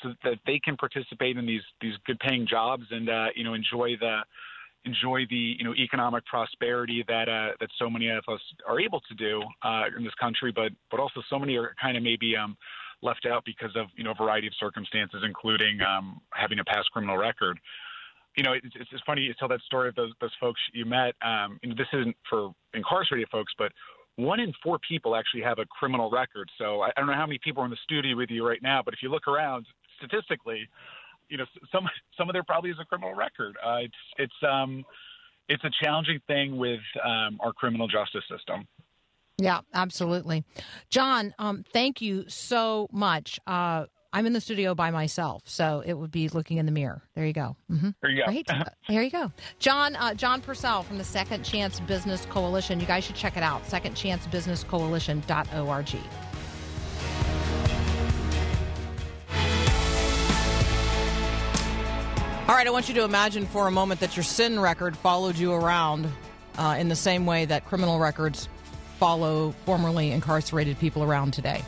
so 0.01 0.13
that 0.23 0.39
they 0.45 0.59
can 0.59 0.75
participate 0.77 1.37
in 1.37 1.45
these 1.45 1.61
these 1.81 1.93
good 2.05 2.19
paying 2.19 2.47
jobs 2.47 2.83
and 2.91 3.09
uh, 3.09 3.27
you 3.35 3.43
know 3.43 3.53
enjoy 3.53 3.95
the 3.99 4.21
enjoy 4.85 5.25
the 5.29 5.55
you 5.57 5.63
know 5.63 5.73
economic 5.75 6.25
prosperity 6.25 7.03
that 7.07 7.29
uh, 7.29 7.51
that 7.59 7.69
so 7.79 7.89
many 7.89 8.09
of 8.09 8.23
us 8.27 8.41
are 8.67 8.79
able 8.79 8.99
to 9.01 9.15
do 9.15 9.41
uh, 9.63 9.83
in 9.97 10.03
this 10.03 10.13
country, 10.19 10.51
but 10.53 10.71
but 10.91 10.99
also 10.99 11.21
so 11.29 11.39
many 11.39 11.55
are 11.55 11.73
kind 11.81 11.97
of 11.97 12.03
maybe 12.03 12.35
um, 12.35 12.57
left 13.01 13.25
out 13.25 13.43
because 13.45 13.71
of 13.75 13.87
you 13.95 14.03
know 14.03 14.11
a 14.11 14.15
variety 14.15 14.47
of 14.47 14.53
circumstances, 14.59 15.21
including 15.25 15.79
um, 15.81 16.21
having 16.33 16.59
a 16.59 16.63
past 16.65 16.89
criminal 16.91 17.17
record. 17.17 17.59
You 18.35 18.43
know, 18.43 18.53
it's, 18.53 18.65
it's, 18.75 19.03
funny 19.05 19.21
you 19.21 19.33
tell 19.37 19.47
that 19.49 19.61
story 19.61 19.89
of 19.89 19.95
those 19.95 20.11
those 20.19 20.33
folks 20.39 20.59
you 20.73 20.85
met. 20.85 21.13
Um, 21.21 21.59
you 21.61 21.69
know, 21.69 21.75
this 21.77 21.87
isn't 21.93 22.15
for 22.29 22.53
incarcerated 22.73 23.29
folks, 23.29 23.53
but 23.57 23.71
one 24.15 24.39
in 24.39 24.53
four 24.61 24.79
people 24.79 25.15
actually 25.15 25.41
have 25.41 25.59
a 25.59 25.65
criminal 25.65 26.09
record. 26.09 26.49
So 26.57 26.81
I, 26.81 26.89
I 26.89 26.91
don't 26.97 27.07
know 27.07 27.13
how 27.13 27.25
many 27.25 27.39
people 27.43 27.63
are 27.63 27.65
in 27.65 27.71
the 27.71 27.77
studio 27.83 28.15
with 28.15 28.29
you 28.29 28.47
right 28.47 28.61
now, 28.61 28.81
but 28.83 28.93
if 28.93 29.01
you 29.01 29.09
look 29.09 29.27
around 29.27 29.65
statistically, 29.97 30.67
you 31.29 31.37
know, 31.37 31.45
some 31.71 31.87
some 32.17 32.29
of 32.29 32.33
there 32.33 32.43
probably 32.43 32.69
is 32.69 32.77
a 32.79 32.85
criminal 32.85 33.15
record. 33.15 33.55
Uh, 33.65 33.77
it's 33.77 33.93
it's 34.17 34.33
um 34.47 34.83
it's 35.49 35.63
a 35.63 35.69
challenging 35.81 36.19
thing 36.27 36.57
with 36.57 36.79
um, 37.03 37.37
our 37.41 37.53
criminal 37.53 37.87
justice 37.87 38.23
system. 38.29 38.67
Yeah, 39.37 39.61
absolutely. 39.73 40.43
John, 40.89 41.33
um, 41.39 41.65
thank 41.73 42.01
you 42.01 42.25
so 42.27 42.87
much. 42.91 43.39
Uh, 43.47 43.85
I'm 44.15 44.27
in 44.27 44.33
the 44.33 44.41
studio 44.41 44.75
by 44.75 44.91
myself, 44.91 45.41
so 45.45 45.81
it 45.83 45.93
would 45.93 46.11
be 46.11 46.29
looking 46.29 46.57
in 46.57 46.67
the 46.67 46.71
mirror. 46.71 47.01
There 47.15 47.25
you 47.25 47.33
go. 47.33 47.55
hmm 47.67 47.89
There 47.99 48.11
you 48.11 48.23
go. 48.23 48.27
Right? 48.31 48.45
Uh, 48.47 48.63
There 48.87 49.01
you 49.01 49.09
go. 49.09 49.31
John 49.57 49.95
uh, 49.95 50.13
John 50.13 50.39
Purcell 50.39 50.83
from 50.83 50.99
the 50.99 51.03
Second 51.03 51.43
Chance 51.43 51.79
Business 51.81 52.27
Coalition. 52.27 52.79
You 52.79 52.85
guys 52.85 53.03
should 53.03 53.15
check 53.15 53.37
it 53.37 53.43
out. 53.43 53.63
Secondchancebusinesscoalition.org. 53.65 55.95
All 62.45 62.55
right, 62.55 62.67
I 62.67 62.71
want 62.71 62.89
you 62.89 62.93
to 62.95 63.03
imagine 63.03 63.45
for 63.47 63.67
a 63.67 63.71
moment 63.71 64.01
that 64.01 64.17
your 64.17 64.23
sin 64.23 64.59
record 64.59 64.97
followed 64.97 65.37
you 65.37 65.53
around 65.53 66.07
uh, 66.57 66.75
in 66.77 66.89
the 66.89 66.95
same 66.95 67.25
way 67.25 67.45
that 67.45 67.65
criminal 67.65 67.99
records 67.99 68.49
follow 68.99 69.51
formerly 69.65 70.11
incarcerated 70.11 70.77
people 70.77 71.03
around 71.03 71.31
today. 71.33 71.63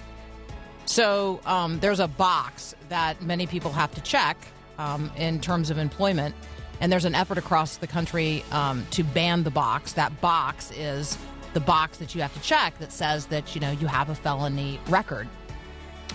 So 0.86 1.42
um, 1.46 1.80
there's 1.80 2.00
a 2.00 2.08
box 2.08 2.76
that 2.90 3.22
many 3.22 3.48
people 3.48 3.72
have 3.72 3.94
to 3.96 4.02
check 4.02 4.38
um, 4.78 5.12
in 5.18 5.40
terms 5.40 5.70
of 5.70 5.78
employment, 5.78 6.36
and 6.80 6.92
there's 6.92 7.06
an 7.06 7.16
effort 7.16 7.38
across 7.38 7.78
the 7.78 7.88
country 7.88 8.44
um, 8.52 8.86
to 8.92 9.04
ban 9.04 9.44
the 9.44 9.52
box. 9.52 9.94
That 9.94 10.20
box 10.22 10.72
is 10.72 11.18
the 11.54 11.60
box 11.60 11.98
that 11.98 12.14
you 12.14 12.22
have 12.22 12.34
to 12.34 12.42
check 12.42 12.78
that 12.80 12.92
says 12.92 13.28
that 13.28 13.56
you 13.56 13.62
know 13.62 13.72
you 13.72 13.88
have 13.88 14.10
a 14.10 14.16
felony 14.16 14.80
record. 14.88 15.28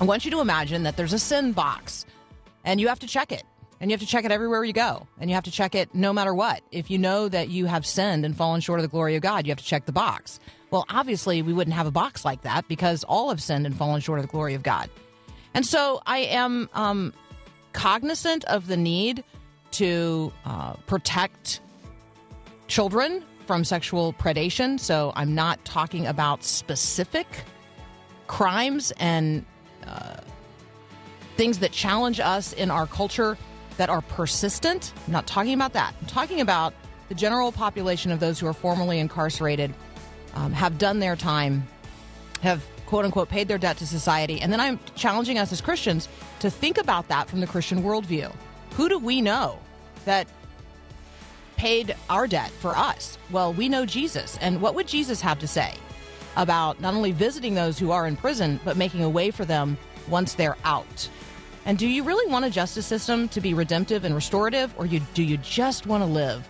I 0.01 0.05
want 0.05 0.25
you 0.25 0.31
to 0.31 0.41
imagine 0.41 0.85
that 0.85 0.97
there's 0.97 1.13
a 1.13 1.19
sin 1.19 1.53
box, 1.53 2.07
and 2.65 2.81
you 2.81 2.89
have 2.89 3.01
to 3.01 3.07
check 3.07 3.33
it. 3.33 3.43
And 3.81 3.91
you 3.91 3.95
have 3.95 4.01
to 4.01 4.07
check 4.07 4.27
it 4.27 4.31
everywhere 4.31 4.63
you 4.63 4.75
go. 4.75 5.07
And 5.19 5.31
you 5.31 5.35
have 5.35 5.45
to 5.45 5.51
check 5.51 5.75
it 5.75 5.95
no 5.95 6.13
matter 6.13 6.35
what. 6.35 6.61
If 6.71 6.91
you 6.91 6.99
know 6.99 7.31
that 7.31 7.49
you 7.49 7.65
have 7.65 7.87
sinned 7.87 8.27
and 8.27 8.37
fallen 8.37 8.61
short 8.61 8.79
of 8.79 8.83
the 8.83 8.91
glory 8.91 9.17
of 9.17 9.23
God, 9.23 9.47
you 9.47 9.51
have 9.51 9.59
to 9.59 9.65
check 9.65 9.87
the 9.87 9.93
box. 9.93 10.39
Well, 10.71 10.85
obviously, 10.89 11.43
we 11.43 11.53
wouldn't 11.53 11.75
have 11.75 11.87
a 11.87 11.91
box 11.91 12.25
like 12.25 12.43
that 12.43 12.69
because 12.69 13.05
all 13.05 13.31
have 13.31 13.43
sinned 13.43 13.67
and 13.67 13.77
fallen 13.77 14.01
short 14.01 14.19
of 14.21 14.27
the 14.27 14.31
glory 14.31 14.55
of 14.55 14.63
God. 14.63 14.89
And 15.55 15.67
so 15.67 16.01
I 16.07 16.19
am 16.19 16.69
um, 16.75 17.13
cognizant 17.73 18.45
of 18.45 18.69
the 18.69 18.77
need 18.77 19.25
to 19.73 20.33
uh, 20.45 20.75
protect 20.87 21.61
children 22.69 23.25
from 23.47 23.65
sexual 23.65 24.13
predation. 24.13 24.79
So 24.79 25.13
I'm 25.17 25.35
not 25.35 25.65
talking 25.65 26.07
about 26.07 26.45
specific 26.45 27.27
crimes 28.29 28.93
and 29.01 29.45
uh, 29.85 30.19
things 31.37 31.59
that 31.59 31.73
challenge 31.73 32.21
us 32.21 32.53
in 32.53 32.71
our 32.71 32.87
culture 32.87 33.37
that 33.77 33.89
are 33.89 34.03
persistent. 34.03 34.93
I'm 35.07 35.13
not 35.13 35.27
talking 35.27 35.55
about 35.55 35.73
that. 35.73 35.95
I'm 36.01 36.07
talking 36.07 36.41
about 36.41 36.75
the 37.09 37.15
general 37.15 37.51
population 37.51 38.13
of 38.13 38.21
those 38.21 38.39
who 38.39 38.47
are 38.47 38.53
formerly 38.53 39.01
incarcerated, 39.01 39.75
um, 40.35 40.53
have 40.53 40.79
done 40.79 40.99
their 40.99 41.17
time, 41.17 41.67
have 42.43 42.65
quote 42.87 43.05
unquote 43.05 43.29
paid 43.29 43.47
their 43.49 43.59
debt 43.59 43.77
to 43.79 43.87
society. 43.87 44.41
And 44.41 44.53
then 44.53 44.61
I'm 44.61 44.81
challenging 44.97 45.39
us 45.39 45.53
as 45.53 45.61
Christians 45.61 46.09
to 46.41 46.51
think 46.51 46.77
about 46.77 47.09
that 47.09 47.29
from 47.29 47.41
the 47.41 47.47
Christian 47.47 47.83
worldview. 47.83 48.35
Who 48.73 48.89
do 48.89 48.99
we 48.99 49.21
know 49.21 49.59
that 50.05 50.27
paid 51.57 51.95
our 52.09 52.27
debt 52.27 52.51
for 52.51 52.77
us? 52.77 53.19
Well, 53.31 53.53
we 53.53 53.69
know 53.69 53.87
Jesus. 53.87 54.39
And 54.41 54.61
what 54.61 54.75
would 54.75 54.89
Jesus 54.89 55.21
have 55.21 55.39
to 55.41 55.47
say 55.47 55.75
about 56.37 56.81
not 56.81 56.95
only 56.95 57.13
visiting 57.13 57.55
those 57.55 57.79
who 57.79 57.91
are 57.91 58.07
in 58.07 58.17
prison, 58.17 58.59
but 58.65 58.77
making 58.77 59.05
a 59.05 59.11
way 59.11 59.31
for 59.31 59.45
them 59.45 59.77
once 60.09 60.35
they're 60.35 60.57
out? 60.65 61.09
And 61.67 61.79
do 61.79 61.87
you 61.87 62.03
really 62.03 62.31
want 62.31 62.45
a 62.45 62.51
justice 62.51 62.87
system 62.87 63.29
to 63.29 63.41
be 63.41 63.55
redemptive 63.55 64.05
and 64.05 64.15
restorative, 64.15 64.75
or 64.79 64.87
you, 64.87 65.01
do 65.15 65.23
you 65.23 65.37
just 65.37 65.87
want 65.87 66.03
to 66.03 66.07
live 66.07 66.49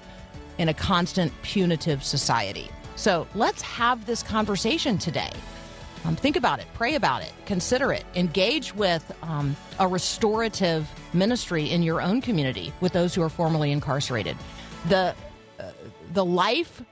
in 0.58 0.68
a 0.68 0.74
constant 0.74 1.32
punitive 1.42 2.04
society? 2.04 2.70
So 3.01 3.26
let's 3.34 3.62
have 3.62 4.05
this 4.05 4.22
conversation 4.22 4.98
today. 4.98 5.30
Um, 6.05 6.16
think 6.16 6.36
about 6.36 6.59
it, 6.59 6.66
pray 6.74 6.96
about 6.96 7.22
it, 7.22 7.32
consider 7.46 7.94
it, 7.94 8.05
engage 8.14 8.74
with 8.74 9.11
um, 9.22 9.57
a 9.78 9.88
restorative 9.88 10.86
ministry 11.14 11.70
in 11.70 11.82
your 11.82 12.03
own 12.03 12.20
community 12.20 12.74
with 12.82 12.92
those 12.92 13.14
who 13.14 13.22
are 13.22 13.30
formerly 13.30 13.72
incarcerated. 13.72 14.36
The 14.90 15.14
uh, 15.59 15.72
the 16.12 16.26
life 16.26 16.82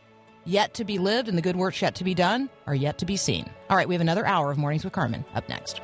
yet 0.47 0.73
to 0.75 0.85
be 0.85 0.97
lived 0.97 1.29
and 1.29 1.37
the 1.37 1.43
good 1.43 1.57
works 1.57 1.83
yet 1.83 1.95
to 1.97 2.05
be 2.05 2.15
done 2.15 2.49
are 2.67 2.75
yet 2.75 2.97
to 2.99 3.05
be 3.05 3.19
seen. 3.19 3.49
All 3.69 3.77
right, 3.77 3.87
we 3.87 3.95
have 3.95 4.01
another 4.01 4.27
hour 4.27 4.51
of 4.51 4.57
Mornings 4.57 4.85
with 4.85 4.95
Carmen 4.95 5.27
up 5.35 5.47
next. 5.51 5.83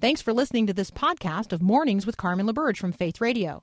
Thanks 0.00 0.22
for 0.22 0.32
listening 0.32 0.66
to 0.68 0.72
this 0.72 0.90
podcast 0.90 1.52
of 1.52 1.60
Mornings 1.60 2.06
with 2.06 2.16
Carmen 2.16 2.46
LaBerge 2.46 2.78
from 2.78 2.92
Faith 2.92 3.20
Radio. 3.20 3.62